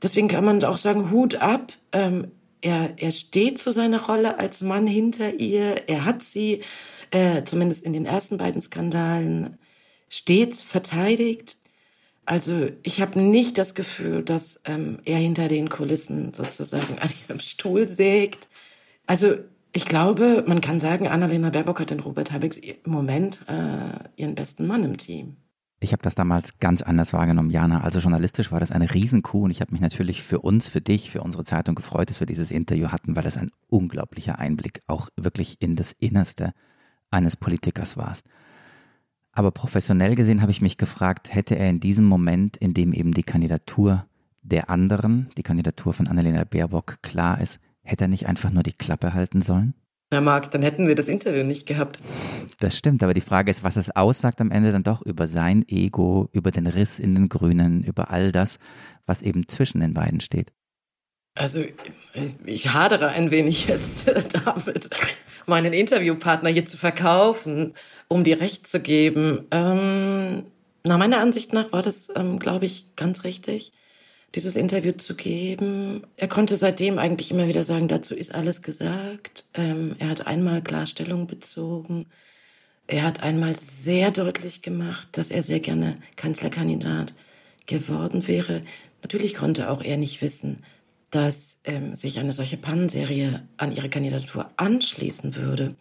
deswegen 0.02 0.28
kann 0.28 0.46
man 0.46 0.64
auch 0.64 0.78
sagen, 0.78 1.12
Hut 1.12 1.36
ab. 1.36 1.74
Ähm, 1.92 2.32
er, 2.62 2.94
er 2.98 3.12
steht 3.12 3.60
zu 3.60 3.72
seiner 3.72 4.02
Rolle 4.06 4.38
als 4.38 4.62
Mann 4.62 4.86
hinter 4.86 5.40
ihr. 5.40 5.88
Er 5.88 6.06
hat 6.06 6.24
sie, 6.24 6.62
äh, 7.12 7.44
zumindest 7.44 7.84
in 7.84 7.94
den 7.94 8.06
ersten 8.06 8.38
beiden 8.38 8.62
Skandalen, 8.62 9.58
stets 10.10 10.62
verteidigt. 10.62 11.59
Also 12.26 12.70
ich 12.84 13.02
habe 13.02 13.20
nicht 13.20 13.58
das 13.58 13.74
Gefühl, 13.74 14.24
dass 14.24 14.62
ähm, 14.66 15.00
er 15.06 15.18
hinter 15.18 15.48
den 15.48 15.70
Kulissen 15.70 16.34
sozusagen 16.34 17.00
an 17.00 17.10
ihrem 17.28 17.40
Stuhl 17.40 17.88
sägt. 17.88 18.48
Also 19.08 19.38
ich 19.72 19.86
glaube, 19.86 20.44
man 20.48 20.62
kann 20.62 20.80
sagen, 20.80 21.08
Annalena 21.08 21.50
Baerbock 21.50 21.80
hat 21.80 21.92
in 21.92 22.00
Robert 22.00 22.32
Habecks 22.32 22.58
im 22.58 22.76
Moment 22.86 23.42
äh, 23.48 24.00
ihren 24.16 24.36
besten 24.36 24.68
Mann 24.68 24.84
im 24.84 24.98
Team. 24.98 25.38
Ich 25.82 25.94
habe 25.94 26.04
das 26.04 26.16
damals 26.16 26.60
ganz 26.60 26.82
anders 26.82 27.14
wahrgenommen, 27.14 27.50
Jana. 27.50 27.82
Also 27.82 28.00
journalistisch 28.00 28.52
war 28.52 28.60
das 28.60 28.72
eine 28.72 28.94
Riesenkuh 28.94 29.46
und 29.46 29.52
ich 29.52 29.62
habe 29.62 29.72
mich 29.72 29.80
natürlich 29.80 30.24
für 30.24 30.40
uns, 30.40 30.68
für 30.68 30.82
dich, 30.82 31.10
für 31.10 31.22
unsere 31.22 31.46
Zeitung 31.46 31.76
gefreut, 31.76 32.10
dass 32.10 32.20
wir 32.20 32.28
dieses 32.28 32.52
Interview 32.52 32.90
hatten, 32.90 33.16
weil 33.16 33.24
das 33.24 33.38
ein 33.38 33.52
unglaublicher 33.70 34.40
Einblick 34.40 34.82
auch 34.88 35.08
wirklich 35.16 35.62
in 35.62 35.78
das 35.78 35.94
Innerste 35.94 36.54
eines 37.12 37.38
Politikers 37.38 37.96
war. 37.96 38.14
Aber 39.40 39.52
professionell 39.52 40.16
gesehen 40.16 40.42
habe 40.42 40.52
ich 40.52 40.60
mich 40.60 40.76
gefragt, 40.76 41.34
hätte 41.34 41.56
er 41.56 41.70
in 41.70 41.80
diesem 41.80 42.04
Moment, 42.04 42.58
in 42.58 42.74
dem 42.74 42.92
eben 42.92 43.14
die 43.14 43.24
Kandidatur 43.24 44.06
der 44.42 44.70
anderen, 44.70 45.30
die 45.38 45.44
Kandidatur 45.44 45.94
von 45.94 46.10
Annalena 46.10 46.44
Baerbock 46.44 47.02
klar 47.02 47.40
ist, 47.40 47.58
hätte 47.82 48.04
er 48.04 48.08
nicht 48.10 48.28
einfach 48.28 48.52
nur 48.52 48.64
die 48.64 48.74
Klappe 48.74 49.14
halten 49.14 49.42
sollen? 49.42 49.76
Na 50.12 50.20
Marc, 50.20 50.52
dann 50.52 50.62
hätten 50.62 50.90
wir 50.90 50.96
das 50.96 51.08
Interview 51.08 51.46
nicht 51.46 51.66
gehabt. 51.66 52.00
Das 52.60 52.78
stimmt, 52.78 53.02
aber 53.02 53.14
die 53.14 53.22
Frage 53.22 53.50
ist, 53.50 53.64
was 53.64 53.78
es 53.78 53.96
aussagt 53.96 54.42
am 54.42 54.52
Ende 54.52 54.74
dann 54.74 54.84
doch 54.84 55.02
über 55.04 55.30
sein 55.30 55.64
Ego, 55.70 56.28
über 56.34 56.52
den 56.52 56.68
Riss 56.68 57.00
in 57.00 57.16
den 57.16 57.30
Grünen, 57.30 57.86
über 57.86 58.12
all 58.12 58.34
das, 58.34 58.60
was 59.06 59.22
eben 59.22 59.48
zwischen 59.48 59.80
den 59.80 59.94
beiden 59.94 60.20
steht. 60.20 60.52
Also 61.36 61.64
ich 62.46 62.74
hadere 62.74 63.08
ein 63.08 63.32
wenig 63.32 63.70
jetzt 63.70 64.06
damit, 64.46 64.90
meinen 65.50 65.74
Interviewpartner 65.74 66.50
hier 66.50 66.66
zu 66.66 66.78
verkaufen, 66.78 67.74
um 68.08 68.24
dir 68.24 68.40
recht 68.40 68.68
zu 68.68 68.80
geben. 68.80 69.48
Ähm, 69.52 70.46
nach 70.84 70.98
meiner 70.98 71.20
Ansicht 71.20 71.54
nach 71.54 71.72
war 71.72 71.82
das, 71.82 72.08
ähm, 72.16 72.40
glaube 72.40 72.66
ich, 72.66 72.86
ganz 72.96 73.24
richtig 73.24 73.74
dieses 74.36 74.56
Interview 74.56 74.92
zu 74.94 75.16
geben. 75.16 76.04
Er 76.18 76.28
konnte 76.28 76.56
seitdem 76.56 77.00
eigentlich 77.00 77.32
immer 77.32 77.48
wieder 77.48 77.64
sagen, 77.64 77.88
dazu 77.88 78.14
ist 78.14 78.34
alles 78.34 78.62
gesagt. 78.62 79.46
Ähm, 79.54 79.96
er 80.00 80.10
hat 80.10 80.28
einmal 80.28 80.62
Klarstellung 80.62 81.28
bezogen. 81.28 82.06
Er 82.88 83.04
hat 83.04 83.24
einmal 83.24 83.56
sehr 83.56 84.12
deutlich 84.12 84.62
gemacht, 84.62 85.08
dass 85.14 85.32
er 85.32 85.42
sehr 85.42 85.60
gerne 85.60 85.96
Kanzlerkandidat 86.16 87.14
geworden 87.66 88.28
wäre. 88.28 88.62
Natürlich 89.02 89.36
konnte 89.36 89.70
auch 89.70 89.82
er 89.82 89.98
nicht 89.98 90.22
wissen, 90.22 90.58
dass 91.12 91.60
ähm, 91.64 91.96
sich 91.96 92.20
eine 92.20 92.34
solche 92.34 92.58
Pannenserie 92.58 93.48
an 93.58 93.72
ihre 93.72 93.90
Kandidatur 93.90 94.50
anschließen 94.58 95.36
würde. 95.36 95.76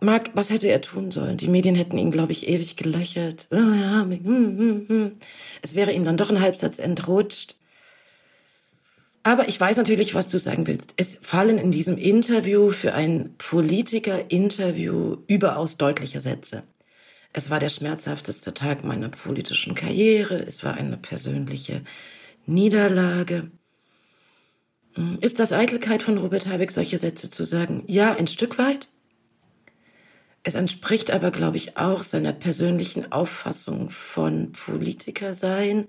Marc, 0.00 0.30
was 0.34 0.50
hätte 0.50 0.68
er 0.68 0.80
tun 0.80 1.10
sollen? 1.10 1.36
Die 1.36 1.48
Medien 1.48 1.74
hätten 1.74 1.98
ihn, 1.98 2.10
glaube 2.10 2.32
ich, 2.32 2.48
ewig 2.48 2.76
gelöchert. 2.76 3.48
Ja, 3.50 4.02
hm, 4.02 4.24
hm, 4.24 4.84
hm. 4.88 5.12
Es 5.62 5.74
wäre 5.74 5.92
ihm 5.92 6.04
dann 6.04 6.16
doch 6.16 6.30
ein 6.30 6.40
Halbsatz 6.40 6.78
entrutscht. 6.78 7.56
Aber 9.22 9.48
ich 9.48 9.58
weiß 9.58 9.78
natürlich, 9.78 10.14
was 10.14 10.28
du 10.28 10.38
sagen 10.38 10.66
willst. 10.66 10.92
Es 10.98 11.18
fallen 11.22 11.56
in 11.56 11.70
diesem 11.70 11.96
Interview 11.96 12.70
für 12.70 12.92
ein 12.92 13.34
Politiker-Interview 13.38 15.16
überaus 15.26 15.78
deutliche 15.78 16.20
Sätze. 16.20 16.64
Es 17.32 17.48
war 17.48 17.58
der 17.58 17.70
schmerzhafteste 17.70 18.52
Tag 18.52 18.84
meiner 18.84 19.08
politischen 19.08 19.74
Karriere. 19.74 20.36
Es 20.36 20.62
war 20.62 20.74
eine 20.74 20.98
persönliche 20.98 21.82
Niederlage. 22.46 23.50
Ist 25.20 25.40
das 25.40 25.52
Eitelkeit 25.52 26.02
von 26.02 26.18
Robert 26.18 26.46
Habeck, 26.46 26.70
solche 26.70 26.98
Sätze 26.98 27.30
zu 27.30 27.44
sagen? 27.44 27.82
Ja, 27.86 28.14
ein 28.14 28.26
Stück 28.26 28.58
weit. 28.58 28.88
Es 30.44 30.54
entspricht 30.54 31.10
aber, 31.10 31.30
glaube 31.30 31.56
ich, 31.56 31.76
auch 31.76 32.02
seiner 32.02 32.32
persönlichen 32.32 33.10
Auffassung 33.10 33.90
von 33.90 34.52
Politiker 34.52 35.34
sein. 35.34 35.88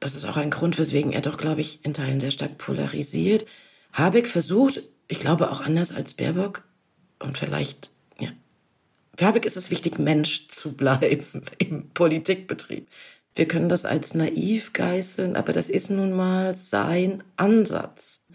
Das 0.00 0.14
ist 0.14 0.24
auch 0.24 0.38
ein 0.38 0.50
Grund, 0.50 0.78
weswegen 0.78 1.12
er 1.12 1.20
doch, 1.20 1.36
glaube 1.36 1.60
ich, 1.60 1.84
in 1.84 1.94
Teilen 1.94 2.18
sehr 2.18 2.30
stark 2.30 2.56
polarisiert. 2.58 3.46
Habeck 3.92 4.26
versucht, 4.26 4.82
ich 5.06 5.20
glaube 5.20 5.50
auch 5.50 5.60
anders 5.60 5.92
als 5.92 6.14
Baerbock, 6.14 6.62
und 7.18 7.36
vielleicht, 7.36 7.90
ja, 8.18 8.30
für 9.16 9.26
Habeck 9.26 9.44
ist 9.44 9.58
es 9.58 9.70
wichtig, 9.70 9.98
Mensch 9.98 10.48
zu 10.48 10.72
bleiben 10.72 11.42
im 11.58 11.90
Politikbetrieb. 11.90 12.88
Wir 13.34 13.46
können 13.46 13.68
das 13.68 13.84
als 13.84 14.14
naiv 14.14 14.72
geißeln, 14.72 15.36
aber 15.36 15.52
das 15.52 15.68
ist 15.68 15.90
nun 15.90 16.12
mal 16.12 16.54
sein 16.54 17.22
Ansatz 17.36 18.26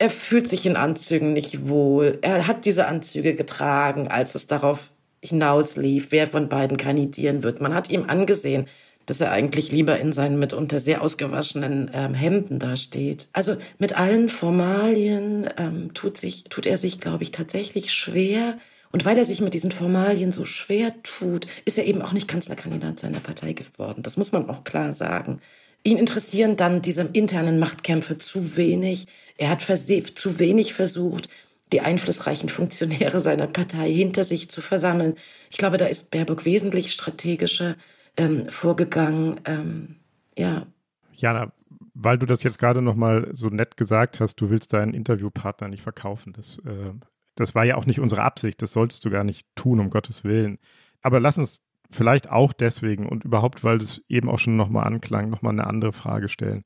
er 0.00 0.08
fühlt 0.08 0.48
sich 0.48 0.64
in 0.64 0.76
Anzügen 0.76 1.34
nicht 1.34 1.68
wohl. 1.68 2.18
Er 2.22 2.46
hat 2.46 2.64
diese 2.64 2.86
Anzüge 2.86 3.34
getragen, 3.34 4.08
als 4.08 4.34
es 4.34 4.46
darauf 4.46 4.90
hinauslief, 5.22 6.06
wer 6.08 6.26
von 6.26 6.48
beiden 6.48 6.78
kandidieren 6.78 7.42
wird. 7.42 7.60
Man 7.60 7.74
hat 7.74 7.90
ihm 7.90 8.04
angesehen, 8.08 8.64
dass 9.04 9.20
er 9.20 9.30
eigentlich 9.30 9.70
lieber 9.70 10.00
in 10.00 10.14
seinen 10.14 10.38
mitunter 10.38 10.80
sehr 10.80 11.02
ausgewaschenen 11.02 11.90
ähm, 11.92 12.14
Hemden 12.14 12.58
dasteht. 12.58 13.28
Also 13.34 13.56
mit 13.78 13.98
allen 13.98 14.30
Formalien 14.30 15.50
ähm, 15.58 15.92
tut, 15.92 16.16
sich, 16.16 16.44
tut 16.44 16.64
er 16.64 16.78
sich, 16.78 16.98
glaube 16.98 17.24
ich, 17.24 17.30
tatsächlich 17.30 17.92
schwer. 17.92 18.56
Und 18.92 19.04
weil 19.04 19.16
er 19.18 19.24
sich 19.24 19.40
mit 19.40 19.54
diesen 19.54 19.70
Formalien 19.70 20.32
so 20.32 20.44
schwer 20.44 21.00
tut, 21.02 21.46
ist 21.64 21.78
er 21.78 21.86
eben 21.86 22.02
auch 22.02 22.12
nicht 22.12 22.28
Kanzlerkandidat 22.28 22.98
seiner 22.98 23.20
Partei 23.20 23.52
geworden. 23.52 24.02
Das 24.02 24.16
muss 24.16 24.32
man 24.32 24.48
auch 24.48 24.64
klar 24.64 24.92
sagen. 24.94 25.40
Ihn 25.82 25.96
interessieren 25.96 26.56
dann 26.56 26.82
diese 26.82 27.02
internen 27.12 27.58
Machtkämpfe 27.58 28.18
zu 28.18 28.56
wenig. 28.56 29.06
Er 29.38 29.50
hat 29.50 29.62
zu 29.62 30.38
wenig 30.38 30.74
versucht, 30.74 31.28
die 31.72 31.80
einflussreichen 31.80 32.48
Funktionäre 32.48 33.20
seiner 33.20 33.46
Partei 33.46 33.90
hinter 33.92 34.24
sich 34.24 34.50
zu 34.50 34.60
versammeln. 34.60 35.14
Ich 35.50 35.56
glaube, 35.56 35.76
da 35.76 35.86
ist 35.86 36.10
Baerbock 36.10 36.44
wesentlich 36.44 36.92
strategischer 36.92 37.76
ähm, 38.16 38.48
vorgegangen. 38.48 39.40
Ähm, 39.44 39.96
ja. 40.36 40.66
Jana, 41.14 41.52
weil 41.94 42.18
du 42.18 42.26
das 42.26 42.42
jetzt 42.42 42.58
gerade 42.58 42.82
noch 42.82 42.96
mal 42.96 43.28
so 43.32 43.48
nett 43.48 43.76
gesagt 43.76 44.20
hast, 44.20 44.40
du 44.40 44.50
willst 44.50 44.72
deinen 44.72 44.94
Interviewpartner 44.94 45.68
nicht 45.68 45.82
verkaufen. 45.82 46.32
Das, 46.32 46.58
äh, 46.58 46.92
das 47.40 47.54
war 47.54 47.64
ja 47.64 47.76
auch 47.76 47.86
nicht 47.86 48.00
unsere 48.00 48.22
Absicht. 48.22 48.62
Das 48.62 48.72
solltest 48.72 49.04
du 49.04 49.10
gar 49.10 49.24
nicht 49.24 49.46
tun, 49.56 49.80
um 49.80 49.90
Gottes 49.90 50.24
Willen. 50.24 50.58
Aber 51.02 51.20
lass 51.20 51.38
uns 51.38 51.62
vielleicht 51.90 52.30
auch 52.30 52.52
deswegen 52.52 53.08
und 53.08 53.24
überhaupt, 53.24 53.64
weil 53.64 53.78
es 53.78 54.02
eben 54.08 54.28
auch 54.28 54.38
schon 54.38 54.56
nochmal 54.56 54.86
anklang, 54.86 55.30
nochmal 55.30 55.52
eine 55.52 55.66
andere 55.66 55.92
Frage 55.92 56.28
stellen. 56.28 56.64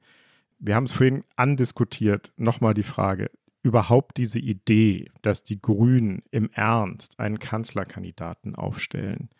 Wir 0.59 0.75
haben 0.75 0.85
es 0.85 0.93
vorhin 0.93 1.25
andiskutiert, 1.37 2.33
nochmal 2.37 2.75
die 2.75 2.83
Frage, 2.83 3.31
überhaupt 3.63 4.19
diese 4.19 4.39
Idee, 4.39 5.11
dass 5.23 5.43
die 5.43 5.61
Grünen 5.61 6.23
im 6.31 6.51
Ernst 6.53 7.19
einen 7.19 7.39
Kanzlerkandidaten 7.39 8.55
aufstellen. 8.55 9.31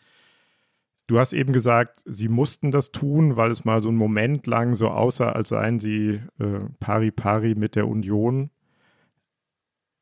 Du 1.07 1.19
hast 1.19 1.33
eben 1.33 1.53
gesagt, 1.53 2.01
sie 2.05 2.29
mussten 2.29 2.71
das 2.71 2.91
tun, 2.91 3.35
weil 3.35 3.51
es 3.51 3.63
mal 3.63 3.81
so 3.81 3.89
einen 3.89 3.97
Moment 3.97 4.47
lang 4.47 4.73
so 4.73 4.89
aussah, 4.89 5.33
als 5.33 5.49
seien 5.49 5.79
sie 5.79 6.21
äh, 6.39 6.61
pari 6.79 7.11
pari 7.11 7.53
mit 7.53 7.75
der 7.75 7.87
Union. 7.87 8.49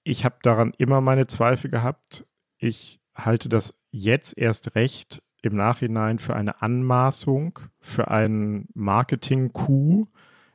Ich 0.04 0.26
habe 0.26 0.36
daran 0.42 0.74
immer 0.78 1.02
meine 1.02 1.28
Zweifel 1.28 1.70
gehabt. 1.70 2.26
Ich 2.58 3.00
halte 3.16 3.50
das 3.50 3.76
jetzt 3.92 4.38
erst 4.38 4.76
recht 4.76 5.22
im 5.42 5.56
Nachhinein 5.56 6.20
für 6.20 6.36
eine 6.36 6.62
Anmaßung, 6.62 7.60
für 7.80 8.10
einen 8.10 8.68
Marketing-Coup. 8.74 10.08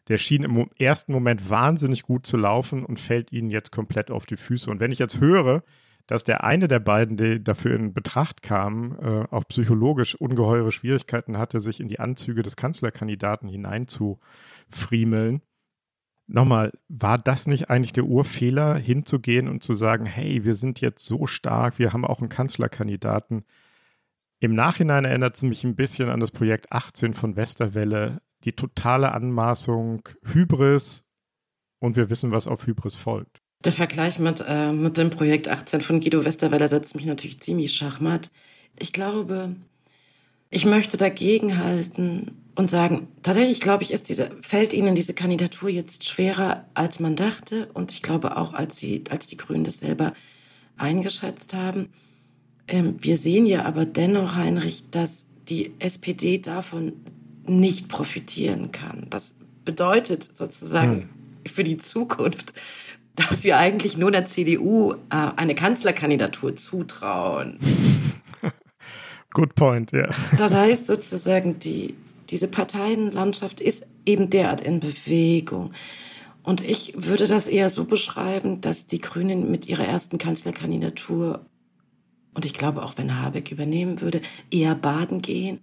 Der 0.08 0.18
schien 0.18 0.42
im 0.42 0.70
ersten 0.78 1.12
Moment 1.12 1.50
wahnsinnig 1.50 2.02
gut 2.02 2.26
zu 2.26 2.36
laufen 2.36 2.84
und 2.84 2.98
fällt 2.98 3.32
ihnen 3.32 3.50
jetzt 3.50 3.70
komplett 3.72 4.10
auf 4.10 4.24
die 4.24 4.38
Füße. 4.38 4.70
Und 4.70 4.80
wenn 4.80 4.92
ich 4.92 4.98
jetzt 4.98 5.20
höre, 5.20 5.62
dass 6.06 6.24
der 6.24 6.42
eine 6.42 6.68
der 6.68 6.80
beiden, 6.80 7.18
der 7.18 7.38
dafür 7.38 7.76
in 7.76 7.92
Betracht 7.92 8.40
kam, 8.40 8.98
äh, 9.00 9.24
auch 9.30 9.44
psychologisch 9.48 10.14
ungeheure 10.14 10.72
Schwierigkeiten 10.72 11.36
hatte, 11.36 11.60
sich 11.60 11.80
in 11.80 11.88
die 11.88 12.00
Anzüge 12.00 12.42
des 12.42 12.56
Kanzlerkandidaten 12.56 13.48
hineinzufriemeln. 13.48 15.42
Nochmal, 16.28 16.72
war 16.88 17.18
das 17.18 17.46
nicht 17.46 17.70
eigentlich 17.70 17.94
der 17.94 18.04
Urfehler, 18.04 18.76
hinzugehen 18.76 19.48
und 19.48 19.64
zu 19.64 19.74
sagen, 19.74 20.06
hey, 20.06 20.44
wir 20.44 20.54
sind 20.54 20.80
jetzt 20.80 21.04
so 21.04 21.26
stark, 21.26 21.78
wir 21.78 21.92
haben 21.92 22.04
auch 22.04 22.20
einen 22.20 22.28
Kanzlerkandidaten, 22.28 23.44
im 24.40 24.54
Nachhinein 24.54 25.04
erinnert 25.04 25.36
es 25.36 25.42
mich 25.42 25.64
ein 25.64 25.74
bisschen 25.74 26.10
an 26.10 26.20
das 26.20 26.30
Projekt 26.30 26.70
18 26.70 27.14
von 27.14 27.36
Westerwelle. 27.36 28.20
Die 28.44 28.52
totale 28.52 29.10
Anmaßung, 29.12 30.08
Hybris 30.24 31.04
und 31.80 31.96
wir 31.96 32.08
wissen, 32.08 32.30
was 32.30 32.46
auf 32.46 32.66
Hybris 32.66 32.94
folgt. 32.94 33.40
Der 33.64 33.72
Vergleich 33.72 34.20
mit, 34.20 34.44
äh, 34.46 34.72
mit 34.72 34.96
dem 34.96 35.10
Projekt 35.10 35.48
18 35.48 35.80
von 35.80 35.98
Guido 35.98 36.24
Westerwelle 36.24 36.68
setzt 36.68 36.94
mich 36.94 37.06
natürlich 37.06 37.40
ziemlich 37.40 37.72
schachmatt. 37.72 38.30
Ich 38.78 38.92
glaube, 38.92 39.56
ich 40.50 40.64
möchte 40.64 40.96
dagegenhalten 40.96 42.47
und 42.58 42.68
sagen, 42.68 43.06
tatsächlich 43.22 43.60
glaube 43.60 43.84
ich, 43.84 43.92
ist 43.92 44.08
diese, 44.08 44.32
fällt 44.40 44.72
Ihnen 44.72 44.96
diese 44.96 45.14
Kandidatur 45.14 45.68
jetzt 45.68 46.08
schwerer, 46.08 46.64
als 46.74 46.98
man 46.98 47.14
dachte. 47.14 47.68
Und 47.72 47.92
ich 47.92 48.02
glaube 48.02 48.36
auch, 48.36 48.52
als, 48.52 48.76
sie, 48.78 49.04
als 49.10 49.28
die 49.28 49.36
Grünen 49.36 49.62
das 49.62 49.78
selber 49.78 50.12
eingeschätzt 50.76 51.54
haben. 51.54 51.90
Ähm, 52.66 52.96
wir 52.98 53.16
sehen 53.16 53.46
ja 53.46 53.64
aber 53.64 53.86
dennoch, 53.86 54.34
Heinrich, 54.34 54.82
dass 54.90 55.28
die 55.48 55.72
SPD 55.78 56.38
davon 56.38 56.94
nicht 57.46 57.88
profitieren 57.88 58.72
kann. 58.72 59.06
Das 59.08 59.36
bedeutet 59.64 60.36
sozusagen 60.36 61.02
hm. 61.02 61.08
für 61.46 61.62
die 61.62 61.76
Zukunft, 61.76 62.54
dass 63.14 63.44
wir 63.44 63.58
eigentlich 63.58 63.96
nur 63.96 64.10
der 64.10 64.24
CDU 64.24 64.94
äh, 64.94 64.96
eine 65.36 65.54
Kanzlerkandidatur 65.54 66.56
zutrauen. 66.56 67.60
Good 69.30 69.54
point, 69.54 69.92
ja. 69.92 70.08
Das 70.36 70.54
heißt 70.54 70.88
sozusagen, 70.88 71.60
die, 71.60 71.94
diese 72.30 72.48
Parteienlandschaft 72.48 73.60
ist 73.60 73.86
eben 74.06 74.30
derart 74.30 74.60
in 74.60 74.80
Bewegung. 74.80 75.72
Und 76.42 76.62
ich 76.62 76.94
würde 76.96 77.26
das 77.26 77.46
eher 77.46 77.68
so 77.68 77.84
beschreiben, 77.84 78.60
dass 78.60 78.86
die 78.86 79.00
Grünen 79.00 79.50
mit 79.50 79.66
ihrer 79.66 79.84
ersten 79.84 80.18
Kanzlerkandidatur, 80.18 81.44
und 82.34 82.44
ich 82.44 82.54
glaube 82.54 82.82
auch, 82.82 82.94
wenn 82.96 83.20
Habeck 83.20 83.50
übernehmen 83.50 84.00
würde, 84.00 84.22
eher 84.50 84.74
baden 84.74 85.20
gehen, 85.20 85.60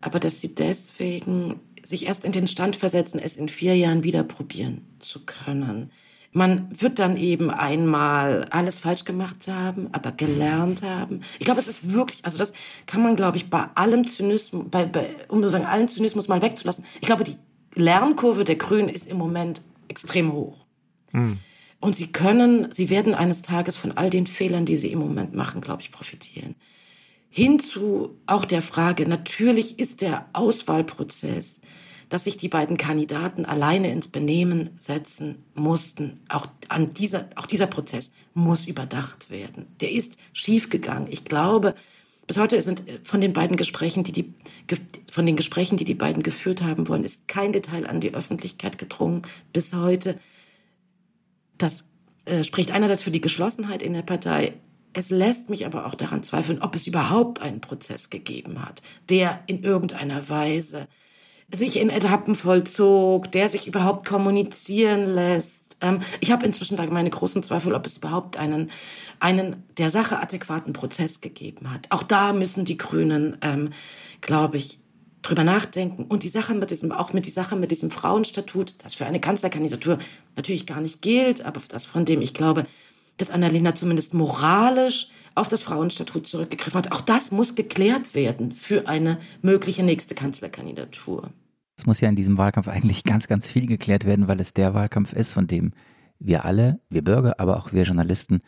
aber 0.00 0.20
dass 0.20 0.40
sie 0.40 0.54
deswegen 0.54 1.60
sich 1.82 2.06
erst 2.06 2.24
in 2.24 2.32
den 2.32 2.46
Stand 2.46 2.76
versetzen, 2.76 3.18
es 3.18 3.36
in 3.36 3.48
vier 3.48 3.76
Jahren 3.76 4.04
wieder 4.04 4.22
probieren 4.22 4.86
zu 4.98 5.24
können. 5.24 5.90
Man 6.32 6.68
wird 6.70 7.00
dann 7.00 7.16
eben 7.16 7.50
einmal 7.50 8.44
alles 8.50 8.78
falsch 8.78 9.04
gemacht 9.04 9.48
haben, 9.48 9.88
aber 9.92 10.12
gelernt 10.12 10.82
haben. 10.82 11.22
Ich 11.40 11.44
glaube, 11.44 11.60
es 11.60 11.66
ist 11.66 11.92
wirklich, 11.92 12.24
also 12.24 12.38
das 12.38 12.52
kann 12.86 13.02
man, 13.02 13.16
glaube 13.16 13.36
ich, 13.36 13.50
bei 13.50 13.66
allem 13.74 14.06
Zynismus, 14.06 14.66
bei, 14.70 14.86
bei, 14.86 15.08
um 15.28 15.38
sozusagen 15.40 15.66
allen 15.66 15.88
Zynismus 15.88 16.28
mal 16.28 16.40
wegzulassen. 16.40 16.84
Ich 17.00 17.06
glaube, 17.06 17.24
die 17.24 17.36
Lernkurve 17.74 18.44
der 18.44 18.56
Grünen 18.56 18.88
ist 18.88 19.08
im 19.08 19.16
Moment 19.16 19.60
extrem 19.88 20.32
hoch. 20.32 20.64
Mhm. 21.12 21.38
Und 21.80 21.96
sie 21.96 22.12
können, 22.12 22.70
sie 22.70 22.90
werden 22.90 23.14
eines 23.14 23.42
Tages 23.42 23.74
von 23.74 23.92
all 23.92 24.10
den 24.10 24.26
Fehlern, 24.26 24.66
die 24.66 24.76
sie 24.76 24.92
im 24.92 24.98
Moment 24.98 25.34
machen, 25.34 25.60
glaube 25.60 25.82
ich, 25.82 25.90
profitieren. 25.90 26.54
Hinzu 27.28 28.18
auch 28.26 28.44
der 28.44 28.60
Frage, 28.60 29.08
natürlich 29.08 29.78
ist 29.78 30.00
der 30.00 30.28
Auswahlprozess, 30.32 31.60
dass 32.10 32.24
sich 32.24 32.36
die 32.36 32.48
beiden 32.48 32.76
Kandidaten 32.76 33.46
alleine 33.46 33.90
ins 33.90 34.08
Benehmen 34.08 34.70
setzen 34.76 35.44
mussten. 35.54 36.20
Auch 36.28 36.46
an 36.68 36.92
dieser, 36.92 37.30
auch 37.36 37.46
dieser 37.46 37.68
Prozess 37.68 38.12
muss 38.34 38.66
überdacht 38.66 39.30
werden. 39.30 39.66
Der 39.80 39.92
ist 39.92 40.18
schiefgegangen. 40.32 41.08
Ich 41.10 41.24
glaube, 41.24 41.74
bis 42.26 42.36
heute 42.36 42.60
sind 42.60 42.82
von 43.04 43.20
den 43.20 43.32
beiden 43.32 43.56
Gesprächen, 43.56 44.04
die 44.04 44.12
die, 44.12 44.34
von 45.10 45.24
den 45.24 45.36
Gesprächen, 45.36 45.78
die 45.78 45.84
die 45.84 45.94
beiden 45.94 46.22
geführt 46.22 46.62
haben 46.62 46.88
wollen, 46.88 47.04
ist 47.04 47.28
kein 47.28 47.52
Detail 47.52 47.86
an 47.86 48.00
die 48.00 48.12
Öffentlichkeit 48.12 48.76
gedrungen. 48.76 49.22
Bis 49.52 49.72
heute. 49.72 50.18
Das 51.58 51.84
äh, 52.24 52.42
spricht 52.42 52.72
einerseits 52.72 53.02
für 53.02 53.10
die 53.10 53.20
Geschlossenheit 53.20 53.82
in 53.82 53.92
der 53.92 54.02
Partei. 54.02 54.54
Es 54.92 55.10
lässt 55.10 55.48
mich 55.48 55.64
aber 55.64 55.86
auch 55.86 55.94
daran 55.94 56.24
zweifeln, 56.24 56.60
ob 56.62 56.74
es 56.74 56.88
überhaupt 56.88 57.40
einen 57.40 57.60
Prozess 57.60 58.10
gegeben 58.10 58.64
hat, 58.64 58.82
der 59.08 59.44
in 59.46 59.62
irgendeiner 59.62 60.28
Weise 60.28 60.88
sich 61.52 61.78
in 61.78 61.90
Etappen 61.90 62.34
vollzog, 62.34 63.30
der 63.32 63.48
sich 63.48 63.66
überhaupt 63.66 64.06
kommunizieren 64.06 65.06
lässt. 65.06 65.76
Ähm, 65.80 66.00
ich 66.20 66.30
habe 66.30 66.46
inzwischen 66.46 66.76
da 66.76 66.86
meine 66.86 67.10
großen 67.10 67.42
Zweifel, 67.42 67.74
ob 67.74 67.86
es 67.86 67.98
überhaupt 67.98 68.36
einen 68.36 68.70
einen 69.20 69.64
der 69.76 69.90
Sache 69.90 70.18
adäquaten 70.18 70.72
Prozess 70.72 71.20
gegeben 71.20 71.70
hat. 71.70 71.86
Auch 71.90 72.02
da 72.02 72.32
müssen 72.32 72.64
die 72.64 72.78
Grünen, 72.78 73.36
ähm, 73.42 73.70
glaube 74.22 74.56
ich, 74.56 74.78
drüber 75.22 75.44
nachdenken. 75.44 76.04
Und 76.04 76.22
die 76.22 76.28
Sache 76.28 76.54
mit 76.54 76.70
diesem, 76.70 76.92
auch 76.92 77.12
mit 77.12 77.26
die 77.26 77.30
Sache 77.30 77.54
mit 77.54 77.70
diesem 77.70 77.90
Frauenstatut, 77.90 78.74
das 78.78 78.94
für 78.94 79.04
eine 79.04 79.20
Kanzlerkandidatur 79.20 79.98
natürlich 80.36 80.66
gar 80.66 80.80
nicht 80.80 81.02
gilt, 81.02 81.44
aber 81.44 81.60
das, 81.68 81.84
von 81.84 82.06
dem 82.06 82.22
ich 82.22 82.32
glaube, 82.32 82.66
dass 83.18 83.30
Annalena 83.30 83.74
zumindest 83.74 84.14
moralisch 84.14 85.08
auf 85.40 85.48
das 85.48 85.62
Frauenstatut 85.62 86.26
zurückgegriffen 86.26 86.78
hat. 86.78 86.92
Auch 86.92 87.00
das 87.00 87.32
muss 87.32 87.54
geklärt 87.54 88.14
werden 88.14 88.52
für 88.52 88.86
eine 88.88 89.18
mögliche 89.42 89.82
nächste 89.82 90.14
Kanzlerkandidatur. 90.14 91.30
Es 91.76 91.86
muss 91.86 92.00
ja 92.00 92.08
in 92.08 92.16
diesem 92.16 92.36
Wahlkampf 92.36 92.68
eigentlich 92.68 93.04
ganz, 93.04 93.26
ganz 93.26 93.46
viel 93.46 93.66
geklärt 93.66 94.04
werden, 94.04 94.28
weil 94.28 94.38
es 94.40 94.52
der 94.52 94.74
Wahlkampf 94.74 95.14
ist, 95.14 95.32
von 95.32 95.46
dem 95.46 95.72
wir 96.18 96.44
alle, 96.44 96.78
wir 96.90 97.02
Bürger, 97.02 97.40
aber 97.40 97.56
auch 97.56 97.72
wir 97.72 97.84
Journalisten 97.84 98.40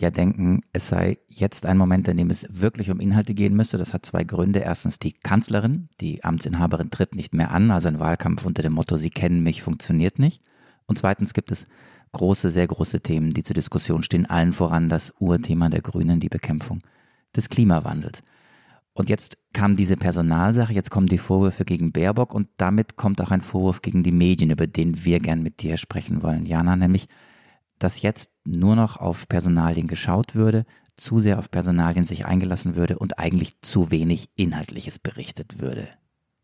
ja 0.00 0.10
denken, 0.10 0.60
es 0.72 0.86
sei 0.86 1.18
jetzt 1.28 1.66
ein 1.66 1.76
Moment, 1.76 2.06
in 2.06 2.16
dem 2.16 2.30
es 2.30 2.46
wirklich 2.48 2.90
um 2.90 3.00
Inhalte 3.00 3.34
gehen 3.34 3.56
müsste. 3.56 3.78
Das 3.78 3.92
hat 3.92 4.06
zwei 4.06 4.22
Gründe. 4.22 4.60
Erstens 4.60 5.00
die 5.00 5.12
Kanzlerin, 5.12 5.88
die 6.00 6.22
Amtsinhaberin 6.22 6.90
tritt 6.90 7.16
nicht 7.16 7.34
mehr 7.34 7.50
an, 7.50 7.72
also 7.72 7.88
ein 7.88 7.98
Wahlkampf 7.98 8.46
unter 8.46 8.62
dem 8.62 8.74
Motto, 8.74 8.96
Sie 8.96 9.10
kennen 9.10 9.42
mich, 9.42 9.62
funktioniert 9.62 10.20
nicht. 10.20 10.40
Und 10.86 10.98
zweitens 10.98 11.34
gibt 11.34 11.50
es 11.50 11.66
große, 12.12 12.50
sehr 12.50 12.66
große 12.66 13.00
Themen, 13.00 13.34
die 13.34 13.42
zur 13.42 13.54
Diskussion 13.54 14.02
stehen, 14.02 14.26
allen 14.26 14.52
voran 14.52 14.88
das 14.88 15.12
Urthema 15.18 15.68
der 15.68 15.82
Grünen, 15.82 16.20
die 16.20 16.28
Bekämpfung 16.28 16.80
des 17.34 17.48
Klimawandels. 17.48 18.22
Und 18.92 19.08
jetzt 19.08 19.38
kam 19.52 19.76
diese 19.76 19.96
Personalsache, 19.96 20.72
jetzt 20.72 20.90
kommen 20.90 21.06
die 21.06 21.18
Vorwürfe 21.18 21.64
gegen 21.64 21.92
Baerbock 21.92 22.34
und 22.34 22.48
damit 22.56 22.96
kommt 22.96 23.20
auch 23.20 23.30
ein 23.30 23.42
Vorwurf 23.42 23.80
gegen 23.80 24.02
die 24.02 24.12
Medien, 24.12 24.50
über 24.50 24.66
den 24.66 25.04
wir 25.04 25.20
gern 25.20 25.42
mit 25.42 25.62
dir 25.62 25.76
sprechen 25.76 26.22
wollen, 26.22 26.46
Jana, 26.46 26.74
nämlich 26.74 27.08
dass 27.78 28.02
jetzt 28.02 28.32
nur 28.44 28.74
noch 28.76 28.96
auf 28.96 29.28
Personalien 29.28 29.86
geschaut 29.86 30.34
würde, 30.34 30.64
zu 30.96 31.20
sehr 31.20 31.38
auf 31.38 31.50
Personalien 31.50 32.04
sich 32.04 32.26
eingelassen 32.26 32.74
würde 32.74 32.98
und 32.98 33.18
eigentlich 33.18 33.60
zu 33.62 33.90
wenig 33.90 34.30
Inhaltliches 34.34 34.98
berichtet 34.98 35.60
würde. 35.60 35.88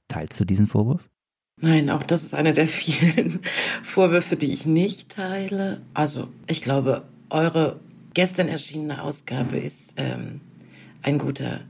Teilst 0.06 0.38
du 0.38 0.44
diesen 0.44 0.68
Vorwurf? 0.68 1.10
Nein, 1.60 1.88
auch 1.88 2.02
das 2.02 2.24
ist 2.24 2.34
einer 2.34 2.52
der 2.52 2.66
vielen 2.68 3.40
Vorwürfe, 3.82 4.36
die 4.36 4.52
ich 4.52 4.66
nicht 4.66 5.10
teile. 5.10 5.80
Also 5.94 6.28
ich 6.46 6.60
glaube, 6.60 7.04
eure 7.30 7.80
gestern 8.12 8.48
erschienene 8.48 9.02
Ausgabe 9.02 9.58
ist 9.58 9.94
ähm, 9.96 10.40
ein 11.02 11.18
guter, 11.18 11.60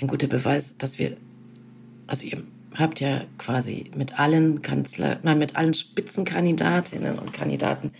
ein 0.00 0.06
guter 0.08 0.26
Beweis, 0.26 0.76
dass 0.78 0.98
wir, 0.98 1.16
also 2.06 2.26
ihr 2.26 2.42
habt 2.74 3.00
ja 3.00 3.24
quasi 3.38 3.90
mit 3.96 4.18
allen 4.18 4.62
Kanzler, 4.62 5.18
nein, 5.22 5.38
mit 5.38 5.56
allen 5.56 5.74
Spitzenkandidatinnen 5.74 7.18
und 7.18 7.32
Kandidaten 7.32 7.92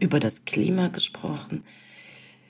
über 0.00 0.18
das 0.18 0.44
Klima 0.44 0.88
gesprochen. 0.88 1.62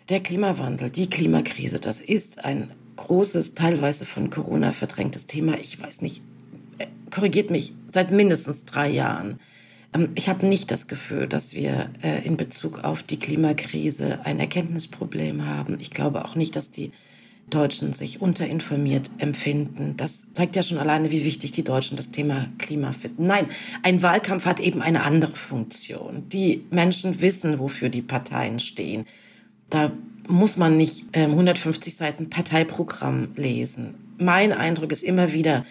Der 0.09 0.21
Klimawandel, 0.21 0.91
die 0.91 1.11
Klimakrise, 1.11 1.79
das 1.79 2.01
ist 2.01 2.45
ein 2.45 2.71
großes, 2.97 3.55
teilweise 3.55 4.07
von 4.07 4.31
Corona 4.31 4.73
verdrängtes 4.73 5.27
Thema. 5.27 5.59
Ich 5.59 5.81
weiß 5.81 6.01
nicht, 6.01 6.23
korrigiert 7.11 7.51
mich, 7.51 7.73
seit 7.91 8.11
mindestens 8.11 8.65
drei 8.65 8.89
Jahren. 8.89 9.39
Ähm, 9.95 10.11
ich 10.15 10.29
habe 10.29 10.47
nicht 10.47 10.71
das 10.71 10.87
Gefühl, 10.87 11.27
dass 11.27 11.55
wir 11.55 11.91
äh, 12.03 12.25
in 12.25 12.37
Bezug 12.37 12.85
auf 12.85 13.03
die 13.03 13.19
Klimakrise 13.19 14.21
ein 14.25 14.39
Erkenntnisproblem 14.39 15.47
haben. 15.47 15.79
Ich 15.81 15.91
glaube 15.91 16.25
auch 16.25 16.35
nicht, 16.35 16.57
dass 16.57 16.71
die 16.71 16.93
Deutschen 17.51 17.93
sich 17.93 18.21
unterinformiert 18.21 19.09
empfinden. 19.19 19.95
Das 19.97 20.27
zeigt 20.35 20.57
ja 20.57 20.63
schon 20.63 20.79
alleine, 20.79 21.13
wie 21.13 21.25
wichtig 21.25 21.53
die 21.53 21.63
Deutschen 21.63 21.97
das 21.97 22.11
Thema 22.11 22.49
Klima 22.59 22.91
finden. 22.93 23.27
Nein, 23.27 23.47
ein 23.85 24.03
Wahlkampf 24.03 24.47
hat 24.47 24.59
eben 24.59 24.83
eine 24.83 25.05
andere 25.05 25.37
Funktion. 25.37 26.29
Die 26.29 26.65
Menschen 26.71 27.21
wissen, 27.21 27.61
wofür 27.61 27.89
die 27.89 28.03
Parteien 28.03 28.59
stehen. 28.59 29.05
Da 29.71 29.93
muss 30.29 30.57
man 30.57 30.77
nicht 30.77 31.05
äh, 31.13 31.23
150 31.23 31.95
Seiten 31.95 32.31
Parteiprogramm 32.31 33.29
lesen. 33.37 33.95
Mein 34.19 34.53
Eindruck 34.53 34.91
ist 34.91 35.05
immer 35.05 35.33
wieder, 35.33 35.65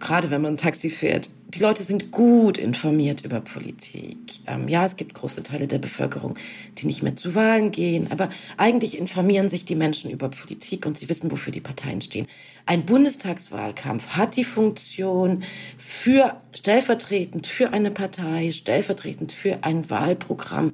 gerade 0.00 0.30
wenn 0.30 0.42
man 0.42 0.56
Taxi 0.56 0.90
fährt, 0.90 1.28
die 1.48 1.60
Leute 1.60 1.82
sind 1.82 2.10
gut 2.10 2.58
informiert 2.58 3.24
über 3.24 3.40
Politik. 3.40 4.18
Ähm, 4.46 4.68
ja, 4.68 4.84
es 4.84 4.96
gibt 4.96 5.14
große 5.14 5.42
Teile 5.42 5.66
der 5.66 5.78
Bevölkerung, 5.78 6.34
die 6.76 6.86
nicht 6.86 7.02
mehr 7.02 7.16
zu 7.16 7.34
Wahlen 7.34 7.70
gehen, 7.70 8.12
aber 8.12 8.28
eigentlich 8.58 8.98
informieren 8.98 9.48
sich 9.48 9.64
die 9.64 9.74
Menschen 9.74 10.10
über 10.10 10.28
Politik 10.28 10.84
und 10.84 10.98
sie 10.98 11.08
wissen, 11.08 11.30
wofür 11.30 11.50
die 11.50 11.62
Parteien 11.62 12.02
stehen. 12.02 12.26
Ein 12.66 12.84
Bundestagswahlkampf 12.84 14.10
hat 14.10 14.36
die 14.36 14.44
Funktion, 14.44 15.42
für 15.78 16.38
stellvertretend 16.54 17.46
für 17.46 17.72
eine 17.72 17.90
Partei, 17.90 18.50
stellvertretend 18.52 19.32
für 19.32 19.64
ein 19.64 19.88
Wahlprogramm 19.88 20.72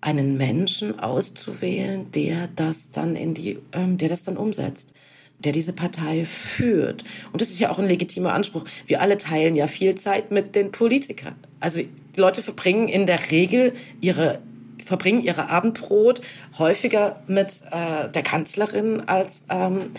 einen 0.00 0.36
Menschen 0.36 0.98
auszuwählen, 0.98 2.10
der 2.10 2.48
das 2.48 2.90
dann 2.90 3.14
in 3.14 3.34
die, 3.34 3.58
ähm, 3.72 3.98
der 3.98 4.08
das 4.08 4.24
dann 4.24 4.36
umsetzt 4.36 4.92
der 5.38 5.52
diese 5.52 5.72
Partei 5.72 6.24
führt. 6.24 7.04
Und 7.32 7.40
das 7.40 7.50
ist 7.50 7.60
ja 7.60 7.70
auch 7.70 7.78
ein 7.78 7.86
legitimer 7.86 8.32
Anspruch. 8.32 8.64
Wir 8.86 9.00
alle 9.00 9.16
teilen 9.16 9.56
ja 9.56 9.66
viel 9.66 9.94
Zeit 9.94 10.30
mit 10.30 10.54
den 10.54 10.72
Politikern. 10.72 11.36
Also 11.60 11.82
die 11.82 12.20
Leute 12.20 12.42
verbringen 12.42 12.88
in 12.88 13.06
der 13.06 13.30
Regel 13.30 13.72
ihre 14.00 14.40
verbringen 14.84 15.22
ihre 15.22 15.50
Abendbrot 15.50 16.20
häufiger 16.58 17.20
mit 17.26 17.60
äh, 17.70 18.08
der 18.08 18.22
Kanzlerin 18.22 19.02
als 19.06 19.42
ähm, 19.50 19.90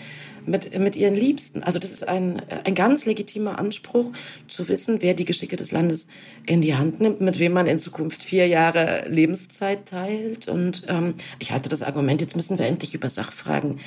mit, 0.46 0.78
mit 0.78 0.96
ihren 0.96 1.14
Liebsten. 1.14 1.62
Also 1.62 1.78
das 1.78 1.92
ist 1.92 2.06
ein, 2.06 2.42
ein 2.64 2.74
ganz 2.74 3.06
legitimer 3.06 3.58
Anspruch, 3.58 4.12
zu 4.48 4.68
wissen, 4.68 4.98
wer 5.00 5.14
die 5.14 5.24
Geschicke 5.24 5.56
des 5.56 5.72
Landes 5.72 6.06
in 6.46 6.60
die 6.60 6.74
Hand 6.74 7.00
nimmt, 7.00 7.20
mit 7.20 7.38
wem 7.38 7.52
man 7.52 7.66
in 7.66 7.78
Zukunft 7.78 8.24
vier 8.24 8.46
Jahre 8.46 9.08
Lebenszeit 9.08 9.86
teilt. 9.86 10.48
Und 10.48 10.84
ähm, 10.88 11.14
ich 11.38 11.52
halte 11.52 11.68
das 11.68 11.82
Argument, 11.82 12.20
jetzt 12.20 12.36
müssen 12.36 12.58
wir 12.58 12.66
endlich 12.66 12.94
über 12.94 13.08
Sachfragen 13.08 13.78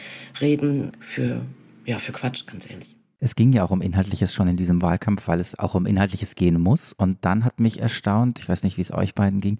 reden, 0.41 0.91
für, 0.99 1.41
ja, 1.85 1.97
für 1.97 2.11
Quatsch, 2.11 2.45
ganz 2.45 2.69
ehrlich. 2.69 2.95
Es 3.19 3.35
ging 3.35 3.53
ja 3.53 3.63
auch 3.63 3.71
um 3.71 3.81
Inhaltliches 3.81 4.33
schon 4.33 4.49
in 4.49 4.57
diesem 4.57 4.81
Wahlkampf, 4.81 5.29
weil 5.29 5.39
es 5.39 5.57
auch 5.57 5.75
um 5.75 5.85
Inhaltliches 5.85 6.35
gehen 6.35 6.59
muss. 6.59 6.91
Und 6.91 7.19
dann 7.21 7.45
hat 7.45 7.59
mich 7.59 7.79
erstaunt, 7.79 8.39
ich 8.39 8.49
weiß 8.49 8.63
nicht, 8.63 8.77
wie 8.77 8.81
es 8.81 8.93
euch 8.93 9.15
beiden 9.15 9.39
ging, 9.39 9.59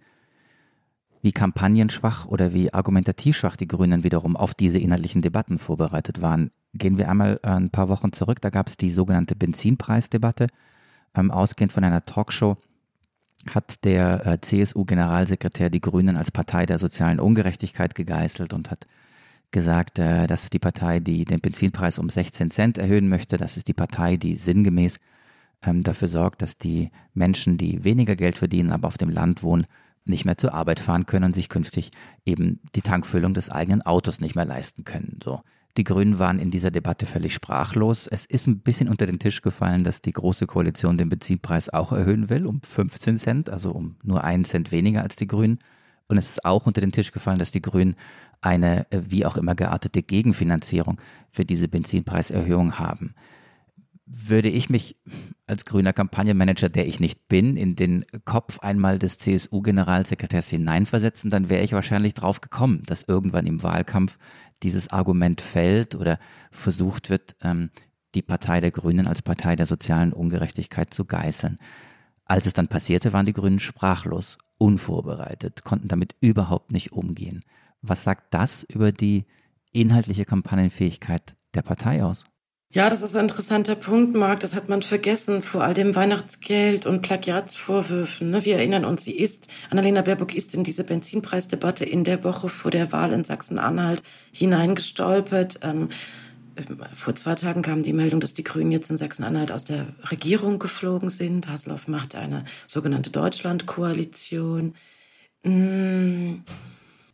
wie 1.22 1.32
kampagnenschwach 1.32 2.26
oder 2.26 2.54
wie 2.54 2.74
argumentativ 2.74 3.38
schwach 3.38 3.56
die 3.56 3.68
Grünen 3.68 4.04
wiederum 4.04 4.36
auf 4.36 4.54
diese 4.54 4.78
inhaltlichen 4.80 5.22
Debatten 5.22 5.58
vorbereitet 5.58 6.22
waren. 6.22 6.52
Gehen 6.74 6.98
wir 6.98 7.10
einmal 7.10 7.40
äh, 7.44 7.50
ein 7.50 7.70
paar 7.70 7.90
Wochen 7.90 8.14
zurück, 8.14 8.42
da 8.42 8.50
gab 8.50 8.68
es 8.68 8.78
die 8.78 8.92
sogenannte 8.92 9.36
Benzinpreisdebatte, 9.36 10.48
ähm, 11.16 11.32
ausgehend 11.32 11.74
von 11.74 11.84
einer 11.84 12.06
Talkshow 12.06 12.58
hat 13.50 13.84
der 13.84 14.26
äh, 14.26 14.42
CSU-Generalsekretär 14.42 15.70
die 15.70 15.82
Grünen 15.82 16.16
als 16.16 16.32
Partei 16.32 16.66
der 16.66 16.80
sozialen 16.80 17.20
Ungerechtigkeit 17.20 17.96
gegeißelt 17.96 18.54
und 18.54 18.72
hat 18.72 18.88
gesagt, 19.52 20.00
äh, 20.00 20.28
das 20.28 20.44
ist 20.44 20.54
die 20.54 20.60
Partei, 20.60 21.00
die 21.00 21.26
den 21.26 21.40
Benzinpreis 21.40 22.00
um 22.00 22.10
16 22.10 22.52
Cent 22.52 22.78
erhöhen 22.78 23.10
möchte. 23.10 23.38
Das 23.38 23.58
ist 23.58 23.68
die 23.68 23.74
Partei, 23.74 24.18
die 24.18 24.36
sinngemäß 24.36 25.00
ähm, 25.62 25.84
dafür 25.84 26.08
sorgt, 26.08 26.42
dass 26.42 26.58
die 26.58 26.90
Menschen, 27.14 27.58
die 27.58 27.84
weniger 27.84 28.16
Geld 28.16 28.38
verdienen, 28.38 28.72
aber 28.72 28.88
auf 28.88 28.98
dem 28.98 29.10
Land 29.10 29.44
wohnen, 29.44 29.66
nicht 30.06 30.26
mehr 30.26 30.38
zur 30.38 30.54
Arbeit 30.54 30.80
fahren 30.80 31.06
können 31.06 31.26
und 31.26 31.36
sich 31.36 31.48
künftig 31.48 31.92
eben 32.26 32.60
die 32.76 32.82
Tankfüllung 32.82 33.34
des 33.34 33.50
eigenen 33.50 33.82
Autos 33.82 34.20
nicht 34.20 34.36
mehr 34.36 34.46
leisten 34.46 34.84
können. 34.84 35.20
So. 35.24 35.42
Die 35.78 35.84
Grünen 35.84 36.20
waren 36.20 36.40
in 36.40 36.52
dieser 36.52 36.70
Debatte 36.70 37.08
völlig 37.08 37.34
sprachlos. 37.34 38.06
Es 38.06 38.26
ist 38.26 38.46
ein 38.46 38.60
bisschen 38.60 38.90
unter 38.90 39.08
den 39.08 39.18
Tisch 39.18 39.42
gefallen, 39.42 39.84
dass 39.84 40.02
die 40.02 40.12
Große 40.12 40.46
Koalition 40.46 40.98
den 40.98 41.10
Benzinpreis 41.10 41.70
auch 41.70 41.92
erhöhen 41.92 42.30
will, 42.30 42.46
um 42.46 42.62
15 42.62 43.18
Cent, 43.18 43.50
also 43.50 43.72
um 43.72 43.96
nur 44.04 44.24
einen 44.24 44.46
Cent 44.46 44.72
weniger 44.72 45.02
als 45.02 45.16
die 45.16 45.28
Grünen. 45.28 45.60
Und 46.08 46.18
es 46.20 46.30
ist 46.30 46.46
auch 46.46 46.68
unter 46.68 46.82
den 46.82 46.92
Tisch 46.92 47.12
gefallen, 47.12 47.40
dass 47.40 47.52
die 47.52 47.62
Grünen 47.62 47.96
eine 48.42 48.92
äh, 48.92 49.02
wie 49.08 49.26
auch 49.26 49.38
immer 49.38 49.56
geartete 49.56 50.04
Gegenfinanzierung 50.04 51.02
für 51.32 51.46
diese 51.46 51.68
Benzinpreiserhöhung 51.68 52.78
haben. 52.78 53.16
Würde 54.06 54.50
ich 54.50 54.70
mich 54.70 54.98
als 55.48 55.66
grüner 55.66 55.94
Kampagnenmanager, 55.94 56.70
der 56.70 56.86
ich 56.86 57.00
nicht 57.00 57.28
bin, 57.30 57.58
in 57.58 57.76
den 57.76 58.06
Kopf 58.26 58.60
einmal 58.60 59.00
des 59.00 59.18
CSU-Generalsekretärs 59.18 60.50
hineinversetzen, 60.50 61.32
dann 61.32 61.50
wäre 61.50 61.64
ich 61.64 61.72
wahrscheinlich 61.72 62.14
drauf 62.14 62.42
gekommen, 62.42 62.84
dass 62.86 63.08
irgendwann 63.08 63.48
im 63.48 63.64
Wahlkampf 63.64 64.20
dieses 64.64 64.90
Argument 64.90 65.42
fällt 65.42 65.96
oder 65.96 66.20
versucht 66.52 67.10
wird, 67.10 67.36
ähm, 67.42 67.70
die 68.16 68.22
Partei 68.22 68.62
der 68.62 68.72
Grünen 68.72 69.08
als 69.08 69.22
Partei 69.22 69.56
der 69.56 69.66
sozialen 69.66 70.14
Ungerechtigkeit 70.14 70.94
zu 70.94 71.06
geißeln. 71.06 71.58
Als 72.26 72.46
es 72.46 72.54
dann 72.54 72.68
passierte, 72.68 73.12
waren 73.14 73.26
die 73.26 73.34
Grünen 73.34 73.60
sprachlos, 73.60 74.38
unvorbereitet, 74.58 75.64
konnten 75.64 75.88
damit 75.88 76.16
überhaupt 76.22 76.72
nicht 76.72 76.92
umgehen. 76.94 77.44
Was 77.82 78.04
sagt 78.04 78.34
das 78.34 78.64
über 78.64 78.92
die 78.92 79.26
inhaltliche 79.72 80.26
Kampagnenfähigkeit 80.26 81.36
der 81.54 81.64
Partei 81.64 82.04
aus? 82.04 82.26
Ja, 82.74 82.90
das 82.90 83.04
ist 83.04 83.16
ein 83.16 83.26
interessanter 83.26 83.76
Punkt, 83.76 84.16
Marc. 84.16 84.40
Das 84.40 84.56
hat 84.56 84.68
man 84.68 84.82
vergessen 84.82 85.44
vor 85.44 85.64
all 85.64 85.76
dem 85.76 85.94
Weihnachtsgeld 85.94 86.88
und 86.88 87.04
Plagiatsvorwürfen. 87.04 88.32
Ne? 88.32 88.44
Wir 88.46 88.56
erinnern 88.56 88.84
uns, 88.84 89.04
sie 89.04 89.16
ist, 89.16 89.48
Annalena 89.70 90.02
Baerbock 90.02 90.34
ist 90.34 90.56
in 90.56 90.64
diese 90.64 90.84
Benzinpreisdebatte 90.84 91.86
in 91.86 92.04
der 92.04 92.24
Woche 92.24 92.50
vor 92.50 92.72
der 92.72 92.92
Wahl 92.92 93.14
in 93.14 93.26
Sachsen-Anhalt 93.26 94.02
hineingestolpert. 94.32 95.60
Ähm, 95.62 95.90
ähm, 96.56 96.82
vor 96.94 97.16
zwei 97.16 97.36
Tagen 97.36 97.62
kam 97.62 97.84
die 97.84 97.94
Meldung, 97.94 98.20
dass 98.20 98.34
die 98.34 98.44
Grünen 98.44 98.72
jetzt 98.72 98.90
in 98.90 98.98
Sachsen-Anhalt 98.98 99.52
aus 99.52 99.66
der 99.66 99.90
Regierung 100.10 100.58
geflogen 100.58 101.12
sind. 101.12 101.50
Hasselhoff 101.50 101.88
macht 101.88 102.16
eine 102.16 102.44
sogenannte 102.66 103.12
Deutschland-Koalition. 103.12 104.74
Mmh. 105.44 106.42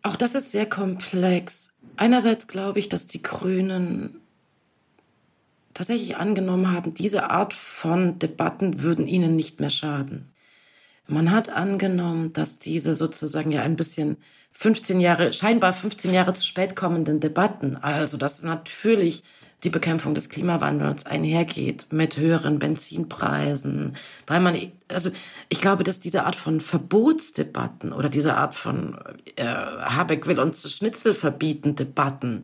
Auch 0.04 0.16
das 0.16 0.36
ist 0.36 0.54
sehr 0.54 0.68
komplex. 0.68 1.72
Einerseits 1.98 2.48
glaube 2.48 2.80
ich, 2.80 2.88
dass 2.88 3.08
die 3.08 3.22
Grünen 3.22 4.22
tatsächlich 5.80 6.18
angenommen 6.18 6.74
haben, 6.74 6.94
diese 6.94 7.30
Art 7.30 7.54
von 7.54 8.20
Debatten 8.20 8.82
würden 8.82 9.08
ihnen 9.08 9.38
nicht 9.38 9.62
mehr 9.62 9.70
schaden. 9.70 10.30
Man 11.08 11.32
hat 11.32 11.50
angenommen, 11.50 12.34
dass 12.34 12.58
diese 12.58 12.98
sozusagen 12.98 13.50
ja 13.54 13.62
ein 13.62 13.78
bisschen 13.78 14.18
15 14.52 15.00
Jahre, 15.00 15.32
scheinbar 15.32 15.72
15 15.72 16.14
Jahre 16.14 16.34
zu 16.34 16.46
spät 16.46 16.76
kommenden 16.76 17.22
Debatten, 17.22 17.78
also 17.78 18.18
dass 18.18 18.44
natürlich 18.44 19.24
die 19.64 19.70
Bekämpfung 19.70 20.14
des 20.14 20.28
Klimawandels 20.28 21.06
einhergeht 21.06 21.88
mit 21.92 22.18
höheren 22.18 22.60
Benzinpreisen, 22.60 23.94
weil 24.28 24.42
man, 24.42 24.58
also 24.90 25.12
ich 25.48 25.62
glaube, 25.62 25.86
dass 25.86 26.02
diese 26.02 26.26
Art 26.26 26.36
von 26.36 26.60
Verbotsdebatten 26.60 27.94
oder 27.94 28.10
diese 28.10 28.36
Art 28.36 28.54
von 28.54 29.00
äh, 29.38 29.46
Habeck 29.46 30.28
will 30.28 30.40
uns 30.40 30.70
Schnitzel 30.76 31.14
verbieten 31.14 31.76
Debatten, 31.76 32.44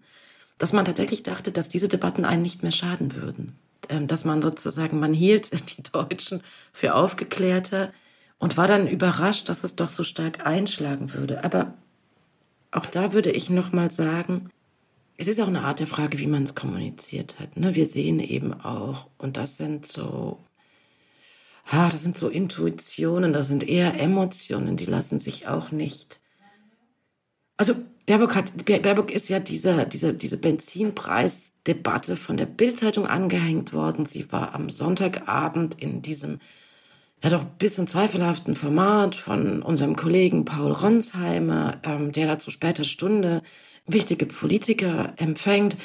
dass 0.58 0.74
man 0.74 0.86
tatsächlich 0.86 1.24
dachte, 1.24 1.52
dass 1.52 1.68
diese 1.68 1.88
Debatten 1.88 2.26
einen 2.26 2.42
nicht 2.42 2.64
mehr 2.64 2.72
schaden 2.72 3.16
würden. 3.16 3.56
Ähm, 3.90 4.08
dass 4.08 4.26
man 4.26 4.42
sozusagen, 4.42 5.00
man 5.00 5.14
hielt 5.14 5.52
die 5.78 5.84
Deutschen 5.84 6.42
für 6.74 6.96
aufgeklärter 6.96 7.92
und 8.40 8.58
war 8.58 8.68
dann 8.68 8.88
überrascht, 8.88 9.50
dass 9.50 9.64
es 9.64 9.76
doch 9.76 9.90
so 9.90 10.04
stark 10.04 10.46
einschlagen 10.46 11.14
würde. 11.14 11.44
Aber 11.44 11.74
auch 12.72 12.86
da 12.86 13.14
würde 13.14 13.32
ich 13.32 13.50
noch 13.50 13.72
mal 13.72 13.92
sagen, 13.92 14.50
es 15.18 15.28
ist 15.28 15.40
auch 15.40 15.48
eine 15.48 15.62
Art 15.64 15.80
der 15.80 15.88
Frage, 15.88 16.20
wie 16.20 16.28
man 16.28 16.44
es 16.44 16.56
kommuniziert 16.56 17.40
hat. 17.40 17.56
Ne? 17.56 17.76
Wir 17.76 17.86
sehen 17.86 18.20
eben 18.20 18.54
auch, 18.54 19.08
und 19.18 19.38
das 19.38 19.56
sind 19.56 19.86
so, 19.86 20.40
das 21.72 22.04
sind 22.04 22.18
so 22.18 22.28
Intuitionen, 22.28 23.32
das 23.32 23.48
sind 23.48 23.68
eher 23.68 24.00
Emotionen, 24.00 24.76
die 24.76 24.86
lassen 24.86 25.20
sich 25.20 25.48
auch 25.48 25.72
nicht. 25.72 26.20
Also 27.56 27.76
Baerbock, 28.06 28.36
hat, 28.36 28.66
Baerbock 28.66 29.12
ist 29.12 29.30
ja 29.30 29.40
diese, 29.40 29.86
diese, 29.88 30.14
diese 30.14 30.38
Benzinpreisdebatte 30.38 32.16
von 32.16 32.38
der 32.38 32.46
Bildzeitung 32.46 33.08
angehängt 33.08 33.74
worden. 33.74 34.06
Sie 34.06 34.32
war 34.32 34.54
am 34.54 34.70
Sonntagabend 34.70 35.82
in 35.82 36.02
diesem 36.02 36.40
ja 37.24 37.32
doch 37.32 37.42
ein 37.42 37.58
bisschen 37.58 37.88
zweifelhaften 37.88 38.56
Format 38.56 39.16
von 39.16 39.64
unserem 39.64 39.96
Kollegen 39.96 40.46
Paul 40.46 40.72
Ronsheimer, 40.72 41.80
ähm, 41.84 42.12
der 42.12 42.28
da 42.28 42.40
zu 42.40 42.52
später 42.52 42.84
Stunde 42.84 43.42
wichtige 43.88 44.28
Politiker 44.28 45.14
empfängt. 45.18 45.76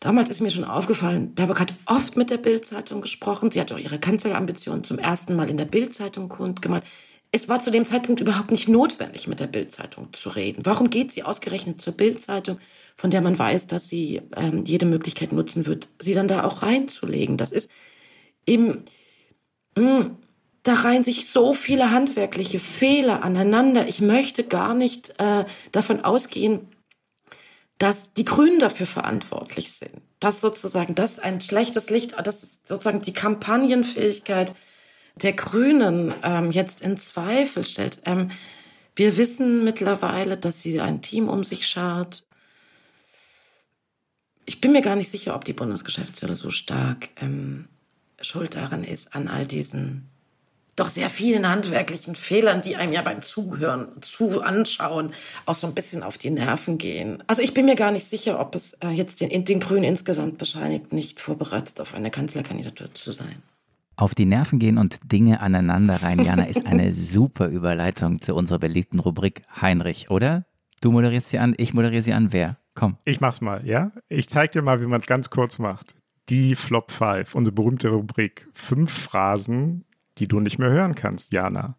Damals 0.00 0.30
ist 0.30 0.40
mir 0.40 0.50
schon 0.50 0.64
aufgefallen, 0.64 1.34
Baerbock 1.34 1.60
hat 1.60 1.74
oft 1.86 2.16
mit 2.16 2.30
der 2.30 2.38
Bildzeitung 2.38 3.00
gesprochen. 3.00 3.50
Sie 3.50 3.60
hat 3.60 3.72
auch 3.72 3.78
ihre 3.78 3.98
Kanzlerambitionen 4.00 4.84
zum 4.84 4.98
ersten 4.98 5.36
Mal 5.36 5.50
in 5.50 5.56
der 5.56 5.64
Bildzeitung 5.64 6.28
kundgemacht 6.28 6.84
es 7.30 7.48
war 7.48 7.60
zu 7.60 7.70
dem 7.70 7.84
Zeitpunkt 7.84 8.20
überhaupt 8.20 8.50
nicht 8.50 8.68
notwendig, 8.68 9.28
mit 9.28 9.40
der 9.40 9.46
Bildzeitung 9.46 10.12
zu 10.12 10.30
reden. 10.30 10.64
Warum 10.64 10.88
geht 10.88 11.12
sie 11.12 11.24
ausgerechnet 11.24 11.82
zur 11.82 11.92
Bildzeitung, 11.92 12.58
von 12.96 13.10
der 13.10 13.20
man 13.20 13.38
weiß, 13.38 13.66
dass 13.66 13.88
sie 13.88 14.22
ähm, 14.36 14.64
jede 14.64 14.86
Möglichkeit 14.86 15.32
nutzen 15.32 15.66
wird, 15.66 15.88
sie 15.98 16.14
dann 16.14 16.28
da 16.28 16.44
auch 16.44 16.62
reinzulegen? 16.62 17.36
Das 17.36 17.52
ist 17.52 17.70
eben, 18.46 18.84
mh, 19.76 19.98
hm, 19.98 20.16
da 20.62 20.74
reihen 20.74 21.04
sich 21.04 21.30
so 21.30 21.54
viele 21.54 21.90
handwerkliche 21.92 22.58
Fehler 22.58 23.22
aneinander. 23.22 23.88
Ich 23.88 24.00
möchte 24.00 24.44
gar 24.44 24.74
nicht 24.74 25.14
äh, 25.18 25.44
davon 25.72 26.04
ausgehen, 26.04 26.68
dass 27.78 28.12
die 28.12 28.24
Grünen 28.24 28.58
dafür 28.58 28.86
verantwortlich 28.86 29.72
sind. 29.72 30.02
Dass 30.18 30.40
sozusagen 30.40 30.94
das 30.94 31.18
ein 31.18 31.40
schlechtes 31.40 31.90
Licht, 31.90 32.14
das 32.24 32.42
ist 32.42 32.66
sozusagen 32.66 33.00
die 33.00 33.12
Kampagnenfähigkeit 33.12 34.52
der 35.22 35.32
Grünen 35.32 36.14
ähm, 36.22 36.50
jetzt 36.50 36.80
in 36.80 36.96
Zweifel 36.96 37.64
stellt. 37.64 37.98
Ähm, 38.04 38.30
wir 38.96 39.16
wissen 39.16 39.64
mittlerweile, 39.64 40.36
dass 40.36 40.62
sie 40.62 40.80
ein 40.80 41.02
Team 41.02 41.28
um 41.28 41.44
sich 41.44 41.66
schart. 41.66 42.24
Ich 44.44 44.60
bin 44.60 44.72
mir 44.72 44.82
gar 44.82 44.96
nicht 44.96 45.10
sicher, 45.10 45.34
ob 45.34 45.44
die 45.44 45.52
Bundesgeschäftsstelle 45.52 46.34
so 46.34 46.50
stark 46.50 47.10
ähm, 47.20 47.68
schuld 48.20 48.56
daran 48.56 48.82
ist 48.82 49.14
an 49.14 49.28
all 49.28 49.46
diesen 49.46 50.10
doch 50.78 50.88
sehr 50.88 51.10
vielen 51.10 51.48
handwerklichen 51.48 52.14
Fehlern, 52.14 52.62
die 52.62 52.76
einem 52.76 52.92
ja 52.92 53.02
beim 53.02 53.20
Zuhören, 53.20 53.88
zu 54.00 54.42
anschauen, 54.42 55.12
auch 55.44 55.54
so 55.54 55.66
ein 55.66 55.74
bisschen 55.74 56.02
auf 56.02 56.18
die 56.18 56.30
Nerven 56.30 56.78
gehen. 56.78 57.22
Also 57.26 57.42
ich 57.42 57.52
bin 57.52 57.66
mir 57.66 57.74
gar 57.74 57.90
nicht 57.90 58.06
sicher, 58.06 58.38
ob 58.38 58.54
es 58.54 58.74
äh, 58.74 58.90
jetzt 58.90 59.20
den, 59.20 59.44
den 59.44 59.60
Grünen 59.60 59.84
insgesamt 59.84 60.38
bescheinigt, 60.38 60.92
nicht 60.92 61.20
vorbereitet 61.20 61.80
auf 61.80 61.94
eine 61.94 62.10
Kanzlerkandidatur 62.10 62.94
zu 62.94 63.12
sein. 63.12 63.42
Auf 63.98 64.14
die 64.14 64.26
Nerven 64.26 64.60
gehen 64.60 64.78
und 64.78 65.10
Dinge 65.10 65.40
aneinander 65.40 66.00
rein, 66.04 66.20
Jana, 66.20 66.44
ist 66.44 66.66
eine 66.66 66.94
super 66.94 67.48
Überleitung 67.48 68.22
zu 68.22 68.36
unserer 68.36 68.60
beliebten 68.60 69.00
Rubrik 69.00 69.42
Heinrich, 69.60 70.08
oder? 70.08 70.44
Du 70.80 70.92
moderierst 70.92 71.30
sie 71.30 71.40
an, 71.40 71.52
ich 71.58 71.74
moderiere 71.74 72.02
sie 72.02 72.12
an. 72.12 72.32
Wer? 72.32 72.58
Komm. 72.76 72.96
Ich 73.04 73.20
mach's 73.20 73.40
mal, 73.40 73.68
ja? 73.68 73.90
Ich 74.08 74.28
zeig 74.28 74.52
dir 74.52 74.62
mal, 74.62 74.80
wie 74.80 74.86
man 74.86 75.00
es 75.00 75.08
ganz 75.08 75.30
kurz 75.30 75.58
macht. 75.58 75.96
Die 76.28 76.54
Flop 76.54 76.92
5, 76.92 77.34
unsere 77.34 77.52
berühmte 77.52 77.88
Rubrik. 77.88 78.46
Fünf 78.52 78.92
Phrasen, 78.92 79.84
die 80.18 80.28
du 80.28 80.38
nicht 80.38 80.60
mehr 80.60 80.70
hören 80.70 80.94
kannst, 80.94 81.32
Jana. 81.32 81.76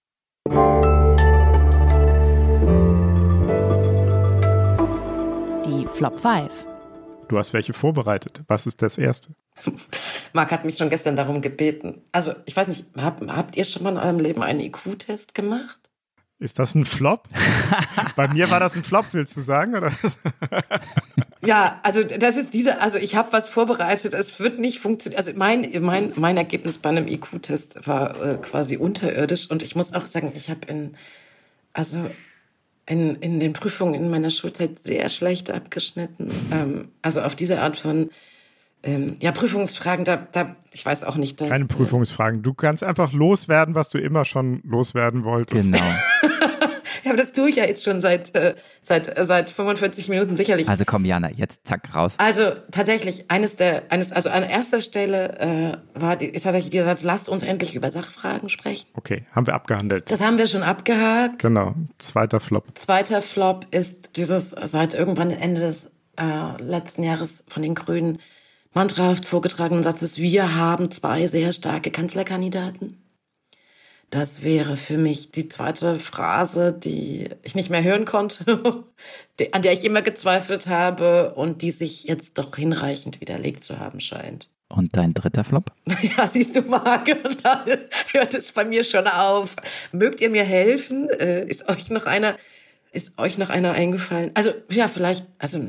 Die 5.65 5.88
Flop 5.93 6.20
5. 6.20 6.68
Du 7.30 7.38
hast 7.38 7.53
welche 7.53 7.73
vorbereitet. 7.73 8.41
Was 8.47 8.65
ist 8.65 8.82
das 8.82 8.97
erste? 8.97 9.36
Marc 10.34 10.51
hat 10.51 10.65
mich 10.65 10.77
schon 10.77 10.89
gestern 10.89 11.15
darum 11.15 11.41
gebeten. 11.41 12.01
Also, 12.11 12.34
ich 12.45 12.55
weiß 12.55 12.67
nicht, 12.67 12.86
hab, 12.97 13.21
habt 13.27 13.55
ihr 13.55 13.65
schon 13.65 13.84
mal 13.84 13.91
in 13.91 13.97
eurem 13.97 14.19
Leben 14.19 14.41
einen 14.41 14.59
IQ-Test 14.59 15.36
gemacht? 15.36 15.80
Ist 16.39 16.57
das 16.57 16.73
ein 16.73 16.86
Flop? 16.86 17.30
Bei 18.15 18.27
mir 18.27 18.49
war 18.49 18.59
das 18.59 18.75
ein 18.75 18.84
Flop, 18.84 19.05
willst 19.11 19.38
du 19.38 19.41
sagen? 19.41 19.75
Oder? 19.75 19.91
ja, 21.45 21.80
also 21.84 22.03
das 22.03 22.36
ist 22.36 22.55
diese, 22.55 22.82
also 22.82 22.97
ich 22.97 23.15
habe 23.15 23.32
was 23.32 23.47
vorbereitet, 23.47 24.15
es 24.15 24.39
wird 24.39 24.57
nicht 24.57 24.80
funktionieren. 24.80 25.19
Also 25.19 25.32
mein, 25.36 25.69
mein, 25.82 26.13
mein 26.15 26.36
Ergebnis 26.36 26.80
bei 26.80 26.89
einem 26.89 27.07
IQ-Test 27.07 27.86
war 27.86 28.19
äh, 28.23 28.38
quasi 28.38 28.77
unterirdisch 28.77 29.51
und 29.51 29.61
ich 29.61 29.75
muss 29.75 29.93
auch 29.93 30.05
sagen, 30.05 30.32
ich 30.34 30.49
habe 30.49 30.65
in, 30.65 30.97
also 31.73 32.09
in, 32.90 33.16
in 33.18 33.40
den 33.40 33.54
Prüfungen 33.54 33.94
in 33.94 34.10
meiner 34.10 34.32
Schulzeit 34.32 34.80
sehr 34.80 35.08
schlecht 35.08 35.50
abgeschnitten. 35.52 36.32
Ähm, 36.52 36.90
also 37.02 37.22
auf 37.22 37.36
diese 37.36 37.62
Art 37.62 37.78
von 37.78 38.10
Ähm, 38.82 39.18
ja, 39.20 39.34
Prüfungsfragen, 39.34 40.06
da, 40.06 40.16
da, 40.16 40.56
ich 40.72 40.86
weiß 40.86 41.04
auch 41.04 41.18
nicht. 41.18 41.42
Da, 41.42 41.50
Keine 41.50 41.66
Prüfungsfragen. 41.66 42.44
Du 42.44 42.54
kannst 42.54 42.82
einfach 42.82 43.12
loswerden, 43.12 43.76
was 43.76 43.90
du 43.90 43.98
immer 43.98 44.24
schon 44.24 44.62
loswerden 44.64 45.26
wolltest. 45.26 45.66
Genau. 45.66 45.84
ja, 47.04 47.12
aber 47.12 47.18
das 47.18 47.34
tue 47.34 47.50
ich 47.50 47.58
ja 47.58 47.66
jetzt 47.66 47.84
schon 47.84 48.02
seit, 48.02 48.36
äh, 48.36 48.56
seit, 48.82 49.18
äh, 49.18 49.26
seit 49.26 49.50
45 49.50 50.10
Minuten 50.10 50.36
sicherlich. 50.36 50.68
Also 50.68 50.86
komm, 50.86 51.06
Jana, 51.06 51.32
jetzt 51.32 51.68
zack, 51.68 51.95
raus. 51.95 52.16
Also 52.18 52.52
tatsächlich, 52.72 53.30
eines 53.30 53.56
der, 53.56 53.91
eines, 53.91 54.12
also 54.12 54.30
an 54.30 54.43
erster 54.43 54.82
Stelle 54.82 55.39
äh, 55.95 56.00
war 56.00 56.16
die, 56.16 56.28
ist 56.28 56.43
tatsächlich 56.43 56.72
dieser 56.72 56.86
Satz, 56.86 57.04
lasst 57.04 57.30
uns 57.30 57.43
endlich 57.43 57.76
über 57.76 57.91
Sachfragen 57.91 58.50
sprechen. 58.50 58.88
Okay, 58.93 59.26
haben 59.32 59.47
wir 59.47 59.54
abgehandelt. 59.54 60.10
Das 60.12 60.22
haben 60.22 60.38
wir 60.38 60.47
schon 60.47 60.64
abgehakt. 60.64 61.41
Genau, 61.41 61.74
zweiter 61.97 62.39
Flop. 62.39 62.66
Zweiter 62.76 63.22
Flop 63.22 63.68
ist 63.72 64.18
dieses 64.18 64.52
seit 64.52 64.93
irgendwann 64.93 65.32
Ende 65.32 65.62
des 65.62 65.91
äh, 66.20 66.62
letzten 66.62 67.04
Jahres 67.04 67.43
von 67.47 67.64
den 67.64 67.76
Grünen 67.76 68.20
mantrahaft 68.74 69.26
vorgetragenen 69.26 69.84
Satzes, 69.84 70.18
wir 70.18 70.56
haben 70.56 70.91
zwei 70.91 71.28
sehr 71.28 71.52
starke 71.52 71.91
Kanzlerkandidaten. 71.91 72.97
Das 74.10 74.41
wäre 74.41 74.76
für 74.76 74.97
mich 74.97 75.32
die 75.32 75.49
zweite 75.49 75.95
Phrase, 75.95 76.74
die 76.74 77.30
ich 77.43 77.53
nicht 77.53 77.70
mehr 77.70 77.84
hören 77.84 78.05
konnte, 78.05 78.43
an 79.51 79.62
der 79.62 79.74
ich 79.74 79.86
immer 79.86 80.01
gezweifelt 80.01 80.68
habe 80.68 81.36
und 81.36 81.62
die 81.62 81.72
sich 81.72 82.05
jetzt 82.05 82.38
doch 82.38 82.55
hinreichend 82.55 83.22
widerlegt 83.22 83.64
zu 83.64 83.80
haben 83.80 83.99
scheint. 83.99 84.49
Und 84.68 84.95
dein 84.95 85.14
dritter 85.14 85.43
Flop? 85.43 85.72
Ja, 86.18 86.28
siehst 86.28 86.55
du, 86.55 86.62
Marc, 86.62 87.05
da 87.43 87.66
hört 88.12 88.34
es 88.34 88.51
bei 88.51 88.64
mir 88.64 88.84
schon 88.84 89.07
auf. 89.07 89.55
Mögt 89.91 90.22
ihr 90.22 90.30
mir 90.30 90.43
helfen? 90.43 91.10
Äh, 91.10 91.45
ist 91.45 91.68
euch 91.70 91.89
noch 91.89 92.05
einer, 92.05 92.36
ist 92.91 93.18
euch 93.18 93.38
noch 93.38 93.49
einer 93.49 93.74
eingefallen? 93.74 94.32
Also, 94.36 94.53
ja, 94.72 94.88
vielleicht, 94.88 95.26
also, 95.38 95.60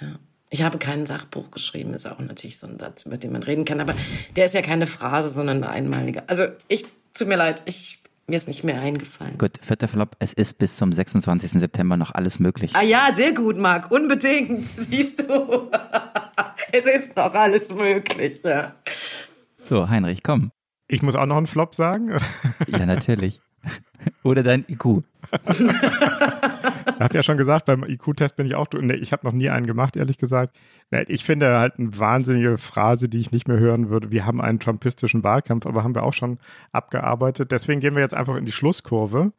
ja. 0.00 0.18
Ich 0.52 0.62
habe 0.62 0.78
kein 0.78 1.06
Sachbuch 1.06 1.52
geschrieben, 1.52 1.94
ist 1.94 2.06
auch 2.06 2.18
natürlich 2.18 2.58
so 2.58 2.66
ein 2.66 2.78
Satz, 2.78 3.06
über 3.06 3.16
den 3.16 3.30
man 3.30 3.44
reden 3.44 3.64
kann, 3.64 3.80
aber 3.80 3.94
der 4.34 4.46
ist 4.46 4.54
ja 4.54 4.62
keine 4.62 4.88
Phrase, 4.88 5.28
sondern 5.28 5.58
eine 5.58 5.68
einmalige. 5.68 6.28
Also 6.28 6.48
ich, 6.66 6.86
tut 7.14 7.28
mir 7.28 7.36
leid, 7.36 7.62
ich, 7.66 8.02
mir 8.26 8.36
ist 8.36 8.48
nicht 8.48 8.64
mehr 8.64 8.80
eingefallen. 8.80 9.38
Gut, 9.38 9.58
vierter 9.62 9.88
Flop, 9.88 10.16
es 10.18 10.32
ist 10.32 10.58
bis 10.58 10.76
zum 10.76 10.92
26. 10.92 11.52
September 11.52 11.96
noch 11.96 12.12
alles 12.14 12.38
möglich. 12.38 12.72
Ah 12.74 12.82
ja, 12.82 13.08
sehr 13.12 13.32
gut, 13.32 13.56
Marc, 13.58 13.90
unbedingt, 13.90 14.68
siehst 14.68 15.20
du. 15.20 15.70
es 16.72 16.84
ist 16.84 17.16
noch 17.16 17.34
alles 17.34 17.72
möglich, 17.74 18.40
ja. 18.44 18.74
So, 19.58 19.88
Heinrich, 19.88 20.22
komm. 20.22 20.52
Ich 20.88 21.02
muss 21.02 21.14
auch 21.14 21.26
noch 21.26 21.36
einen 21.36 21.46
Flop 21.46 21.74
sagen. 21.74 22.18
ja, 22.66 22.86
natürlich. 22.86 23.40
Oder 24.22 24.42
dein 24.42 24.64
IQ. 24.68 25.02
Habe 27.00 27.14
ja 27.14 27.22
schon 27.22 27.38
gesagt, 27.38 27.64
beim 27.64 27.82
IQ-Test 27.82 28.36
bin 28.36 28.46
ich 28.46 28.54
auch, 28.54 28.66
nee, 28.78 28.94
ich 28.94 29.12
habe 29.12 29.26
noch 29.26 29.32
nie 29.32 29.48
einen 29.48 29.66
gemacht, 29.66 29.96
ehrlich 29.96 30.18
gesagt. 30.18 30.60
Ich 31.08 31.24
finde 31.24 31.58
halt 31.58 31.78
eine 31.78 31.98
wahnsinnige 31.98 32.58
Phrase, 32.58 33.08
die 33.08 33.18
ich 33.18 33.32
nicht 33.32 33.48
mehr 33.48 33.58
hören 33.58 33.88
würde. 33.88 34.12
Wir 34.12 34.26
haben 34.26 34.40
einen 34.40 34.60
trumpistischen 34.60 35.24
Wahlkampf, 35.24 35.64
aber 35.64 35.82
haben 35.82 35.94
wir 35.94 36.02
auch 36.02 36.12
schon 36.12 36.38
abgearbeitet. 36.72 37.52
Deswegen 37.52 37.80
gehen 37.80 37.94
wir 37.94 38.02
jetzt 38.02 38.14
einfach 38.14 38.36
in 38.36 38.44
die 38.44 38.52
Schlusskurve 38.52 39.32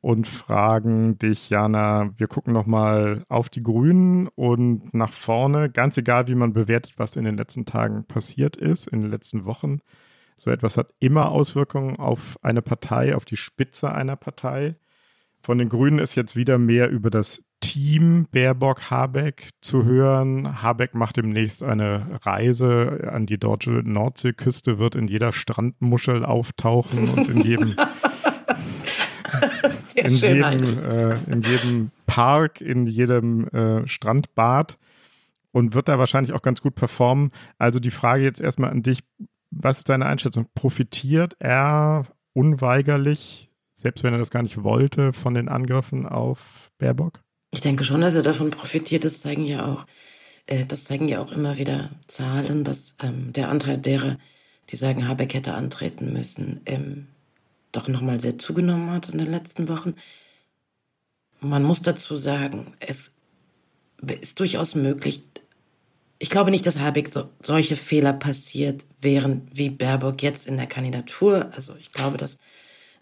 und 0.00 0.28
fragen 0.28 1.18
dich, 1.18 1.50
Jana, 1.50 2.10
wir 2.16 2.28
gucken 2.28 2.52
nochmal 2.52 3.24
auf 3.28 3.48
die 3.48 3.62
Grünen 3.62 4.28
und 4.28 4.94
nach 4.94 5.12
vorne, 5.12 5.70
ganz 5.70 5.96
egal, 5.96 6.28
wie 6.28 6.34
man 6.34 6.52
bewertet, 6.52 6.92
was 6.98 7.16
in 7.16 7.24
den 7.24 7.36
letzten 7.36 7.64
Tagen 7.64 8.04
passiert 8.04 8.56
ist, 8.56 8.86
in 8.86 9.00
den 9.00 9.10
letzten 9.10 9.46
Wochen. 9.46 9.80
So 10.36 10.50
etwas 10.50 10.76
hat 10.76 10.92
immer 11.00 11.30
Auswirkungen 11.30 11.96
auf 11.96 12.38
eine 12.42 12.60
Partei, 12.60 13.16
auf 13.16 13.24
die 13.24 13.36
Spitze 13.36 13.92
einer 13.92 14.16
Partei. 14.16 14.76
Von 15.44 15.58
den 15.58 15.68
Grünen 15.68 15.98
ist 15.98 16.14
jetzt 16.14 16.36
wieder 16.36 16.56
mehr 16.56 16.88
über 16.88 17.10
das 17.10 17.42
Team 17.60 18.26
Baerbock-Habeck 18.32 19.50
zu 19.60 19.84
hören. 19.84 20.62
Habeck 20.62 20.94
macht 20.94 21.18
demnächst 21.18 21.62
eine 21.62 22.18
Reise 22.22 23.10
an 23.12 23.26
die 23.26 23.36
deutsche 23.36 23.70
Nordseeküste, 23.70 24.78
wird 24.78 24.94
in 24.94 25.06
jeder 25.06 25.34
Strandmuschel 25.34 26.24
auftauchen 26.24 27.10
und 27.10 27.28
in 27.28 27.42
jedem, 27.42 27.76
in, 29.94 30.12
jedem 30.12 30.78
äh, 30.82 31.14
in 31.30 31.42
jedem 31.42 31.90
Park, 32.06 32.62
in 32.62 32.86
jedem 32.86 33.46
äh, 33.48 33.86
Strandbad 33.86 34.78
und 35.52 35.74
wird 35.74 35.88
da 35.88 35.98
wahrscheinlich 35.98 36.32
auch 36.32 36.40
ganz 36.40 36.62
gut 36.62 36.74
performen. 36.74 37.32
Also 37.58 37.80
die 37.80 37.90
Frage 37.90 38.22
jetzt 38.22 38.40
erstmal 38.40 38.70
an 38.70 38.82
dich. 38.82 39.00
Was 39.50 39.76
ist 39.76 39.90
deine 39.90 40.06
Einschätzung? 40.06 40.46
Profitiert 40.54 41.36
er 41.38 42.06
unweigerlich 42.32 43.50
selbst 43.74 44.04
wenn 44.04 44.14
er 44.14 44.18
das 44.18 44.30
gar 44.30 44.42
nicht 44.42 44.62
wollte, 44.62 45.12
von 45.12 45.34
den 45.34 45.48
Angriffen 45.48 46.06
auf 46.06 46.70
Baerbock? 46.78 47.20
Ich 47.50 47.60
denke 47.60 47.84
schon, 47.84 48.00
dass 48.00 48.14
er 48.14 48.22
davon 48.22 48.50
profitiert. 48.50 49.04
Das 49.04 49.20
zeigen 49.20 49.44
ja 49.44 49.66
auch, 49.66 49.86
äh, 50.46 50.64
das 50.64 50.84
zeigen 50.84 51.08
ja 51.08 51.20
auch 51.20 51.32
immer 51.32 51.58
wieder 51.58 51.90
Zahlen, 52.06 52.64
dass 52.64 52.96
ähm, 53.02 53.32
der 53.32 53.48
Anteil 53.48 53.78
derer, 53.78 54.18
die 54.70 54.76
sagen, 54.76 55.06
Habeck 55.06 55.34
hätte 55.34 55.54
antreten 55.54 56.12
müssen, 56.12 56.60
ähm, 56.66 57.08
doch 57.72 57.88
nochmal 57.88 58.20
sehr 58.20 58.38
zugenommen 58.38 58.90
hat 58.90 59.08
in 59.08 59.18
den 59.18 59.30
letzten 59.30 59.68
Wochen. 59.68 59.94
Man 61.40 61.62
muss 61.62 61.82
dazu 61.82 62.16
sagen, 62.16 62.72
es 62.80 63.12
ist 64.20 64.40
durchaus 64.40 64.74
möglich. 64.74 65.22
Ich 66.18 66.30
glaube 66.30 66.50
nicht, 66.50 66.66
dass 66.66 66.78
Habeck 66.78 67.08
so, 67.12 67.28
solche 67.42 67.76
Fehler 67.76 68.12
passiert 68.12 68.84
wären 69.00 69.48
wie 69.52 69.70
Baerbock 69.70 70.22
jetzt 70.22 70.46
in 70.46 70.56
der 70.56 70.66
Kandidatur. 70.66 71.50
Also 71.52 71.74
ich 71.76 71.92
glaube, 71.92 72.16
dass 72.16 72.38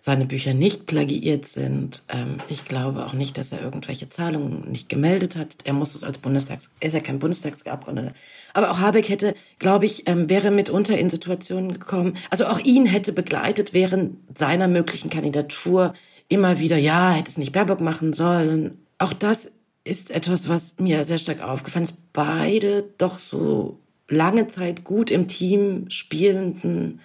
seine 0.05 0.27
Bücher 0.27 0.53
nicht 0.53 0.87
plagiiert 0.87 1.47
sind. 1.47 2.03
Ähm, 2.09 2.39
ich 2.49 2.65
glaube 2.65 3.07
auch 3.07 3.13
nicht, 3.13 3.39
dass 3.39 3.53
er 3.53 3.63
irgendwelche 3.63 4.09
Zahlungen 4.09 4.69
nicht 4.69 4.89
gemeldet 4.89 5.37
hat. 5.37 5.59
Er 5.63 5.75
muss 5.75 5.95
es 5.95 6.03
als 6.03 6.19
Bundestags, 6.19 6.71
er 6.81 6.89
ist 6.89 6.95
ja 6.95 7.01
kein 7.01 7.21
Bundestagsabgeordneter. 7.21 8.13
Aber 8.53 8.73
auch 8.73 8.81
Habeck 8.81 9.09
hätte, 9.09 9.35
glaube 9.61 9.87
ich, 9.87 10.09
ähm, 10.09 10.29
wäre 10.29 10.51
mitunter 10.51 10.99
in 10.99 11.09
Situationen 11.09 11.73
gekommen, 11.73 12.17
also 12.31 12.47
auch 12.47 12.59
ihn 12.59 12.85
hätte 12.85 13.13
begleitet 13.13 13.75
während 13.75 14.17
seiner 14.37 14.67
möglichen 14.67 15.09
Kandidatur 15.09 15.95
immer 16.29 16.59
wieder, 16.59 16.79
ja, 16.79 17.13
hätte 17.13 17.31
es 17.31 17.39
nicht 17.39 17.53
Baerbock 17.53 17.81
machen 17.81 18.13
sollen. 18.13 18.79
Auch 18.99 19.13
das 19.13 19.53
ist 19.85 20.11
etwas, 20.11 20.49
was 20.49 20.81
mir 20.81 21.05
sehr 21.05 21.19
stark 21.19 21.41
aufgefallen 21.41 21.85
ist. 21.85 22.13
Beide 22.13 22.91
doch 22.99 23.21
so 23.21 23.79
lange 24.09 24.49
Zeit 24.49 24.83
gut 24.83 25.13
im 25.13 25.29
Team 25.29 25.89
spielenden 25.91 26.99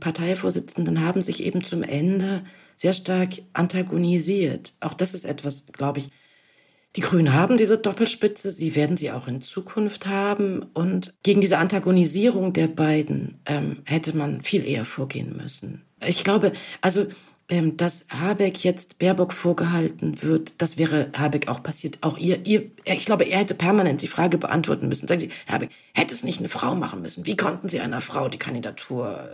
Parteivorsitzenden 0.00 1.00
haben 1.02 1.22
sich 1.22 1.42
eben 1.42 1.64
zum 1.64 1.82
Ende 1.82 2.44
sehr 2.74 2.92
stark 2.92 3.30
antagonisiert. 3.52 4.74
Auch 4.80 4.94
das 4.94 5.14
ist 5.14 5.24
etwas, 5.24 5.66
glaube 5.66 6.00
ich. 6.00 6.10
Die 6.96 7.02
Grünen 7.02 7.34
haben 7.34 7.58
diese 7.58 7.76
Doppelspitze, 7.76 8.50
sie 8.50 8.74
werden 8.74 8.96
sie 8.96 9.10
auch 9.10 9.28
in 9.28 9.42
Zukunft 9.42 10.06
haben. 10.06 10.62
Und 10.62 11.14
gegen 11.22 11.42
diese 11.42 11.58
Antagonisierung 11.58 12.54
der 12.54 12.68
beiden 12.68 13.38
ähm, 13.44 13.82
hätte 13.84 14.16
man 14.16 14.40
viel 14.40 14.64
eher 14.64 14.86
vorgehen 14.86 15.36
müssen. 15.36 15.84
Ich 16.06 16.24
glaube, 16.24 16.52
also 16.80 17.06
ähm, 17.48 17.76
dass 17.76 18.06
Habeck 18.10 18.64
jetzt 18.64 18.98
Baerbock 18.98 19.32
vorgehalten 19.32 20.22
wird, 20.22 20.60
das 20.60 20.78
wäre 20.78 21.10
Habeck 21.16 21.48
auch 21.48 21.62
passiert. 21.62 21.98
Auch 22.00 22.18
ihr, 22.18 22.44
ihr, 22.46 22.70
ich 22.84 23.06
glaube, 23.06 23.24
er 23.24 23.38
hätte 23.38 23.54
permanent 23.54 24.02
die 24.02 24.08
Frage 24.08 24.38
beantworten 24.38 24.88
müssen. 24.88 25.06
Sagen 25.06 25.20
Sie, 25.20 25.30
Habeck, 25.46 25.70
hätte 25.94 26.14
es 26.14 26.24
nicht 26.24 26.40
eine 26.40 26.48
Frau 26.48 26.74
machen 26.74 27.02
müssen? 27.02 27.26
Wie 27.26 27.36
konnten 27.36 27.68
Sie 27.68 27.80
einer 27.80 28.00
Frau 28.00 28.28
die 28.28 28.38
Kandidatur 28.38 29.28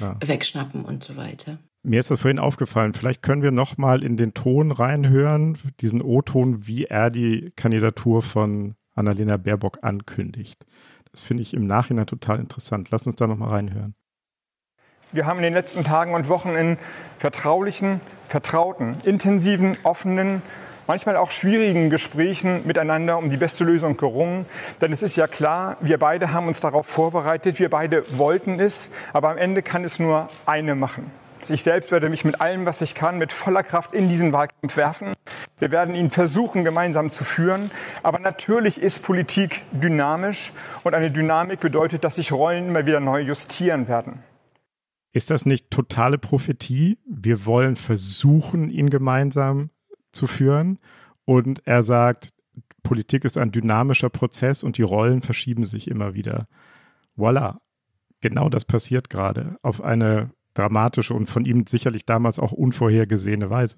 äh, 0.00 0.28
wegschnappen 0.28 0.84
und 0.84 1.04
so 1.04 1.16
weiter? 1.16 1.58
Mir 1.82 2.00
ist 2.00 2.10
das 2.10 2.20
vorhin 2.20 2.38
aufgefallen. 2.38 2.94
Vielleicht 2.94 3.22
können 3.22 3.42
wir 3.42 3.52
noch 3.52 3.78
mal 3.78 4.04
in 4.04 4.16
den 4.16 4.34
Ton 4.34 4.70
reinhören, 4.70 5.56
diesen 5.80 6.02
O-Ton, 6.02 6.66
wie 6.66 6.84
er 6.84 7.10
die 7.10 7.52
Kandidatur 7.56 8.22
von 8.22 8.74
Annalena 8.94 9.36
Baerbock 9.36 9.78
ankündigt. 9.82 10.66
Das 11.12 11.20
finde 11.20 11.42
ich 11.42 11.54
im 11.54 11.66
Nachhinein 11.66 12.06
total 12.06 12.38
interessant. 12.38 12.90
Lass 12.90 13.06
uns 13.06 13.16
da 13.16 13.26
noch 13.26 13.36
mal 13.36 13.48
reinhören. 13.48 13.94
Wir 15.12 15.26
haben 15.26 15.38
in 15.38 15.42
den 15.42 15.54
letzten 15.54 15.82
Tagen 15.82 16.14
und 16.14 16.28
Wochen 16.28 16.54
in 16.54 16.78
vertraulichen, 17.18 18.00
vertrauten, 18.28 18.96
intensiven, 19.02 19.76
offenen, 19.82 20.40
manchmal 20.86 21.16
auch 21.16 21.32
schwierigen 21.32 21.90
Gesprächen 21.90 22.64
miteinander 22.64 23.18
um 23.18 23.28
die 23.28 23.36
beste 23.36 23.64
Lösung 23.64 23.96
gerungen. 23.96 24.46
Denn 24.80 24.92
es 24.92 25.02
ist 25.02 25.16
ja 25.16 25.26
klar, 25.26 25.76
wir 25.80 25.98
beide 25.98 26.32
haben 26.32 26.46
uns 26.46 26.60
darauf 26.60 26.86
vorbereitet, 26.86 27.58
wir 27.58 27.70
beide 27.70 28.04
wollten 28.16 28.60
es, 28.60 28.92
aber 29.12 29.30
am 29.30 29.36
Ende 29.36 29.62
kann 29.62 29.82
es 29.82 29.98
nur 29.98 30.28
eine 30.46 30.76
machen. 30.76 31.10
Ich 31.48 31.64
selbst 31.64 31.90
werde 31.90 32.08
mich 32.08 32.24
mit 32.24 32.40
allem, 32.40 32.64
was 32.64 32.80
ich 32.80 32.94
kann, 32.94 33.18
mit 33.18 33.32
voller 33.32 33.64
Kraft 33.64 33.92
in 33.94 34.08
diesen 34.08 34.32
Wahlkampf 34.32 34.76
werfen. 34.76 35.14
Wir 35.58 35.72
werden 35.72 35.96
ihn 35.96 36.12
versuchen, 36.12 36.62
gemeinsam 36.62 37.10
zu 37.10 37.24
führen. 37.24 37.72
Aber 38.04 38.20
natürlich 38.20 38.80
ist 38.80 39.02
Politik 39.02 39.64
dynamisch 39.72 40.52
und 40.84 40.94
eine 40.94 41.10
Dynamik 41.10 41.58
bedeutet, 41.58 42.04
dass 42.04 42.14
sich 42.14 42.30
Rollen 42.30 42.68
immer 42.68 42.86
wieder 42.86 43.00
neu 43.00 43.20
justieren 43.20 43.88
werden. 43.88 44.22
Ist 45.12 45.30
das 45.30 45.44
nicht 45.46 45.70
totale 45.70 46.18
Prophetie? 46.18 46.98
Wir 47.06 47.44
wollen 47.46 47.76
versuchen, 47.76 48.70
ihn 48.70 48.90
gemeinsam 48.90 49.70
zu 50.12 50.26
führen. 50.26 50.78
Und 51.24 51.66
er 51.66 51.82
sagt, 51.82 52.30
Politik 52.82 53.24
ist 53.24 53.36
ein 53.36 53.52
dynamischer 53.52 54.08
Prozess 54.08 54.62
und 54.62 54.78
die 54.78 54.82
Rollen 54.82 55.22
verschieben 55.22 55.66
sich 55.66 55.88
immer 55.88 56.14
wieder. 56.14 56.46
Voila, 57.16 57.60
genau 58.20 58.48
das 58.48 58.64
passiert 58.64 59.10
gerade 59.10 59.58
auf 59.62 59.82
eine 59.82 60.30
dramatische 60.54 61.14
und 61.14 61.28
von 61.28 61.44
ihm 61.44 61.66
sicherlich 61.66 62.06
damals 62.06 62.38
auch 62.38 62.52
unvorhergesehene 62.52 63.50
Weise. 63.50 63.76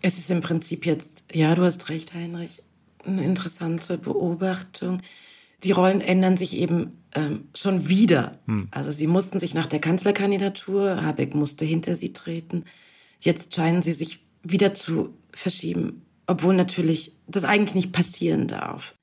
Es 0.00 0.18
ist 0.18 0.30
im 0.30 0.40
Prinzip 0.40 0.86
jetzt, 0.86 1.34
ja, 1.34 1.54
du 1.54 1.62
hast 1.62 1.88
recht, 1.88 2.14
Heinrich, 2.14 2.62
eine 3.04 3.24
interessante 3.24 3.98
Beobachtung. 3.98 5.02
Die 5.64 5.72
Rollen 5.72 6.00
ändern 6.00 6.36
sich 6.36 6.56
eben 6.56 7.02
ähm, 7.14 7.48
schon 7.54 7.88
wieder. 7.88 8.38
Hm. 8.46 8.68
Also 8.70 8.90
sie 8.92 9.06
mussten 9.06 9.40
sich 9.40 9.54
nach 9.54 9.66
der 9.66 9.80
Kanzlerkandidatur, 9.80 11.02
Habeck 11.02 11.34
musste 11.34 11.64
hinter 11.64 11.96
sie 11.96 12.12
treten. 12.12 12.64
Jetzt 13.20 13.54
scheinen 13.54 13.82
sie 13.82 13.92
sich 13.92 14.24
wieder 14.42 14.74
zu 14.74 15.14
verschieben, 15.32 16.06
obwohl 16.26 16.54
natürlich 16.54 17.16
das 17.26 17.44
eigentlich 17.44 17.74
nicht 17.74 17.92
passieren 17.92 18.46
darf. 18.46 18.94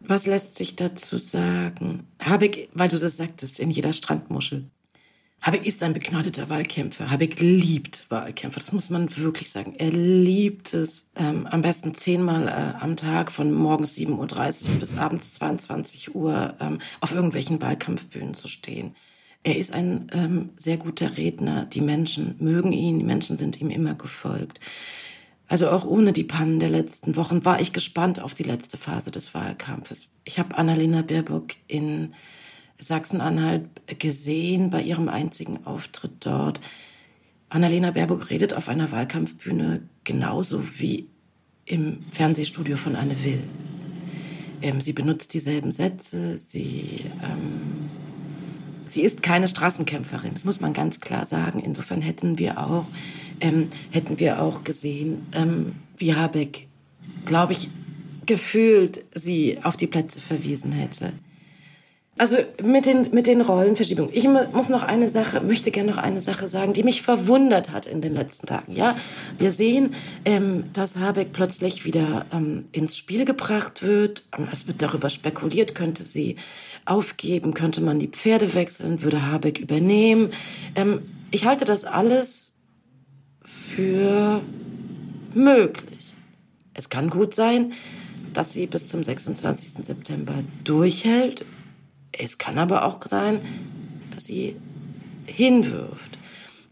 Was 0.00 0.26
lässt 0.26 0.56
sich 0.56 0.76
dazu 0.76 1.18
sagen? 1.18 2.06
Habeck, 2.20 2.68
weil 2.74 2.88
du 2.88 2.98
das 2.98 3.16
sagtest, 3.16 3.58
in 3.58 3.70
jeder 3.70 3.92
Strandmuschel. 3.92 4.70
Habeck 5.44 5.66
ist 5.66 5.82
ein 5.82 5.92
begnadeter 5.92 6.48
Wahlkämpfer. 6.48 7.10
Habeck 7.10 7.38
liebt 7.38 8.06
Wahlkämpfer. 8.08 8.60
Das 8.60 8.72
muss 8.72 8.88
man 8.88 9.14
wirklich 9.18 9.50
sagen. 9.50 9.74
Er 9.76 9.90
liebt 9.90 10.72
es, 10.72 11.10
ähm, 11.16 11.46
am 11.46 11.60
besten 11.60 11.94
zehnmal 11.94 12.48
äh, 12.48 12.82
am 12.82 12.96
Tag 12.96 13.30
von 13.30 13.52
morgens 13.52 13.94
7.30 13.94 14.70
Uhr 14.70 14.74
bis 14.76 14.96
abends 14.96 15.34
22 15.34 16.14
Uhr 16.14 16.54
ähm, 16.60 16.78
auf 17.02 17.12
irgendwelchen 17.12 17.60
Wahlkampfbühnen 17.60 18.32
zu 18.32 18.48
stehen. 18.48 18.96
Er 19.42 19.58
ist 19.58 19.74
ein 19.74 20.06
ähm, 20.14 20.48
sehr 20.56 20.78
guter 20.78 21.18
Redner. 21.18 21.66
Die 21.66 21.82
Menschen 21.82 22.36
mögen 22.38 22.72
ihn. 22.72 22.98
Die 22.98 23.04
Menschen 23.04 23.36
sind 23.36 23.60
ihm 23.60 23.68
immer 23.68 23.94
gefolgt. 23.94 24.60
Also 25.46 25.68
auch 25.68 25.84
ohne 25.84 26.14
die 26.14 26.24
Pannen 26.24 26.58
der 26.58 26.70
letzten 26.70 27.16
Wochen 27.16 27.44
war 27.44 27.60
ich 27.60 27.74
gespannt 27.74 28.18
auf 28.18 28.32
die 28.32 28.44
letzte 28.44 28.78
Phase 28.78 29.10
des 29.10 29.34
Wahlkampfes. 29.34 30.08
Ich 30.24 30.38
habe 30.38 30.56
Annalena 30.56 31.02
Baerbock 31.02 31.48
in 31.66 32.14
Sachsen-Anhalt 32.78 33.68
gesehen 33.98 34.70
bei 34.70 34.82
ihrem 34.82 35.08
einzigen 35.08 35.66
Auftritt 35.66 36.12
dort. 36.20 36.60
Annalena 37.48 37.92
Baerbock 37.92 38.30
redet 38.30 38.54
auf 38.54 38.68
einer 38.68 38.90
Wahlkampfbühne 38.90 39.82
genauso 40.02 40.62
wie 40.80 41.08
im 41.66 42.00
Fernsehstudio 42.10 42.76
von 42.76 42.96
Anne 42.96 43.22
Will. 43.24 43.42
Ähm, 44.60 44.80
sie 44.80 44.92
benutzt 44.92 45.34
dieselben 45.34 45.72
Sätze, 45.72 46.36
sie, 46.36 47.00
ähm, 47.22 47.90
sie 48.86 49.02
ist 49.02 49.22
keine 49.22 49.48
Straßenkämpferin, 49.48 50.32
das 50.34 50.44
muss 50.44 50.60
man 50.60 50.72
ganz 50.72 51.00
klar 51.00 51.26
sagen. 51.26 51.60
Insofern 51.60 52.02
hätten 52.02 52.38
wir 52.38 52.58
auch, 52.58 52.86
ähm, 53.40 53.68
hätten 53.90 54.18
wir 54.18 54.42
auch 54.42 54.64
gesehen, 54.64 55.26
ähm, 55.32 55.74
wie 55.96 56.14
Habeck, 56.14 56.66
glaube 57.24 57.52
ich, 57.52 57.68
gefühlt 58.26 59.04
sie 59.14 59.58
auf 59.62 59.76
die 59.76 59.86
Plätze 59.86 60.20
verwiesen 60.20 60.72
hätte. 60.72 61.12
Also 62.16 62.36
mit 62.62 62.86
den, 62.86 63.08
mit 63.10 63.26
den 63.26 63.40
Rollenverschiebungen. 63.40 64.12
Ich 64.14 64.28
muss 64.28 64.68
noch 64.68 64.84
eine 64.84 65.08
Sache, 65.08 65.40
möchte 65.40 65.72
gerne 65.72 65.90
noch 65.90 65.98
eine 65.98 66.20
Sache 66.20 66.46
sagen, 66.46 66.72
die 66.72 66.84
mich 66.84 67.02
verwundert 67.02 67.72
hat 67.72 67.86
in 67.86 68.00
den 68.00 68.14
letzten 68.14 68.46
Tagen. 68.46 68.72
Ja, 68.72 68.96
wir 69.38 69.50
sehen, 69.50 69.96
ähm, 70.24 70.64
dass 70.72 70.96
Habeck 70.96 71.32
plötzlich 71.32 71.84
wieder 71.84 72.24
ähm, 72.32 72.66
ins 72.70 72.96
Spiel 72.96 73.24
gebracht 73.24 73.82
wird. 73.82 74.22
Es 74.52 74.68
wird 74.68 74.80
darüber 74.80 75.10
spekuliert, 75.10 75.74
könnte 75.74 76.04
sie 76.04 76.36
aufgeben, 76.84 77.52
könnte 77.52 77.80
man 77.80 77.98
die 77.98 78.08
Pferde 78.08 78.54
wechseln, 78.54 79.02
würde 79.02 79.26
Habeck 79.26 79.58
übernehmen. 79.58 80.30
Ähm, 80.76 81.02
ich 81.32 81.46
halte 81.46 81.64
das 81.64 81.84
alles 81.84 82.52
für 83.42 84.40
möglich. 85.34 86.14
Es 86.74 86.88
kann 86.88 87.10
gut 87.10 87.34
sein, 87.34 87.72
dass 88.32 88.52
sie 88.52 88.68
bis 88.68 88.88
zum 88.88 89.02
26. 89.02 89.84
September 89.84 90.34
durchhält 90.62 91.44
es 92.18 92.38
kann 92.38 92.58
aber 92.58 92.84
auch 92.84 93.00
sein, 93.04 93.40
dass 94.14 94.26
sie 94.26 94.56
hinwirft. 95.26 96.18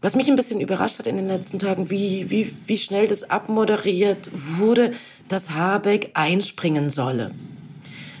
Was 0.01 0.15
mich 0.15 0.29
ein 0.29 0.35
bisschen 0.35 0.59
überrascht 0.59 0.99
hat 0.99 1.07
in 1.07 1.15
den 1.15 1.27
letzten 1.27 1.59
Tagen, 1.59 1.89
wie, 1.89 2.29
wie, 2.29 2.53
wie 2.65 2.77
schnell 2.77 3.07
das 3.07 3.29
abmoderiert 3.29 4.29
wurde, 4.57 4.91
dass 5.29 5.51
Habeck 5.51 6.11
einspringen 6.13 6.89
solle. 6.89 7.31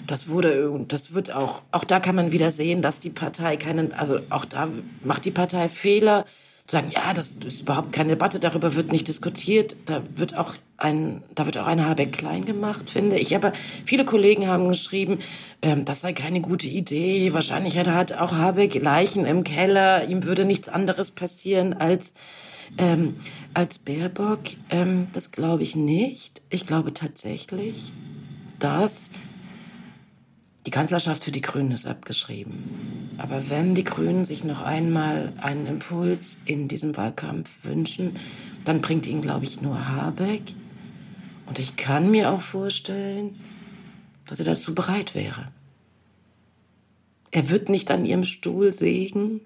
Das 0.07 0.27
wurde, 0.29 0.85
das 0.87 1.13
wird 1.13 1.33
auch, 1.33 1.61
auch 1.71 1.83
da 1.83 1.99
kann 1.99 2.15
man 2.15 2.31
wieder 2.31 2.51
sehen, 2.51 2.81
dass 2.81 2.99
die 2.99 3.09
Partei 3.09 3.57
keinen, 3.57 3.93
also 3.93 4.19
auch 4.29 4.45
da 4.45 4.69
macht 5.03 5.25
die 5.25 5.31
Partei 5.31 5.69
Fehler, 5.69 6.25
sagen, 6.73 6.91
ja, 6.91 7.13
das 7.13 7.37
ist 7.45 7.61
überhaupt 7.61 7.93
keine 7.93 8.09
Debatte, 8.09 8.39
darüber 8.39 8.75
wird 8.75 8.91
nicht 8.91 9.07
diskutiert. 9.07 9.75
Da 9.85 10.03
wird 10.15 10.37
auch 10.37 10.55
ein, 10.77 11.23
da 11.33 11.45
wird 11.45 11.57
auch 11.57 11.67
eine 11.67 11.87
Habeck 11.87 12.11
klein 12.11 12.43
gemacht, 12.43 12.89
finde 12.89 13.17
ich. 13.17 13.35
Aber 13.35 13.53
viele 13.85 14.03
Kollegen 14.03 14.47
haben 14.47 14.67
geschrieben, 14.67 15.19
ähm, 15.61 15.85
das 15.85 16.01
sei 16.01 16.11
keine 16.13 16.41
gute 16.41 16.67
Idee. 16.67 17.33
Wahrscheinlich 17.33 17.77
hat 17.77 18.11
auch 18.13 18.33
Habeck 18.33 18.75
Leichen 18.81 19.25
im 19.25 19.43
Keller. 19.43 20.09
Ihm 20.09 20.23
würde 20.23 20.43
nichts 20.43 20.67
anderes 20.67 21.11
passieren 21.11 21.73
als, 21.73 22.13
ähm, 22.77 23.15
als 23.53 23.79
Baerbock. 23.79 24.41
Ähm, 24.69 25.07
das 25.13 25.31
glaube 25.31 25.63
ich 25.63 25.75
nicht. 25.75 26.41
Ich 26.49 26.65
glaube 26.65 26.93
tatsächlich, 26.93 27.93
dass 28.59 29.09
die 30.65 30.71
Kanzlerschaft 30.71 31.23
für 31.23 31.31
die 31.31 31.41
Grünen 31.41 31.71
ist 31.71 31.85
abgeschrieben. 31.85 33.13
Aber 33.17 33.49
wenn 33.49 33.75
die 33.75 33.83
Grünen 33.83 34.23
sich 34.25 34.43
noch 34.43 34.61
einmal 34.61 35.33
einen 35.41 35.67
Impuls 35.67 36.37
in 36.45 36.67
diesem 36.67 36.95
Wahlkampf 36.95 37.65
wünschen, 37.65 38.17
dann 38.63 38.81
bringt 38.81 39.05
ihn, 39.07 39.21
glaube 39.21 39.45
ich, 39.45 39.61
nur 39.61 39.87
Habeck. 39.89 40.53
Und 41.45 41.59
ich 41.59 41.75
kann 41.75 42.09
mir 42.11 42.31
auch 42.31 42.41
vorstellen, 42.41 43.37
dass 44.25 44.39
er 44.39 44.45
dazu 44.45 44.73
bereit 44.73 45.15
wäre. 45.15 45.51
Er 47.31 47.49
wird 47.49 47.67
nicht 47.67 47.91
an 47.91 48.05
ihrem 48.05 48.23
Stuhl 48.23 48.71
sägen. 48.71 49.41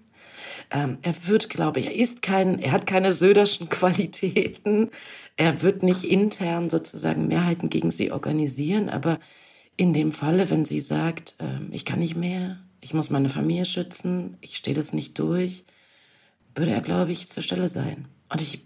Ähm, 0.70 0.98
er 1.02 1.16
wird, 1.28 1.50
glaube 1.50 1.80
ich, 1.80 1.88
er 1.88 1.96
ist 1.96 2.22
kein, 2.22 2.60
er 2.60 2.74
hat 2.74 2.86
keine 2.86 3.12
söderschen 3.12 3.70
Qualitäten. 3.70 4.92
Er 5.36 5.64
wird 5.64 5.82
nicht 5.82 6.04
intern 6.04 6.70
sozusagen 6.70 7.28
Mehrheiten 7.28 7.70
gegen 7.70 7.90
sie 7.90 8.12
organisieren, 8.12 8.90
aber 8.90 9.20
in 9.78 9.94
dem 9.94 10.12
Falle, 10.12 10.50
wenn 10.50 10.66
sie 10.66 10.80
sagt, 10.80 11.36
äh, 11.40 11.60
ich 11.72 11.86
kann 11.86 12.00
nicht 12.00 12.16
mehr, 12.16 12.58
ich 12.82 12.94
muss 12.94 13.10
meine 13.10 13.30
Familie 13.30 13.66
schützen, 13.66 14.38
ich 14.42 14.58
stehe 14.58 14.76
das 14.76 14.92
nicht 14.92 15.18
durch, 15.20 15.66
würde 16.56 16.72
er, 16.72 16.82
glaube 16.82 17.12
ich, 17.12 17.30
zur 17.30 17.44
Stelle 17.44 17.70
sein. 17.70 18.08
Und 18.30 18.42
ich 18.42 18.66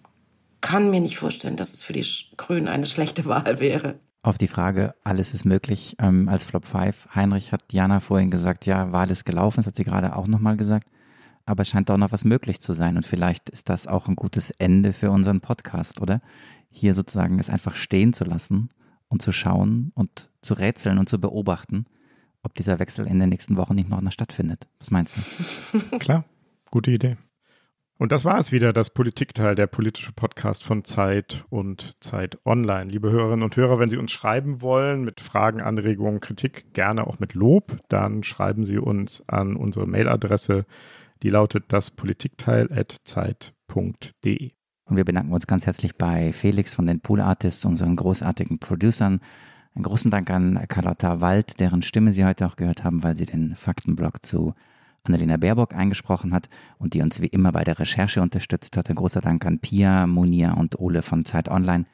kann 0.61 0.89
mir 0.89 1.01
nicht 1.01 1.17
vorstellen, 1.17 1.57
dass 1.57 1.73
es 1.73 1.81
für 1.81 1.93
die 1.93 2.05
Grünen 2.37 2.69
eine 2.69 2.85
schlechte 2.85 3.25
Wahl 3.25 3.59
wäre. 3.59 3.99
Auf 4.23 4.37
die 4.37 4.47
Frage, 4.47 4.93
alles 5.03 5.33
ist 5.33 5.45
möglich, 5.45 5.95
ähm, 5.99 6.29
als 6.29 6.43
Flop 6.43 6.65
5. 6.65 7.09
Heinrich 7.15 7.51
hat 7.51 7.73
Jana 7.73 7.99
vorhin 7.99 8.31
gesagt, 8.31 8.65
ja, 8.65 8.91
Wahl 8.91 9.11
ist 9.11 9.25
gelaufen, 9.25 9.57
das 9.57 9.67
hat 9.67 9.75
sie 9.75 9.83
gerade 9.83 10.15
auch 10.15 10.27
nochmal 10.27 10.57
gesagt. 10.57 10.87
Aber 11.45 11.63
es 11.63 11.69
scheint 11.69 11.89
doch 11.89 11.97
noch 11.97 12.11
was 12.11 12.23
möglich 12.23 12.61
zu 12.61 12.73
sein. 12.73 12.97
Und 12.97 13.05
vielleicht 13.05 13.49
ist 13.49 13.67
das 13.67 13.87
auch 13.87 14.07
ein 14.07 14.15
gutes 14.15 14.51
Ende 14.51 14.93
für 14.93 15.09
unseren 15.09 15.41
Podcast, 15.41 15.99
oder? 15.99 16.21
Hier 16.69 16.93
sozusagen 16.93 17.39
es 17.39 17.49
einfach 17.49 17.75
stehen 17.75 18.13
zu 18.13 18.23
lassen 18.23 18.69
und 19.11 19.21
zu 19.21 19.31
schauen 19.31 19.91
und 19.93 20.31
zu 20.41 20.55
rätseln 20.55 20.97
und 20.97 21.09
zu 21.09 21.19
beobachten, 21.19 21.85
ob 22.43 22.55
dieser 22.55 22.79
Wechsel 22.79 23.05
in 23.05 23.19
den 23.19 23.29
nächsten 23.29 23.57
Wochen 23.57 23.75
nicht 23.75 23.89
noch 23.89 24.01
stattfindet. 24.11 24.67
Was 24.79 24.89
meinst 24.89 25.75
du? 25.91 25.97
Klar, 25.99 26.25
gute 26.71 26.89
Idee. 26.91 27.17
Und 27.97 28.11
das 28.11 28.25
war 28.25 28.39
es 28.39 28.51
wieder, 28.51 28.73
das 28.73 28.89
Politikteil, 28.89 29.53
der 29.53 29.67
politische 29.67 30.11
Podcast 30.11 30.63
von 30.63 30.83
Zeit 30.85 31.45
und 31.49 31.95
Zeit 31.99 32.39
Online. 32.45 32.89
Liebe 32.89 33.11
Hörerinnen 33.11 33.43
und 33.43 33.55
Hörer, 33.55 33.77
wenn 33.77 33.89
Sie 33.89 33.97
uns 33.97 34.11
schreiben 34.11 34.63
wollen 34.63 35.03
mit 35.03 35.21
Fragen, 35.21 35.61
Anregungen, 35.61 36.19
Kritik, 36.19 36.73
gerne 36.73 37.05
auch 37.05 37.19
mit 37.19 37.35
Lob, 37.35 37.77
dann 37.89 38.23
schreiben 38.23 38.65
Sie 38.65 38.79
uns 38.79 39.29
an 39.29 39.55
unsere 39.55 39.85
Mailadresse, 39.85 40.65
die 41.21 41.29
lautet 41.29 41.71
daspolitikteil.zeit.de. 41.71 44.51
Und 44.91 44.97
wir 44.97 45.05
bedanken 45.05 45.31
uns 45.31 45.47
ganz 45.47 45.65
herzlich 45.65 45.95
bei 45.95 46.33
Felix 46.33 46.73
von 46.73 46.85
den 46.85 46.99
Pool 46.99 47.21
Artists, 47.21 47.63
unseren 47.63 47.95
großartigen 47.95 48.59
Producern. 48.59 49.21
Einen 49.73 49.83
großen 49.85 50.11
Dank 50.11 50.29
an 50.29 50.61
Carlotta 50.67 51.21
Wald, 51.21 51.61
deren 51.61 51.81
Stimme 51.81 52.11
Sie 52.11 52.25
heute 52.25 52.45
auch 52.45 52.57
gehört 52.57 52.83
haben, 52.83 53.01
weil 53.01 53.15
sie 53.15 53.25
den 53.25 53.55
Faktenblog 53.55 54.25
zu 54.25 54.53
Annalena 55.03 55.37
Baerbock 55.37 55.73
eingesprochen 55.73 56.33
hat 56.33 56.49
und 56.77 56.93
die 56.93 57.01
uns 57.01 57.21
wie 57.21 57.27
immer 57.27 57.53
bei 57.53 57.63
der 57.63 57.79
Recherche 57.79 58.21
unterstützt 58.21 58.75
hat. 58.75 58.89
Ein 58.89 58.97
großer 58.97 59.21
Dank 59.21 59.45
an 59.45 59.59
Pia, 59.59 60.07
Monia 60.07 60.55
und 60.55 60.77
Ole 60.77 61.03
von 61.03 61.23
Zeit 61.23 61.47
Online, 61.47 61.85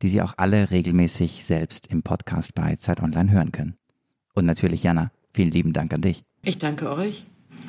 die 0.00 0.08
Sie 0.08 0.22
auch 0.22 0.32
alle 0.38 0.70
regelmäßig 0.70 1.44
selbst 1.44 1.88
im 1.88 2.02
Podcast 2.02 2.54
bei 2.54 2.76
Zeit 2.76 3.02
Online 3.02 3.32
hören 3.32 3.52
können. 3.52 3.76
Und 4.32 4.46
natürlich 4.46 4.82
Jana, 4.82 5.10
vielen 5.34 5.50
lieben 5.50 5.74
Dank 5.74 5.92
an 5.92 6.00
dich. 6.00 6.24
Ich 6.40 6.56
danke 6.56 6.90
euch. 6.90 7.26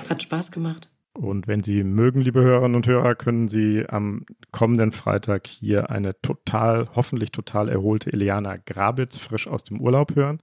Hat 0.10 0.24
Spaß 0.24 0.54
gemacht. 0.54 0.90
Und 1.18 1.47
wenn 1.47 1.63
Sie 1.63 1.84
mögen, 1.84 2.22
liebe 2.22 2.41
Hörerinnen 2.41 2.76
und 2.76 2.86
Hörer, 2.86 3.15
können 3.15 3.47
Sie 3.47 3.84
am 3.89 4.24
kommenden 4.51 4.91
Freitag 4.91 5.47
hier 5.47 5.89
eine 5.89 6.22
total, 6.22 6.89
hoffentlich 6.93 7.32
total 7.32 7.70
erholte 7.70 8.13
Eliana 8.13 8.57
Grabitz 8.63 9.18
frisch 9.18 9.47
aus 9.47 9.63
dem 9.63 9.82
Urlaub 9.82 10.15
hören. 10.15 10.39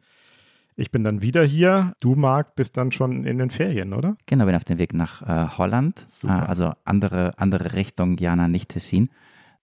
Ich 0.75 0.91
bin 0.91 1.05
dann 1.05 1.23
wieder 1.23 1.45
hier. 1.45 1.93
Du, 2.01 2.17
Marc, 2.17 2.57
bist 2.57 2.77
dann 2.77 2.91
schon 2.91 3.25
in 3.25 3.39
den 3.39 3.51
Ferien, 3.51 3.93
oder? 3.93 4.17
Genau, 4.27 4.47
bin 4.47 4.57
auf 4.57 4.65
dem 4.65 4.79
Weg 4.79 4.95
nach 4.95 5.23
äh, 5.23 5.57
Holland. 5.57 6.05
Äh, 6.25 6.27
also 6.27 6.73
andere, 6.85 7.39
andere 7.39 7.75
Richtung, 7.75 8.19
Jana, 8.19 8.49
nicht 8.49 8.71
Tessin. 8.71 9.11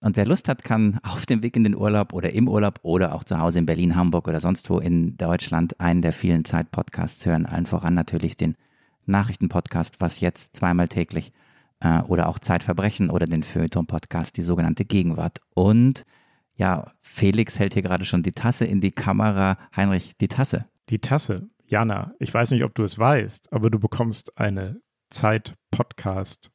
Und 0.00 0.16
wer 0.16 0.24
Lust 0.24 0.48
hat, 0.48 0.64
kann 0.64 0.98
auf 1.02 1.26
dem 1.26 1.42
Weg 1.42 1.56
in 1.56 1.64
den 1.64 1.76
Urlaub 1.76 2.14
oder 2.14 2.32
im 2.32 2.48
Urlaub 2.48 2.78
oder 2.84 3.14
auch 3.14 3.24
zu 3.24 3.38
Hause 3.38 3.58
in 3.58 3.66
Berlin, 3.66 3.96
Hamburg 3.96 4.28
oder 4.28 4.40
sonst 4.40 4.70
wo 4.70 4.78
in 4.78 5.18
Deutschland 5.18 5.78
einen 5.78 6.00
der 6.00 6.14
vielen 6.14 6.46
Zeit-Podcasts 6.46 7.26
hören. 7.26 7.44
Allen 7.44 7.66
voran 7.66 7.92
natürlich 7.92 8.38
den 8.38 8.56
Nachrichtenpodcast, 9.06 10.00
was 10.00 10.20
jetzt 10.20 10.56
zweimal 10.56 10.88
täglich 10.88 11.32
äh, 11.80 12.00
oder 12.02 12.28
auch 12.28 12.38
Zeitverbrechen 12.38 13.10
oder 13.10 13.26
den 13.26 13.42
Feuilleton-Podcast, 13.42 14.36
die 14.36 14.42
sogenannte 14.42 14.84
Gegenwart. 14.84 15.40
Und 15.54 16.04
ja, 16.54 16.92
Felix 17.00 17.58
hält 17.58 17.74
hier 17.74 17.82
gerade 17.82 18.04
schon 18.04 18.22
die 18.22 18.32
Tasse 18.32 18.64
in 18.64 18.80
die 18.80 18.92
Kamera. 18.92 19.58
Heinrich, 19.74 20.16
die 20.18 20.28
Tasse. 20.28 20.66
Die 20.88 20.98
Tasse. 20.98 21.48
Jana, 21.66 22.14
ich 22.18 22.32
weiß 22.32 22.50
nicht, 22.50 22.64
ob 22.64 22.74
du 22.74 22.84
es 22.84 22.98
weißt, 22.98 23.52
aber 23.52 23.70
du 23.70 23.78
bekommst 23.78 24.38
eine 24.38 24.80
Zeit-Podcast 25.10 26.50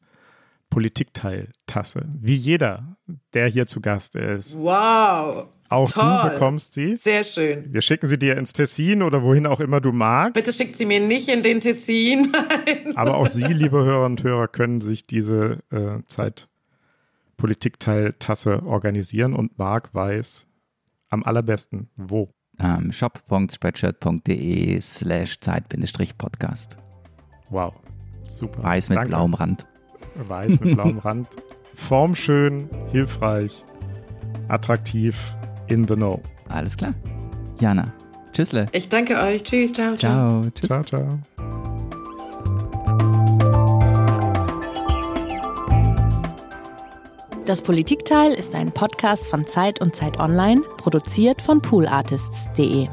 Politikteil-Tasse. 0.70 2.08
Wie 2.20 2.36
jeder, 2.36 2.98
der 3.34 3.48
hier 3.48 3.68
zu 3.68 3.82
Gast 3.82 4.16
ist. 4.16 4.58
Wow. 4.58 5.48
Auch 5.70 5.91
Toll. 5.91 6.20
du 6.24 6.30
bekommst 6.30 6.74
sie. 6.74 6.95
Sehr 6.95 7.24
schön. 7.24 7.74
Wir 7.74 7.82
schicken 7.82 8.07
sie 8.07 8.18
dir 8.18 8.38
ins 8.38 8.53
Tessin 8.53 9.01
oder 9.01 9.22
wohin 9.24 9.45
auch 9.45 9.59
immer 9.59 9.82
du 9.82 9.91
magst. 9.91 10.34
Bitte 10.34 10.53
schickt 10.53 10.76
sie 10.78 10.86
mir 10.86 10.99
nicht 10.99 11.28
in 11.28 11.43
den 11.43 11.59
Tessin. 11.59 12.32
Nein. 12.65 12.95
Aber 12.95 13.18
auch 13.18 13.28
Sie, 13.28 13.43
liebe 13.43 13.84
Hörer 13.84 14.05
und 14.05 14.24
Hörer, 14.24 14.47
können 14.47 14.80
sich 14.80 15.05
diese 15.05 15.59
äh, 15.72 15.99
Zeit 16.07 16.47
Politikteil-Tasse 17.36 18.63
organisieren 18.63 19.34
und 19.34 19.57
Marc 19.59 19.93
weiß 19.93 20.47
am 21.09 21.24
allerbesten 21.24 21.89
wo. 21.95 22.30
Ähm, 22.59 22.91
shop.spreadshirt.de 22.91 24.82
slash 24.82 25.39
Zeit-Podcast. 25.39 26.78
Wow. 27.49 27.74
Super. 28.24 28.63
Weiß 28.63 28.89
mit 28.89 28.97
Danke. 28.97 29.09
blauem 29.09 29.34
Rand. 29.36 29.65
Weiß 30.15 30.59
mit 30.59 30.76
blauem 30.76 30.97
Rand. 31.03 31.28
Formschön, 31.76 32.70
hilfreich, 32.91 33.63
attraktiv, 34.47 35.36
in 35.68 35.88
the 35.88 35.95
know. 35.95 36.22
Alles 36.49 36.76
klar. 36.76 36.93
Jana. 37.59 37.91
Tschüssle. 38.34 38.68
Ich 38.72 38.89
danke 38.89 39.20
euch. 39.20 39.43
Tschüss. 39.43 39.74
Ciao. 39.74 39.95
ciao. 39.95 40.41
Ciao. 40.41 40.51
Tschüss. 40.51 40.68
Ciao, 40.68 40.84
ciao. 40.84 41.20
Das 47.45 47.61
Politikteil 47.61 48.34
ist 48.34 48.53
ein 48.53 48.74
Podcast 48.74 49.28
von 49.28 49.47
Zeit 49.47 49.80
und 49.80 49.95
Zeit 49.95 50.20
Online, 50.20 50.61
produziert 50.78 51.41
von 51.41 51.61
poolartists.de. 51.61 52.89